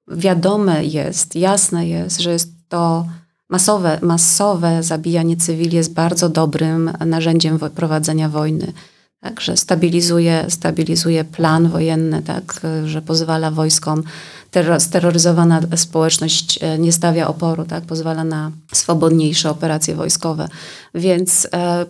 wiadome 0.07 0.85
jest, 0.85 1.35
jasne 1.35 1.87
jest, 1.87 2.21
że 2.21 2.31
jest 2.31 2.51
to 2.69 3.07
masowe, 3.49 3.99
masowe 4.01 4.83
zabijanie 4.83 5.37
cywili 5.37 5.77
jest 5.77 5.93
bardzo 5.93 6.29
dobrym 6.29 6.91
narzędziem 7.05 7.59
prowadzenia 7.59 8.29
wojny. 8.29 8.73
Tak, 9.21 9.41
że 9.41 9.57
stabilizuje, 9.57 10.45
stabilizuje 10.49 11.23
plan 11.23 11.69
wojenny, 11.69 12.21
tak, 12.21 12.61
że 12.85 13.01
pozwala 13.01 13.51
wojskom, 13.51 14.03
terror, 14.51 14.81
steroryzowana 14.81 15.61
społeczność 15.75 16.59
e, 16.61 16.79
nie 16.79 16.91
stawia 16.91 17.27
oporu, 17.27 17.65
tak, 17.65 17.83
pozwala 17.83 18.23
na 18.23 18.51
swobodniejsze 18.73 19.49
operacje 19.49 19.95
wojskowe. 19.95 20.47
Więc 20.95 21.47
e, 21.53 21.85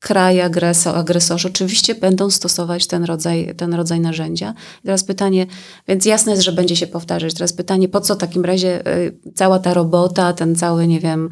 kraje 0.00 0.44
agresor, 0.44 0.96
agresorzy 0.96 1.48
oczywiście 1.48 1.94
będą 1.94 2.30
stosować 2.30 2.86
ten 2.86 3.04
rodzaj, 3.04 3.54
ten 3.56 3.74
rodzaj 3.74 4.00
narzędzia. 4.00 4.54
I 4.82 4.86
teraz 4.86 5.04
pytanie, 5.04 5.46
więc 5.88 6.04
jasne 6.04 6.32
jest, 6.32 6.44
że 6.44 6.52
będzie 6.52 6.76
się 6.76 6.86
powtarzać. 6.86 7.34
Teraz 7.34 7.52
pytanie, 7.52 7.88
po 7.88 8.00
co 8.00 8.14
w 8.14 8.18
takim 8.18 8.44
razie 8.44 8.96
y, 8.96 9.18
cała 9.34 9.58
ta 9.58 9.74
robota, 9.74 10.32
ten 10.32 10.56
cały, 10.56 10.86
nie 10.86 11.00
wiem, 11.00 11.30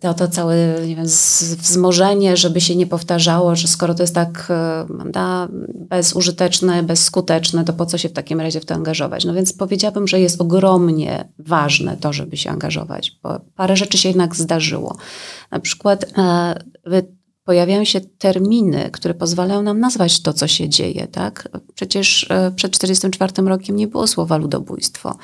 to, 0.00 0.14
to 0.14 0.28
całe 0.28 0.56
nie 0.86 0.96
wiem, 0.96 1.06
wzmożenie, 1.58 2.36
żeby 2.36 2.60
się 2.60 2.76
nie 2.76 2.86
powtarzało, 2.86 3.56
że 3.56 3.68
skoro 3.68 3.94
to 3.94 4.02
jest 4.02 4.14
tak 4.14 4.52
da, 5.06 5.48
bezużyteczne, 5.74 6.82
bezskuteczne, 6.82 7.64
to 7.64 7.72
po 7.72 7.86
co 7.86 7.98
się 7.98 8.08
w 8.08 8.12
takim 8.12 8.40
razie 8.40 8.60
w 8.60 8.64
to 8.64 8.74
angażować? 8.74 9.24
No 9.24 9.34
więc 9.34 9.52
powiedziałabym, 9.52 10.08
że 10.08 10.20
jest 10.20 10.40
ogromnie 10.40 11.28
ważne 11.38 11.96
to, 11.96 12.12
żeby 12.12 12.36
się 12.36 12.50
angażować, 12.50 13.18
bo 13.22 13.40
parę 13.56 13.76
rzeczy 13.76 13.98
się 13.98 14.08
jednak 14.08 14.36
zdarzyło. 14.36 14.96
Na 15.50 15.60
przykład 15.60 16.04
e, 16.18 16.54
pojawiają 17.50 17.84
się 17.84 18.00
terminy, 18.00 18.90
które 18.92 19.14
pozwalają 19.14 19.62
nam 19.62 19.80
nazwać 19.80 20.20
to, 20.20 20.32
co 20.32 20.48
się 20.48 20.68
dzieje. 20.68 21.06
Tak? 21.06 21.48
Przecież 21.74 22.26
e, 22.30 22.50
przed 22.56 22.78
1944 22.78 23.48
rokiem 23.48 23.76
nie 23.76 23.86
było 23.86 24.06
słowa 24.06 24.36
ludobójstwo, 24.36 25.16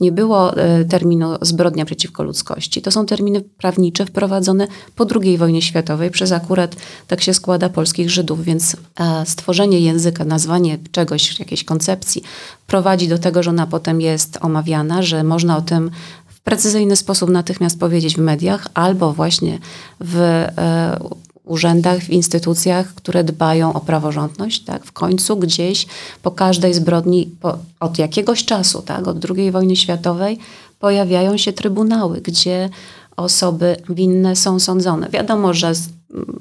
nie 0.00 0.12
było 0.12 0.56
e, 0.56 0.84
terminu 0.84 1.36
zbrodnia 1.40 1.84
przeciwko 1.84 2.22
ludzkości. 2.22 2.82
To 2.82 2.90
są 2.90 3.06
terminy 3.06 3.40
prawnicze 3.40 4.06
wprowadzone 4.06 4.68
po 4.96 5.06
II 5.22 5.38
wojnie 5.38 5.62
światowej 5.62 6.10
przez 6.10 6.32
akurat, 6.32 6.76
tak 7.06 7.20
się 7.20 7.34
składa, 7.34 7.68
polskich 7.68 8.10
Żydów, 8.10 8.44
więc 8.44 8.76
e, 9.00 9.26
stworzenie 9.26 9.80
języka, 9.80 10.24
nazwanie 10.24 10.78
czegoś, 10.92 11.38
jakiejś 11.38 11.64
koncepcji 11.64 12.22
prowadzi 12.66 13.08
do 13.08 13.18
tego, 13.18 13.42
że 13.42 13.50
ona 13.50 13.66
potem 13.66 14.00
jest 14.00 14.38
omawiana, 14.40 15.02
że 15.02 15.24
można 15.24 15.56
o 15.56 15.60
tym 15.62 15.90
w 16.26 16.40
precyzyjny 16.40 16.96
sposób 16.96 17.30
natychmiast 17.30 17.80
powiedzieć 17.80 18.14
w 18.14 18.18
mediach 18.18 18.66
albo 18.74 19.12
właśnie 19.12 19.58
w 20.00 20.46
urzędach, 21.44 21.98
w 21.98 22.10
instytucjach, 22.10 22.94
które 22.94 23.24
dbają 23.24 23.72
o 23.72 23.80
praworządność, 23.80 24.64
tak? 24.64 24.84
W 24.84 24.92
końcu 24.92 25.36
gdzieś 25.36 25.86
po 26.22 26.30
każdej 26.30 26.74
zbrodni, 26.74 27.30
po, 27.40 27.58
od 27.80 27.98
jakiegoś 27.98 28.44
czasu, 28.44 28.82
tak? 28.82 29.08
Od 29.08 29.30
II 29.30 29.50
wojny 29.50 29.76
światowej 29.76 30.38
pojawiają 30.78 31.36
się 31.36 31.52
trybunały, 31.52 32.20
gdzie 32.20 32.70
osoby 33.16 33.76
winne 33.88 34.36
są 34.36 34.58
sądzone. 34.58 35.08
Wiadomo, 35.08 35.54
że 35.54 35.74
z, 35.74 35.88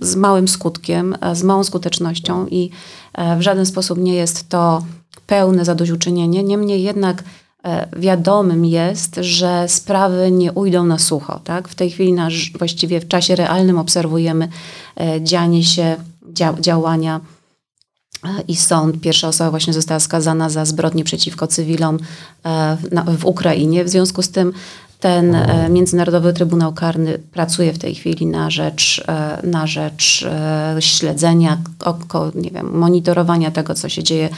z 0.02 0.16
małym 0.16 0.48
skutkiem, 0.48 1.16
z 1.34 1.44
małą 1.44 1.64
skutecznością 1.64 2.48
i 2.48 2.70
e, 3.14 3.38
w 3.38 3.42
żaden 3.42 3.66
sposób 3.66 4.00
nie 4.00 4.14
jest 4.14 4.50
to 4.50 4.84
pełne 5.28 5.66
zadośćuczynienie. 5.66 6.44
Niemniej 6.44 6.84
jednak 6.84 7.24
wiadomym 7.98 8.66
jest, 8.66 9.16
że 9.22 9.66
sprawy 9.68 10.32
nie 10.32 10.52
ujdą 10.52 10.86
na 10.86 11.00
sucho. 11.00 11.40
Tak? 11.44 11.68
W 11.68 11.76
tej 11.76 11.92
chwili 11.92 12.14
nasz, 12.14 12.52
właściwie 12.58 13.00
w 13.00 13.08
czasie 13.08 13.36
realnym 13.36 13.78
obserwujemy 13.78 14.50
e, 15.00 15.22
dzianie 15.22 15.64
się, 15.64 15.96
dzia 16.34 16.56
działania 16.60 17.20
e, 18.26 18.30
i 18.48 18.56
sąd, 18.56 19.02
pierwsza 19.02 19.28
osoba 19.28 19.50
właśnie 19.50 19.74
została 19.74 20.00
skazana 20.00 20.50
za 20.50 20.66
zbrodnie 20.66 21.04
przeciwko 21.04 21.48
cywilom 21.48 21.98
w 23.18 23.26
Ukrainie. 23.26 23.84
W 23.84 23.90
związku 23.90 24.22
z 24.22 24.30
tym 24.30 24.54
ten 25.00 25.38
Międzynarodowy 25.70 26.34
Trybunał 26.34 26.74
Karny 26.74 27.20
pracuje 27.32 27.74
w 27.74 27.80
tej 27.80 27.96
chwili 27.96 28.26
na 28.26 28.50
rzecz, 28.50 29.04
na 29.44 29.68
rzecz 29.68 30.26
śledzenia, 30.80 31.58
nie 32.36 32.52
wiem, 32.52 32.78
monitorowania 32.78 33.52
tego, 33.52 33.74
co 33.74 33.90
się 33.90 34.04
dzieje 34.04 34.30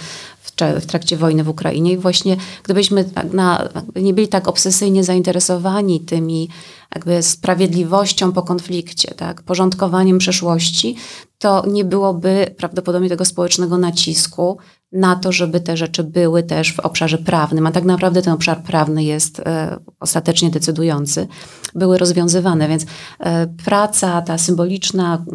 w 0.79 0.85
trakcie 0.85 1.17
wojny 1.17 1.43
w 1.43 1.49
Ukrainie. 1.49 1.91
I 1.91 1.97
właśnie 1.97 2.37
gdybyśmy 2.63 3.03
tak 3.03 3.33
na, 3.33 3.69
nie 3.95 4.13
byli 4.13 4.27
tak 4.27 4.47
obsesyjnie 4.47 5.03
zainteresowani 5.03 5.99
tymi 5.99 6.49
jakby 6.95 7.23
sprawiedliwością 7.23 8.31
po 8.31 8.41
konflikcie, 8.41 9.13
tak, 9.13 9.41
porządkowaniem 9.41 10.17
przeszłości, 10.17 10.95
to 11.37 11.63
nie 11.67 11.85
byłoby 11.85 12.55
prawdopodobnie 12.57 13.09
tego 13.09 13.25
społecznego 13.25 13.77
nacisku 13.77 14.57
na 14.91 15.15
to, 15.15 15.31
żeby 15.31 15.59
te 15.59 15.77
rzeczy 15.77 16.03
były 16.03 16.43
też 16.43 16.73
w 16.73 16.79
obszarze 16.79 17.17
prawnym, 17.17 17.67
a 17.67 17.71
tak 17.71 17.83
naprawdę 17.83 18.21
ten 18.21 18.33
obszar 18.33 18.63
prawny 18.63 19.03
jest 19.03 19.39
e, 19.39 19.79
ostatecznie 19.99 20.49
decydujący, 20.49 21.27
były 21.75 21.97
rozwiązywane, 21.97 22.67
więc 22.67 22.85
e, 23.19 23.47
praca 23.47 24.21
ta 24.21 24.37
symboliczna, 24.37 25.25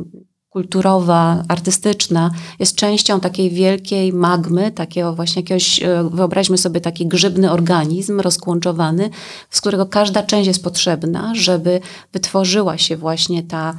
kulturowa, 0.57 1.45
artystyczna 1.49 2.31
jest 2.59 2.77
częścią 2.77 3.21
takiej 3.21 3.51
wielkiej 3.51 4.13
magmy, 4.13 4.71
takiego 4.71 5.15
właśnie 5.15 5.43
jakiegoś, 5.43 5.83
e, 5.83 6.11
wyobraźmy 6.13 6.59
sobie 6.59 6.81
taki 6.81 7.07
grzybny 7.07 7.53
organizm 7.53 8.21
rozkłączowany, 8.21 9.11
z 9.51 9.61
którego 9.61 9.87
każda 9.87 10.23
część 10.23 10.47
jest 10.47 10.65
potrzebna, 10.65 11.33
żeby 11.35 11.81
wytworzyła 12.13 12.79
się 12.79 12.97
właśnie 12.97 13.43
ta 13.43 13.77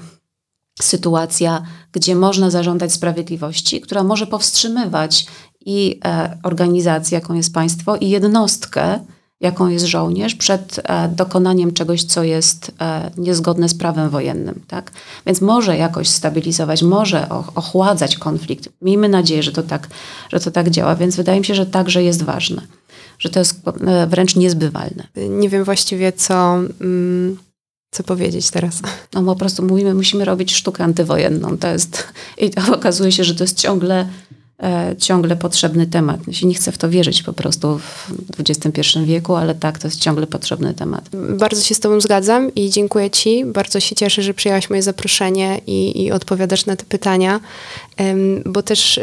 sytuacja, 0.82 1.63
gdzie 1.91 2.15
można 2.15 2.49
zażądać 2.49 2.93
sprawiedliwości, 2.93 3.82
która 3.82 4.03
może 4.03 4.28
powstrzymywać 4.28 5.25
i 5.65 5.99
e, 6.05 6.38
organizację, 6.43 7.15
jaką 7.15 7.34
jest 7.34 7.53
państwo, 7.53 7.95
i 7.95 8.09
jednostkę, 8.09 8.99
jaką 9.42 9.68
jest 9.68 9.86
żołnierz, 9.86 10.36
przed 10.36 10.80
e, 10.84 11.10
dokonaniem 11.10 11.74
czegoś, 11.74 12.04
co 12.04 12.24
jest 12.24 12.72
e, 12.82 13.12
niezgodne 13.18 13.70
z 13.70 13.74
prawem 13.74 14.10
wojennym. 14.10 14.62
Tak? 14.68 14.92
Więc 15.26 15.42
może 15.42 15.78
jakoś 15.78 16.10
stabilizować, 16.10 16.84
może 16.84 17.30
ochładzać 17.56 18.18
konflikt. 18.18 18.70
Miejmy 18.82 19.10
nadzieję, 19.10 19.44
że 19.44 19.52
to, 19.52 19.64
tak, 19.64 19.88
że 20.30 20.40
to 20.40 20.52
tak 20.52 20.70
działa, 20.70 20.96
więc 20.96 21.16
wydaje 21.16 21.40
mi 21.40 21.46
się, 21.46 21.56
że 21.56 21.66
także 21.66 22.04
jest 22.04 22.24
ważne, 22.24 22.62
że 23.20 23.30
to 23.30 23.40
jest 23.40 23.62
e, 23.88 24.08
wręcz 24.08 24.36
niezbywalne. 24.36 25.08
Nie 25.30 25.50
wiem 25.50 25.64
właściwie, 25.64 26.14
co. 26.14 26.60
Mm 26.82 27.38
co 27.92 28.04
powiedzieć 28.04 28.50
teraz? 28.52 28.82
No 29.14 29.24
po 29.24 29.36
prostu 29.36 29.64
mówimy, 29.64 29.94
musimy 29.94 30.26
robić 30.26 30.56
sztukę 30.56 30.84
antywojenną. 30.84 31.58
To 31.58 31.68
jest, 31.68 32.04
I 32.38 32.50
to 32.50 32.76
okazuje 32.76 33.12
się, 33.12 33.24
że 33.24 33.36
to 33.36 33.44
jest 33.44 33.58
ciągle 33.58 34.10
ciągle 34.97 35.36
potrzebny 35.36 35.88
temat. 35.88 36.20
Ja 36.28 36.34
się 36.34 36.47
nie 36.47 36.53
chcę 36.53 36.72
w 36.72 36.78
to 36.78 36.89
wierzyć 36.89 37.24
po 37.24 37.34
prostu 37.34 37.78
w 37.78 38.12
XXI 38.39 38.99
wieku, 39.05 39.36
ale 39.36 39.55
tak, 39.55 39.80
to 39.80 39.88
jest 39.88 39.99
ciągle 39.99 40.28
potrzebny 40.28 40.74
temat. 40.74 41.10
Bardzo 41.30 41.62
się 41.62 41.76
z 41.76 41.80
Tobą 41.80 42.01
zgadzam 42.01 42.55
i 42.55 42.70
dziękuję 42.70 43.10
Ci. 43.10 43.45
Bardzo 43.45 43.80
się 43.80 43.95
cieszę, 43.95 44.22
że 44.22 44.34
przyjęłaś 44.34 44.70
moje 44.70 44.82
zaproszenie 44.82 45.62
i, 45.68 46.03
i 46.03 46.12
odpowiadasz 46.12 46.66
na 46.66 46.76
te 46.76 46.86
pytania, 46.86 47.39
bo 48.45 48.64
też 48.64 48.99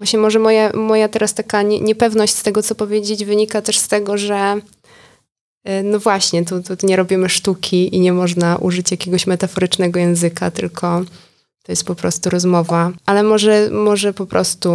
właśnie 0.00 0.18
może 0.18 0.38
moja, 0.38 0.72
moja 0.72 1.08
teraz 1.08 1.34
taka 1.34 1.62
niepewność 1.62 2.34
z 2.34 2.42
tego, 2.42 2.62
co 2.62 2.74
powiedzieć, 2.74 3.24
wynika 3.24 3.62
też 3.62 3.78
z 3.78 3.88
tego, 3.88 4.18
że 4.18 4.56
e, 5.64 5.82
no 5.82 5.98
właśnie, 5.98 6.44
tu, 6.44 6.62
tu 6.62 6.86
nie 6.86 6.96
robimy 6.96 7.28
sztuki 7.28 7.96
i 7.96 8.00
nie 8.00 8.12
można 8.12 8.56
użyć 8.56 8.90
jakiegoś 8.90 9.26
metaforycznego 9.26 10.00
języka, 10.00 10.50
tylko 10.50 11.04
to 11.70 11.72
jest 11.72 11.84
po 11.84 11.94
prostu 11.94 12.30
rozmowa, 12.30 12.92
ale 13.06 13.22
może, 13.22 13.70
może 13.70 14.14
po 14.14 14.26
prostu 14.26 14.70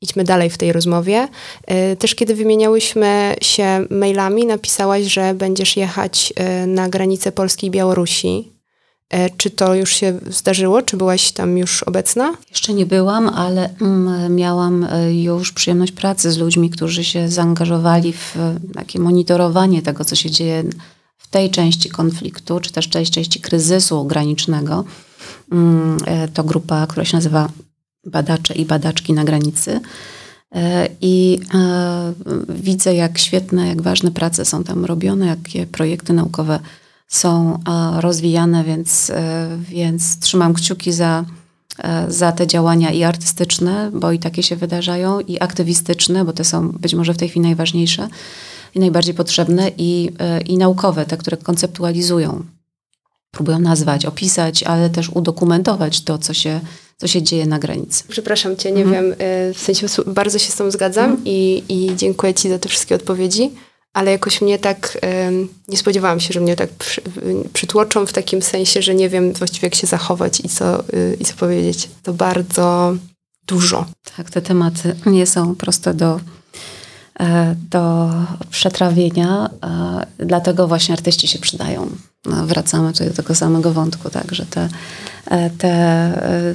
idźmy 0.00 0.24
dalej 0.24 0.50
w 0.50 0.58
tej 0.58 0.72
rozmowie. 0.72 1.28
E, 1.66 1.96
też 1.96 2.14
kiedy 2.14 2.34
wymieniałyśmy 2.34 3.34
się 3.40 3.86
mailami, 3.90 4.46
napisałaś, 4.46 5.04
że 5.04 5.34
będziesz 5.34 5.76
jechać 5.76 6.32
e, 6.36 6.66
na 6.66 6.88
granicę 6.88 7.32
Polski 7.32 7.66
i 7.66 7.70
Białorusi. 7.70 8.52
E, 9.10 9.30
czy 9.30 9.50
to 9.50 9.74
już 9.74 9.90
się 9.90 10.18
zdarzyło? 10.26 10.82
Czy 10.82 10.96
byłaś 10.96 11.32
tam 11.32 11.58
już 11.58 11.82
obecna? 11.82 12.34
Jeszcze 12.50 12.74
nie 12.74 12.86
byłam, 12.86 13.28
ale 13.28 13.70
mm, 13.80 14.36
miałam 14.36 14.86
już 15.12 15.52
przyjemność 15.52 15.92
pracy 15.92 16.32
z 16.32 16.38
ludźmi, 16.38 16.70
którzy 16.70 17.04
się 17.04 17.28
zaangażowali 17.28 18.12
w 18.12 18.36
takie 18.74 18.98
monitorowanie 18.98 19.82
tego, 19.82 20.04
co 20.04 20.16
się 20.16 20.30
dzieje 20.30 20.64
w 21.18 21.28
tej 21.28 21.50
części 21.50 21.90
konfliktu, 21.90 22.60
czy 22.60 22.72
też 22.72 22.88
tej 22.88 23.06
części 23.06 23.40
kryzysu 23.40 24.04
granicznego. 24.04 24.84
Mm, 25.52 25.96
e, 26.06 26.28
to 26.28 26.44
grupa, 26.44 26.86
która 26.86 27.04
się 27.04 27.16
nazywa 27.16 27.48
Badacze 28.06 28.54
i 28.54 28.66
Badaczki 28.66 29.12
na 29.12 29.24
granicy. 29.24 29.80
E, 30.54 30.88
I 31.00 31.40
e, 31.54 32.12
widzę, 32.48 32.94
jak 32.94 33.18
świetne, 33.18 33.68
jak 33.68 33.82
ważne 33.82 34.10
prace 34.10 34.44
są 34.44 34.64
tam 34.64 34.84
robione, 34.84 35.26
jakie 35.26 35.66
projekty 35.66 36.12
naukowe 36.12 36.60
są 37.08 37.58
rozwijane, 38.00 38.64
więc, 38.64 39.12
więc 39.58 40.18
trzymam 40.18 40.54
kciuki 40.54 40.92
za, 40.92 41.24
za 42.08 42.32
te 42.32 42.46
działania 42.46 42.90
i 42.90 43.02
artystyczne, 43.04 43.90
bo 43.94 44.12
i 44.12 44.18
takie 44.18 44.42
się 44.42 44.56
wydarzają, 44.56 45.20
i 45.20 45.40
aktywistyczne, 45.40 46.24
bo 46.24 46.32
te 46.32 46.44
są 46.44 46.68
być 46.68 46.94
może 46.94 47.14
w 47.14 47.16
tej 47.16 47.28
chwili 47.28 47.46
najważniejsze 47.46 48.08
i 48.74 48.80
najbardziej 48.80 49.14
potrzebne, 49.14 49.70
i, 49.78 50.10
i 50.46 50.58
naukowe, 50.58 51.04
te, 51.04 51.16
które 51.16 51.36
konceptualizują 51.36 52.44
próbują 53.32 53.58
nazwać, 53.58 54.06
opisać, 54.06 54.62
ale 54.62 54.90
też 54.90 55.08
udokumentować 55.08 56.04
to, 56.04 56.18
co 56.18 56.34
się, 56.34 56.60
co 56.96 57.06
się 57.08 57.22
dzieje 57.22 57.46
na 57.46 57.58
granicy. 57.58 58.04
Przepraszam 58.08 58.56
cię, 58.56 58.72
nie 58.72 58.82
mhm. 58.82 59.04
wiem, 59.04 59.12
y, 59.12 59.54
w 59.54 59.58
sensie 59.58 59.86
bardzo 60.06 60.38
się 60.38 60.52
z 60.52 60.56
tą 60.56 60.70
zgadzam 60.70 61.04
mhm. 61.04 61.22
i, 61.26 61.64
i 61.68 61.96
dziękuję 61.96 62.34
ci 62.34 62.48
za 62.48 62.58
te 62.58 62.68
wszystkie 62.68 62.94
odpowiedzi, 62.94 63.50
ale 63.92 64.10
jakoś 64.10 64.40
mnie 64.40 64.58
tak, 64.58 64.98
nie 65.68 65.76
spodziewałam 65.76 66.20
się, 66.20 66.32
że 66.32 66.40
mnie 66.40 66.56
tak 66.56 66.70
przy, 66.70 67.02
przytłoczą 67.52 68.06
w 68.06 68.12
takim 68.12 68.42
sensie, 68.42 68.82
że 68.82 68.94
nie 68.94 69.08
wiem 69.08 69.32
właściwie 69.32 69.66
jak 69.66 69.74
się 69.74 69.86
zachować 69.86 70.40
i 70.40 70.48
co, 70.48 70.80
y, 70.80 71.16
i 71.20 71.24
co 71.24 71.34
powiedzieć. 71.34 71.88
To 72.02 72.12
bardzo 72.12 72.96
dużo. 73.46 73.86
Tak, 74.16 74.30
te 74.30 74.42
tematy 74.42 74.96
nie 75.06 75.26
są 75.26 75.54
proste 75.54 75.94
do, 75.94 76.20
e, 77.20 77.56
do 77.70 78.10
przetrawienia, 78.50 79.50
dlatego 80.18 80.68
właśnie 80.68 80.94
artyści 80.94 81.28
się 81.28 81.38
przydają. 81.38 81.90
No, 82.26 82.46
wracamy 82.46 82.92
tutaj 82.92 83.08
do 83.08 83.14
tego 83.14 83.34
samego 83.34 83.72
wątku, 83.72 84.10
tak, 84.10 84.34
że 84.34 84.46
te, 84.46 84.68
e, 85.30 85.50
te 85.50 86.54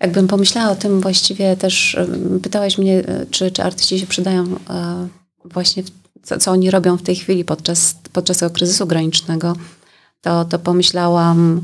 jakbym 0.00 0.28
pomyślała 0.28 0.70
o 0.70 0.76
tym 0.76 1.00
właściwie 1.00 1.56
też, 1.56 1.96
pytałeś 2.42 2.78
mnie, 2.78 3.02
czy, 3.30 3.50
czy 3.50 3.62
artyści 3.62 3.98
się 3.98 4.06
przydają 4.06 4.44
właśnie, 5.44 5.82
co, 6.22 6.38
co 6.38 6.50
oni 6.50 6.70
robią 6.70 6.96
w 6.96 7.02
tej 7.02 7.16
chwili 7.16 7.44
podczas, 7.44 7.94
podczas 8.12 8.38
tego 8.38 8.50
kryzysu 8.50 8.86
granicznego, 8.86 9.56
to, 10.22 10.44
to 10.44 10.58
pomyślałam 10.58 11.60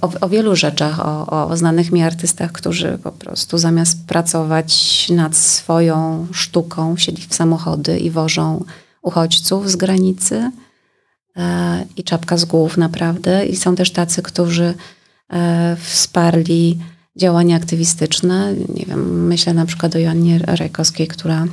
o, 0.00 0.10
o 0.20 0.28
wielu 0.28 0.56
rzeczach, 0.56 1.00
o, 1.00 1.48
o 1.48 1.56
znanych 1.56 1.92
mi 1.92 2.02
artystach, 2.02 2.52
którzy 2.52 2.98
po 3.02 3.12
prostu 3.12 3.58
zamiast 3.58 4.06
pracować 4.06 5.06
nad 5.10 5.36
swoją 5.36 6.26
sztuką, 6.32 6.96
siedli 6.96 7.26
w 7.28 7.34
samochody 7.34 7.98
i 7.98 8.10
wożą 8.10 8.64
uchodźców 9.02 9.70
z 9.70 9.76
granicy. 9.76 10.36
e, 10.36 10.63
i 11.96 12.04
czapka 12.04 12.36
z 12.36 12.44
głów 12.44 12.76
naprawdę. 12.76 13.46
I 13.46 13.56
są 13.56 13.76
też 13.76 13.90
tacy, 13.90 14.22
którzy 14.22 14.74
e, 15.32 15.76
wsparli 15.80 16.78
działania 17.16 17.56
aktywistyczne. 17.56 18.54
Nie 18.74 18.86
wiem, 18.86 19.26
myślę 19.26 19.54
na 19.54 19.66
przykład 19.66 19.96
o 19.96 19.98
Joannie 19.98 20.38
Rajkowskiej, 20.38 21.08
która, 21.08 21.46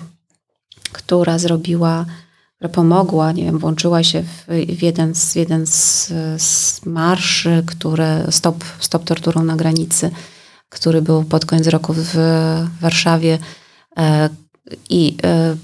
która 0.91 1.39
zrobiła 1.39 2.05
która 2.61 2.73
pomogła, 2.73 3.32
nie 3.32 3.43
wiem, 3.43 3.59
włączyła 3.59 4.03
się 4.03 4.23
w, 4.23 4.45
w 4.77 4.82
jeden, 4.82 5.15
z, 5.15 5.36
jeden 5.36 5.67
z, 5.67 6.07
z 6.38 6.86
marszy, 6.86 7.63
które 7.65 8.27
stop, 8.29 8.63
stop 8.79 9.03
torturą 9.03 9.43
na 9.43 9.55
granicy, 9.55 10.11
który 10.69 11.01
był 11.01 11.23
pod 11.23 11.45
koniec 11.45 11.67
roku 11.67 11.93
w 11.97 12.15
Warszawie 12.82 13.38
e, 13.97 14.29
i 14.89 15.17
e, 15.23 15.55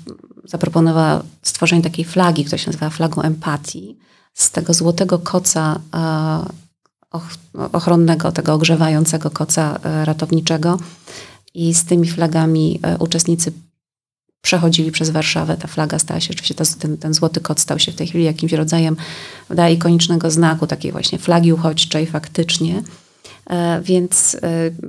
zaproponowała 0.48 1.24
stworzenie 1.42 1.82
takiej 1.82 2.06
flagi, 2.06 2.46
która 2.46 2.58
się 2.58 2.70
nazywa 2.70 2.90
flagą 2.90 3.22
empatii, 3.22 3.98
z 4.34 4.52
tego 4.52 4.74
złotego 4.74 5.20
koca 5.20 5.80
e, 5.94 6.68
ochronnego, 7.72 8.32
tego 8.32 8.54
ogrzewającego 8.54 9.30
koca 9.30 9.80
e, 9.84 10.06
ratowniczego. 10.06 10.80
I 11.54 11.74
z 11.74 11.86
tymi 11.86 12.08
flagami 12.08 12.80
e, 12.84 12.98
uczestnicy 12.98 13.52
przechodzili 14.42 14.92
przez 14.92 15.10
Warszawę. 15.10 15.58
Ta 15.58 15.68
flaga 15.68 16.00
stała 16.00 16.20
się, 16.20 16.34
oczywiście 16.34 16.56
ten, 16.80 16.98
ten 16.98 17.14
złoty 17.14 17.42
kot 17.42 17.60
stał 17.60 17.80
się 17.80 17.92
w 17.92 17.96
tej 17.96 18.08
chwili 18.08 18.24
jakimś 18.24 18.54
rodzajem 18.54 18.98
da, 19.50 19.70
ikonicznego 19.70 20.32
znaku, 20.32 20.68
takiej 20.68 20.92
właśnie 20.92 21.20
flagi 21.20 21.54
uchodźczej 21.54 22.06
faktycznie. 22.06 22.84
E, 23.50 23.82
więc 23.82 24.36
e, 24.36 24.40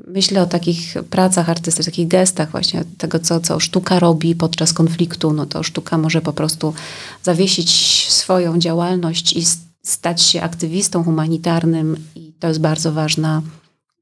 myślę 0.07 0.43
o 0.43 0.47
takich 0.47 0.95
pracach 1.11 1.51
artystycznych, 1.51 1.95
takich 1.95 2.09
gestach 2.09 2.51
właśnie 2.51 2.84
tego, 2.99 3.18
co, 3.18 3.41
co 3.41 3.61
sztuka 3.61 3.99
robi 3.99 4.34
podczas 4.34 4.72
konfliktu. 4.72 5.32
No 5.32 5.47
to 5.47 5.62
sztuka 5.62 5.99
może 5.99 6.20
po 6.20 6.32
prostu 6.32 6.74
zawiesić 7.22 7.70
swoją 8.11 8.59
działalność 8.59 9.32
i 9.32 9.45
stać 9.82 10.22
się 10.22 10.43
aktywistą 10.43 11.05
humanitarnym 11.05 11.97
i 12.14 12.32
to 12.41 12.49
jest 12.49 12.61
bardzo 12.61 12.93
ważna, 12.93 13.43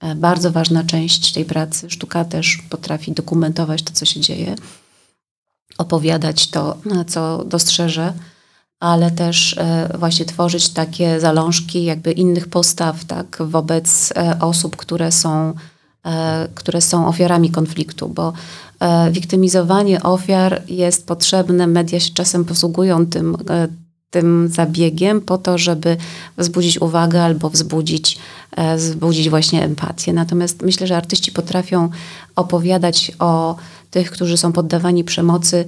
e, 0.01 0.15
bardzo 0.15 0.51
ważna 0.51 0.85
część 0.85 1.33
tej 1.33 1.45
pracy. 1.45 1.91
Sztuka 1.91 2.25
też 2.25 2.59
potrafi 2.71 3.13
dokumentować 3.13 3.83
to, 3.83 3.93
co 3.93 4.05
się 4.05 4.21
dzieje 4.21 4.55
opowiadać 5.79 6.51
to, 6.51 6.79
co 7.07 7.45
dostrzeże, 7.45 8.13
ale 8.81 9.11
też 9.11 9.59
e, 9.59 9.89
właśnie 9.99 10.25
tworzyć 10.25 10.69
takie 10.69 11.21
zalążki 11.21 11.85
jakby 11.85 12.13
innych 12.13 12.49
postaw 12.49 13.05
tak, 13.05 13.39
wobec 13.41 14.13
e, 14.17 14.39
osób, 14.41 14.77
które 14.77 15.13
są, 15.13 15.55
e, 16.07 16.49
które 16.55 16.81
są 16.81 17.09
ofiarami 17.09 17.51
konfliktu, 17.51 18.09
bo 18.09 18.33
wiktymizowanie 19.11 20.03
ofiar 20.03 20.63
jest 20.69 21.07
potrzebne, 21.07 21.67
media 21.67 22.01
się 22.01 22.11
czasem 22.15 22.45
posługują 22.45 23.07
tym, 23.07 23.37
tym 24.11 24.49
zabiegiem 24.49 25.21
po 25.21 25.39
to, 25.39 25.59
żeby 25.59 25.97
wzbudzić 26.39 26.81
uwagę 26.81 27.23
albo 27.23 27.51
wzbudzić, 27.51 28.19
wzbudzić 28.77 29.31
właśnie 29.31 29.65
empatię. 29.65 30.13
Natomiast 30.13 30.63
myślę, 30.63 30.87
że 30.87 30.97
artyści 30.97 31.33
potrafią 31.33 31.89
opowiadać 32.37 33.13
o 33.19 33.57
tych, 33.91 34.11
którzy 34.11 34.37
są 34.37 34.53
poddawani 34.53 35.05
przemocy 35.05 35.65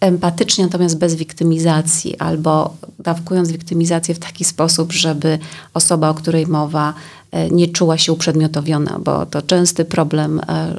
empatycznie, 0.00 0.64
natomiast 0.64 0.98
bez 0.98 1.14
wiktymizacji, 1.14 2.18
albo 2.18 2.76
dawkując 2.98 3.52
wiktymizację 3.52 4.14
w 4.14 4.18
taki 4.18 4.44
sposób, 4.44 4.92
żeby 4.92 5.38
osoba, 5.74 6.08
o 6.08 6.14
której 6.14 6.46
mowa, 6.46 6.94
e, 7.30 7.50
nie 7.50 7.68
czuła 7.68 7.98
się 7.98 8.12
uprzedmiotowiona, 8.12 8.98
bo 8.98 9.26
to 9.26 9.42
częsty 9.42 9.84
problem 9.84 10.40
e, 10.40 10.76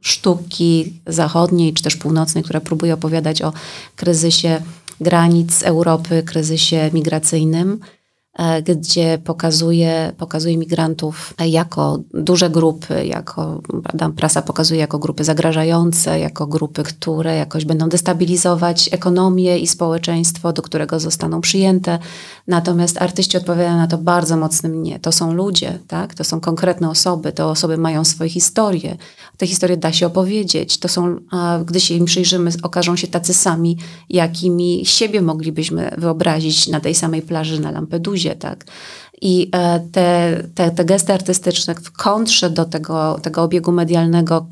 sztuki 0.00 1.00
zachodniej 1.06 1.74
czy 1.74 1.82
też 1.82 1.96
północnej, 1.96 2.44
która 2.44 2.60
próbuje 2.60 2.94
opowiadać 2.94 3.42
o 3.42 3.52
kryzysie 3.96 4.62
granic 5.00 5.62
Europy, 5.62 6.22
kryzysie 6.22 6.90
migracyjnym 6.92 7.80
gdzie 8.64 9.18
pokazuje, 9.24 10.12
pokazuje 10.16 10.56
migrantów 10.56 11.34
jako 11.46 11.98
duże 12.14 12.50
grupy, 12.50 13.06
jako, 13.06 13.62
prasa 14.16 14.42
pokazuje 14.42 14.80
jako 14.80 14.98
grupy 14.98 15.24
zagrażające, 15.24 16.20
jako 16.20 16.46
grupy, 16.46 16.82
które 16.82 17.36
jakoś 17.36 17.64
będą 17.64 17.88
destabilizować 17.88 18.88
ekonomię 18.92 19.58
i 19.58 19.66
społeczeństwo, 19.66 20.52
do 20.52 20.62
którego 20.62 21.00
zostaną 21.00 21.40
przyjęte. 21.40 21.98
Natomiast 22.46 23.02
artyści 23.02 23.36
odpowiadają 23.36 23.76
na 23.76 23.86
to 23.86 23.98
bardzo 23.98 24.36
mocnym 24.36 24.82
nie. 24.82 24.98
To 24.98 25.12
są 25.12 25.32
ludzie, 25.32 25.78
tak? 25.88 26.14
to 26.14 26.24
są 26.24 26.40
konkretne 26.40 26.90
osoby, 26.90 27.32
te 27.32 27.46
osoby 27.46 27.76
mają 27.76 28.04
swoje 28.04 28.30
historie. 28.30 28.96
Te 29.36 29.46
historie 29.46 29.76
da 29.76 29.92
się 29.92 30.06
opowiedzieć. 30.06 30.78
To 30.78 30.88
są, 30.88 31.16
gdy 31.66 31.80
się 31.80 31.94
im 31.94 32.04
przyjrzymy, 32.04 32.50
okażą 32.62 32.96
się 32.96 33.06
tacy 33.06 33.34
sami, 33.34 33.78
jakimi 34.10 34.86
siebie 34.86 35.22
moglibyśmy 35.22 35.90
wyobrazić 35.98 36.68
na 36.68 36.80
tej 36.80 36.94
samej 36.94 37.22
plaży 37.22 37.60
na 37.60 37.70
Lampedusie 37.70 38.25
tak? 38.34 38.64
I 39.22 39.50
e, 39.54 39.80
te, 39.92 40.42
te, 40.54 40.70
te 40.70 40.84
gesty 40.84 41.12
artystyczne 41.12 41.74
w 41.74 41.92
kontrze 41.92 42.50
do 42.50 42.64
tego, 42.64 43.18
tego 43.22 43.42
obiegu 43.42 43.72
medialnego, 43.72 44.48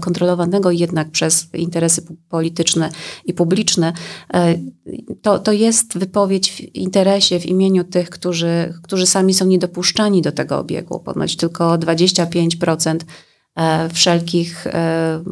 kontrolowanego 0.00 0.70
jednak 0.70 1.10
przez 1.10 1.54
interesy 1.54 2.02
polityczne 2.28 2.90
i 3.24 3.34
publiczne, 3.34 3.92
e, 4.34 4.54
to, 5.22 5.38
to 5.38 5.52
jest 5.52 5.98
wypowiedź 5.98 6.52
w 6.52 6.60
interesie, 6.60 7.40
w 7.40 7.46
imieniu 7.46 7.84
tych, 7.84 8.10
którzy, 8.10 8.74
którzy 8.82 9.06
sami 9.06 9.34
są 9.34 9.46
niedopuszczani 9.46 10.22
do 10.22 10.32
tego 10.32 10.58
obiegu. 10.58 11.00
Ponoć 11.00 11.36
tylko 11.36 11.78
25% 11.78 12.96
E, 12.96 13.27
wszelkich 13.92 14.66
e, 14.66 15.22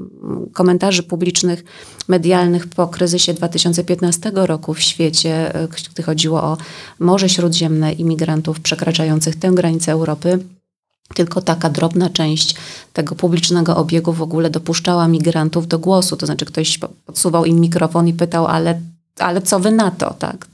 komentarzy 0.53 1.03
publicznych, 1.03 1.64
medialnych 2.09 2.66
po 2.66 2.89
kryzysie 2.89 3.35
2015 3.35 4.33
roku 4.35 4.74
w 4.74 4.81
świecie, 4.81 5.55
e, 5.55 5.68
gdy 5.93 6.03
chodziło 6.03 6.43
o 6.43 6.57
Morze 6.99 7.29
Śródziemne 7.29 7.93
imigrantów 7.93 8.61
przekraczających 8.61 9.37
tę 9.37 9.51
granicę 9.51 9.93
Europy. 9.93 10.39
Tylko 11.14 11.41
taka 11.41 11.70
drobna 11.70 12.11
część 12.11 12.55
tego 12.93 13.14
publicznego 13.14 13.77
obiegu 13.77 14.12
w 14.12 14.22
ogóle 14.22 14.51
dopuszczała 14.51 15.09
migrantów 15.09 15.68
do 15.68 15.79
głosu. 15.79 16.16
To 16.16 16.27
znaczy 16.27 16.45
ktoś 16.45 16.79
podsuwał 17.07 17.45
im 17.45 17.61
mikrofon 17.61 18.09
i 18.09 18.12
pytał, 18.12 18.47
ale, 18.47 18.81
ale 19.18 19.43
co 19.43 19.61
wy 19.61 19.70
na 19.70 19.91
to, 19.91 20.14
tak? 20.14 20.47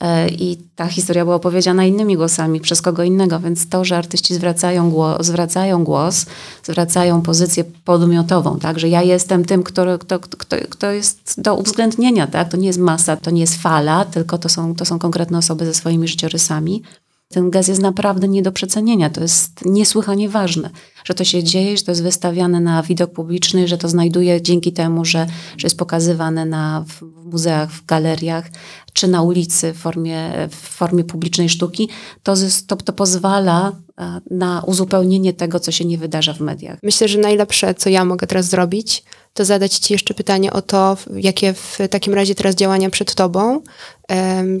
E, 0.00 0.28
i 0.28 0.56
ta 0.76 0.86
historia 0.86 1.24
była 1.24 1.36
opowiedziana 1.36 1.84
innymi 1.84 2.16
głosami, 2.16 2.60
przez 2.60 2.82
kogo 2.82 3.02
innego, 3.02 3.40
więc 3.40 3.68
to, 3.68 3.84
że 3.84 3.96
artyści 3.96 4.34
zwracają 4.34 4.90
głos, 4.90 5.26
zwracają, 5.26 5.84
głos, 5.84 6.26
zwracają 6.64 7.22
pozycję 7.22 7.64
podmiotową, 7.84 8.58
tak, 8.58 8.78
że 8.78 8.88
ja 8.88 9.02
jestem 9.02 9.44
tym, 9.44 9.62
kto, 9.62 9.98
kto, 9.98 10.20
kto, 10.20 10.56
kto 10.70 10.90
jest 10.90 11.40
do 11.40 11.54
uwzględnienia, 11.54 12.26
tak, 12.26 12.48
to 12.48 12.56
nie 12.56 12.66
jest 12.66 12.78
masa, 12.78 13.16
to 13.16 13.30
nie 13.30 13.40
jest 13.40 13.62
fala, 13.62 14.04
tylko 14.04 14.38
to 14.38 14.48
są, 14.48 14.74
to 14.74 14.84
są 14.84 14.98
konkretne 14.98 15.38
osoby 15.38 15.66
ze 15.66 15.74
swoimi 15.74 16.08
życiorysami. 16.08 16.82
Ten 17.28 17.50
gaz 17.50 17.68
jest 17.68 17.82
naprawdę 17.82 18.28
nie 18.28 18.42
do 18.42 18.52
przecenienia. 18.52 19.10
To 19.10 19.20
jest 19.20 19.64
niesłychanie 19.64 20.28
ważne, 20.28 20.70
że 21.08 21.14
to 21.14 21.24
się 21.24 21.42
dzieje, 21.44 21.76
że 21.76 21.82
to 21.82 21.90
jest 21.90 22.02
wystawiane 22.02 22.60
na 22.60 22.82
widok 22.82 23.12
publiczny, 23.12 23.68
że 23.68 23.78
to 23.78 23.88
znajduje 23.88 24.42
dzięki 24.42 24.72
temu, 24.72 25.04
że, 25.04 25.26
że 25.56 25.66
jest 25.66 25.78
pokazywane 25.78 26.46
na, 26.46 26.84
w 26.88 27.02
muzeach, 27.24 27.72
w 27.72 27.86
galeriach, 27.86 28.50
czy 28.92 29.08
na 29.08 29.22
ulicy 29.22 29.72
w 29.72 29.76
formie, 29.76 30.48
w 30.50 30.56
formie 30.56 31.04
publicznej 31.04 31.48
sztuki, 31.48 31.88
to, 32.22 32.34
to, 32.66 32.76
to 32.76 32.92
pozwala 32.92 33.72
e, 33.98 34.20
na 34.30 34.62
uzupełnienie 34.66 35.32
tego, 35.32 35.60
co 35.60 35.72
się 35.72 35.84
nie 35.84 35.98
wydarza 35.98 36.34
w 36.34 36.40
mediach. 36.40 36.78
Myślę, 36.82 37.08
że 37.08 37.18
najlepsze, 37.18 37.74
co 37.74 37.90
ja 37.90 38.04
mogę 38.04 38.26
teraz 38.26 38.46
zrobić, 38.46 39.04
to 39.34 39.44
zadać 39.44 39.78
Ci 39.78 39.92
jeszcze 39.92 40.14
pytanie 40.14 40.52
o 40.52 40.62
to, 40.62 40.96
jakie 41.16 41.52
w 41.52 41.78
takim 41.90 42.14
razie 42.14 42.34
teraz 42.34 42.54
działania 42.54 42.90
przed 42.90 43.14
Tobą, 43.14 43.62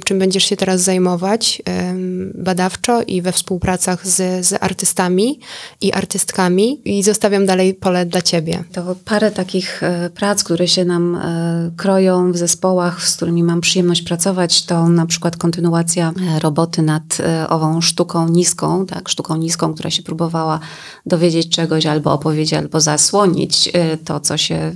czym 0.04 0.18
będziesz 0.18 0.44
się 0.44 0.56
teraz 0.56 0.80
zajmować 0.80 1.62
badawczo 2.34 3.02
i 3.02 3.22
we 3.22 3.32
współpracach 3.32 4.06
z, 4.06 4.46
z 4.46 4.62
artystami 4.62 5.40
i 5.80 5.92
artystkami 5.92 6.37
i 6.84 7.02
zostawiam 7.02 7.46
dalej 7.46 7.74
pole 7.74 8.06
dla 8.06 8.22
Ciebie. 8.22 8.64
To 8.72 8.96
parę 9.04 9.30
takich 9.30 9.82
e, 9.82 10.10
prac, 10.10 10.44
które 10.44 10.68
się 10.68 10.84
nam 10.84 11.14
e, 11.14 11.70
kroją 11.76 12.32
w 12.32 12.36
zespołach, 12.36 13.08
z 13.08 13.16
którymi 13.16 13.42
mam 13.42 13.60
przyjemność 13.60 14.02
pracować, 14.02 14.64
to 14.64 14.88
na 14.88 15.06
przykład 15.06 15.36
kontynuacja 15.36 16.12
e, 16.36 16.40
roboty 16.40 16.82
nad 16.82 17.18
ową 17.48 17.80
sztuką 17.80 18.28
niską, 18.28 18.86
tak, 18.86 19.08
sztuką 19.08 19.36
niską, 19.36 19.74
która 19.74 19.90
się 19.90 20.02
próbowała 20.02 20.60
dowiedzieć 21.06 21.48
czegoś 21.48 21.86
albo 21.86 22.12
opowiedzieć, 22.12 22.54
albo 22.54 22.80
zasłonić 22.80 23.72
to, 24.04 24.20
co 24.20 24.36
się, 24.36 24.74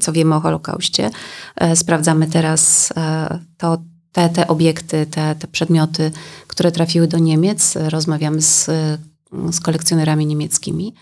co 0.00 0.12
wiemy 0.12 0.34
o 0.34 0.40
Holokauście. 0.40 1.10
Sprawdzamy 1.74 2.26
teraz 2.26 2.92
to, 3.58 3.78
te, 4.12 4.28
te 4.28 4.48
obiekty, 4.48 5.06
te, 5.06 5.34
te 5.34 5.46
przedmioty, 5.46 6.10
które 6.46 6.72
trafiły 6.72 7.08
do 7.08 7.18
Niemiec. 7.18 7.76
Rozmawiamy 7.88 8.42
z, 8.42 8.70
z 9.52 9.60
kolekcjonerami 9.60 10.26
niemieckimi. 10.26 10.94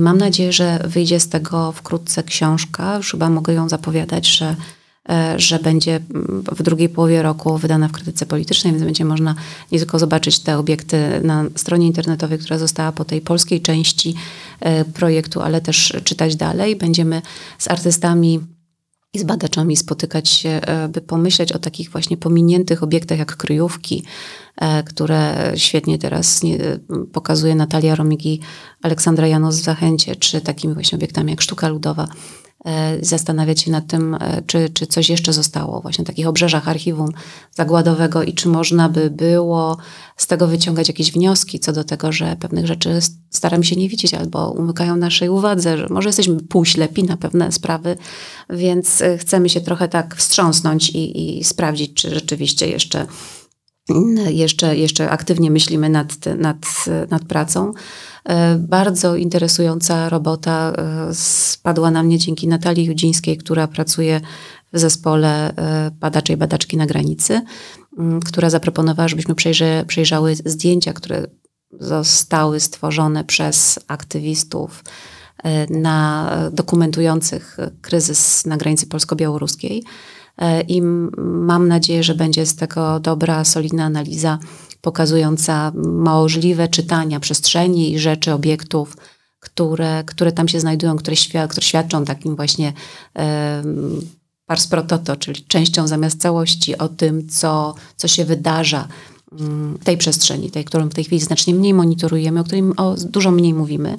Mam 0.00 0.18
nadzieję, 0.18 0.52
że 0.52 0.80
wyjdzie 0.84 1.20
z 1.20 1.28
tego 1.28 1.72
wkrótce 1.72 2.22
książka. 2.22 2.96
Już 2.96 3.10
chyba 3.10 3.30
mogę 3.30 3.54
ją 3.54 3.68
zapowiadać, 3.68 4.28
że, 4.28 4.56
że 5.36 5.58
będzie 5.58 6.00
w 6.52 6.62
drugiej 6.62 6.88
połowie 6.88 7.22
roku 7.22 7.58
wydana 7.58 7.88
w 7.88 7.92
krytyce 7.92 8.26
politycznej, 8.26 8.72
więc 8.72 8.84
będzie 8.84 9.04
można 9.04 9.34
nie 9.72 9.78
tylko 9.78 9.98
zobaczyć 9.98 10.38
te 10.38 10.58
obiekty 10.58 11.20
na 11.22 11.44
stronie 11.54 11.86
internetowej, 11.86 12.38
która 12.38 12.58
została 12.58 12.92
po 12.92 13.04
tej 13.04 13.20
polskiej 13.20 13.60
części 13.60 14.14
e, 14.60 14.84
projektu, 14.84 15.40
ale 15.40 15.60
też 15.60 15.92
czytać 16.04 16.36
dalej. 16.36 16.76
Będziemy 16.76 17.22
z 17.58 17.70
artystami 17.70 18.40
i 19.16 19.18
z 19.18 19.24
badaczami 19.24 19.76
spotykać 19.76 20.28
się, 20.28 20.48
e, 20.48 20.88
by 20.88 21.00
pomyśleć 21.00 21.52
o 21.52 21.58
takich 21.58 21.90
właśnie 21.90 22.16
pominiętych 22.16 22.82
obiektach 22.82 23.18
jak 23.18 23.36
kryjówki, 23.36 24.02
e, 24.56 24.82
które 24.82 25.52
świetnie 25.56 25.98
teraz 25.98 26.42
pokazuje 27.12 27.54
Natalia 27.54 27.94
Romigi, 27.94 28.40
Aleksandra 28.82 29.26
Janos 29.26 29.56
w 29.56 29.62
Zachęcie, 29.62 30.16
czy 30.16 30.40
takimi 30.40 30.74
właśnie 30.74 30.96
obiektami 30.96 31.30
jak 31.30 31.40
sztuka 31.40 31.68
ludowa. 31.68 32.08
E, 32.66 32.98
zastanawiać 33.00 33.60
się 33.60 33.70
nad 33.70 33.86
tym, 33.86 34.16
czy, 34.46 34.68
czy 34.68 34.86
coś 34.86 35.08
jeszcze 35.08 35.32
zostało 35.32 35.80
właśnie 35.80 36.02
na 36.02 36.06
takich 36.06 36.26
obrzeżach 36.26 36.68
archiwum 36.68 37.10
zagładowego 37.54 38.22
i 38.22 38.34
czy 38.34 38.48
można 38.48 38.88
by 38.88 39.10
było 39.10 39.76
z 40.16 40.26
tego 40.26 40.46
wyciągać 40.46 40.88
jakieś 40.88 41.12
wnioski 41.12 41.60
co 41.60 41.72
do 41.72 41.84
tego, 41.84 42.12
że 42.12 42.36
pewnych 42.40 42.66
rzeczy 42.66 42.98
staramy 43.30 43.64
się 43.64 43.76
nie 43.76 43.88
widzieć 43.88 44.14
albo 44.14 44.50
umykają 44.50 44.96
naszej 44.96 45.28
uwadze, 45.28 45.78
że 45.78 45.86
może 45.90 46.08
jesteśmy 46.08 46.40
półślepi 46.40 47.04
na 47.04 47.16
pewne 47.16 47.52
sprawy, 47.52 47.96
więc 48.50 49.00
y, 49.00 49.18
chcemy 49.18 49.48
się 49.48 49.60
trochę 49.60 49.88
tak 49.88 50.16
wstrząsnąć 50.16 50.90
i, 50.90 51.38
i 51.38 51.44
sprawdzić, 51.44 51.94
czy 51.94 52.14
rzeczywiście 52.14 52.68
jeszcze, 52.68 53.06
jeszcze, 54.30 54.76
jeszcze 54.76 55.10
aktywnie 55.10 55.50
myślimy 55.50 55.88
nad, 55.88 56.08
nad, 56.38 56.56
nad 57.10 57.24
pracą. 57.24 57.72
Y, 58.30 58.58
bardzo 58.58 59.16
interesująca 59.16 60.08
robota 60.08 60.72
y, 61.10 61.14
spadła 61.14 61.90
na 61.90 62.02
mnie 62.02 62.18
dzięki 62.18 62.48
Natalii 62.48 62.84
Judzińskiej, 62.84 63.36
która 63.38 63.68
pracuje 63.68 64.20
w 64.72 64.78
zespole 64.78 65.52
badaczy 66.00 66.32
i 66.32 66.36
badaczki 66.36 66.76
na 66.76 66.86
granicy, 66.86 67.40
która 68.24 68.50
zaproponowała, 68.50 69.08
żebyśmy 69.08 69.34
przejrzy, 69.34 69.84
przejrzały 69.86 70.34
zdjęcia, 70.34 70.92
które 70.92 71.26
zostały 71.80 72.60
stworzone 72.60 73.24
przez 73.24 73.78
aktywistów 73.88 74.84
e, 75.42 75.66
na, 75.80 76.30
dokumentujących 76.52 77.56
kryzys 77.82 78.46
na 78.46 78.56
granicy 78.56 78.86
polsko-białoruskiej. 78.86 79.84
E, 80.38 80.60
I 80.60 80.82
mam 81.22 81.68
nadzieję, 81.68 82.02
że 82.02 82.14
będzie 82.14 82.46
z 82.46 82.56
tego 82.56 83.00
dobra, 83.00 83.44
solidna 83.44 83.84
analiza 83.84 84.38
pokazująca 84.80 85.72
możliwe 85.84 86.68
czytania 86.68 87.20
przestrzeni 87.20 87.92
i 87.92 87.98
rzeczy, 87.98 88.32
obiektów, 88.32 88.96
które, 89.40 90.04
które 90.06 90.32
tam 90.32 90.48
się 90.48 90.60
znajdują, 90.60 90.96
które, 90.96 91.16
świad 91.16 91.50
które 91.50 91.66
świadczą 91.66 92.04
takim 92.04 92.36
właśnie 92.36 92.72
um, 93.14 94.00
pars 94.46 94.66
pro 94.66 94.82
toto, 94.82 95.16
czyli 95.16 95.44
częścią 95.44 95.88
zamiast 95.88 96.20
całości 96.20 96.78
o 96.78 96.88
tym, 96.88 97.28
co, 97.28 97.74
co 97.96 98.08
się 98.08 98.24
wydarza 98.24 98.88
tej 99.84 99.96
przestrzeni, 99.96 100.50
tej, 100.50 100.64
którą 100.64 100.88
w 100.88 100.94
tej 100.94 101.04
chwili 101.04 101.20
znacznie 101.20 101.54
mniej 101.54 101.74
monitorujemy, 101.74 102.40
o 102.40 102.44
której 102.44 102.62
o, 102.76 102.94
dużo 103.04 103.30
mniej 103.30 103.54
mówimy. 103.54 103.98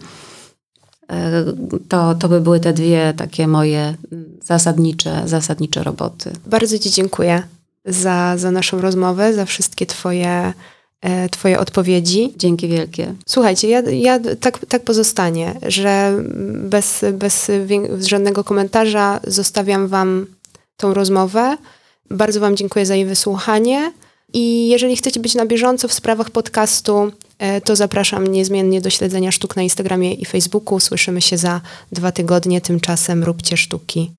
E, 1.10 1.44
to, 1.90 2.16
to 2.16 2.30
by 2.30 2.42
były 2.42 2.60
te 2.60 2.74
dwie 2.74 3.14
takie 3.18 3.48
moje 3.48 3.96
zasadnicze, 4.44 5.22
zasadnicze 5.26 5.84
roboty. 5.84 6.32
Bardzo 6.46 6.80
Ci 6.80 6.92
dziękuję 6.92 7.44
za, 7.88 8.38
za 8.38 8.52
naszą 8.52 8.82
rozmowę, 8.82 9.34
za 9.34 9.46
wszystkie 9.46 9.86
Twoje, 9.86 10.54
e, 11.02 11.30
twoje 11.30 11.60
odpowiedzi. 11.60 12.34
Dzięki 12.38 12.68
wielkie. 12.68 13.14
Słuchajcie, 13.26 13.70
ja, 13.70 13.82
ja 13.82 14.20
tak, 14.40 14.66
tak 14.66 14.84
pozostanie, 14.84 15.56
że 15.68 16.24
bez, 16.54 17.06
bez 17.14 17.52
żadnego 18.00 18.44
komentarza 18.44 19.20
zostawiam 19.28 19.88
Wam 19.88 20.26
tą 20.78 20.94
rozmowę. 20.94 21.58
Bardzo 22.10 22.40
Wam 22.40 22.56
dziękuję 22.58 22.86
za 22.86 22.96
jej 22.96 23.06
wysłuchanie. 23.06 23.92
I 24.34 24.68
jeżeli 24.68 24.96
chcecie 24.96 25.20
być 25.20 25.36
na 25.36 25.46
bieżąco 25.46 25.88
w 25.88 25.94
sprawach 25.94 26.30
podcastu, 26.30 27.12
e, 27.40 27.62
to 27.62 27.76
zapraszam 27.76 28.28
niezmiennie 28.28 28.82
do 28.82 28.90
śledzenia 28.90 29.32
sztuk 29.32 29.56
na 29.56 29.62
Instagramie 29.62 30.14
i 30.14 30.26
Facebooku. 30.26 30.80
Słyszymy 30.80 31.22
się 31.22 31.38
za 31.38 31.62
dwa 31.92 32.12
tygodnie. 32.12 32.62
Tymczasem 32.62 33.24
róbcie 33.24 33.58
sztuki. 33.58 34.12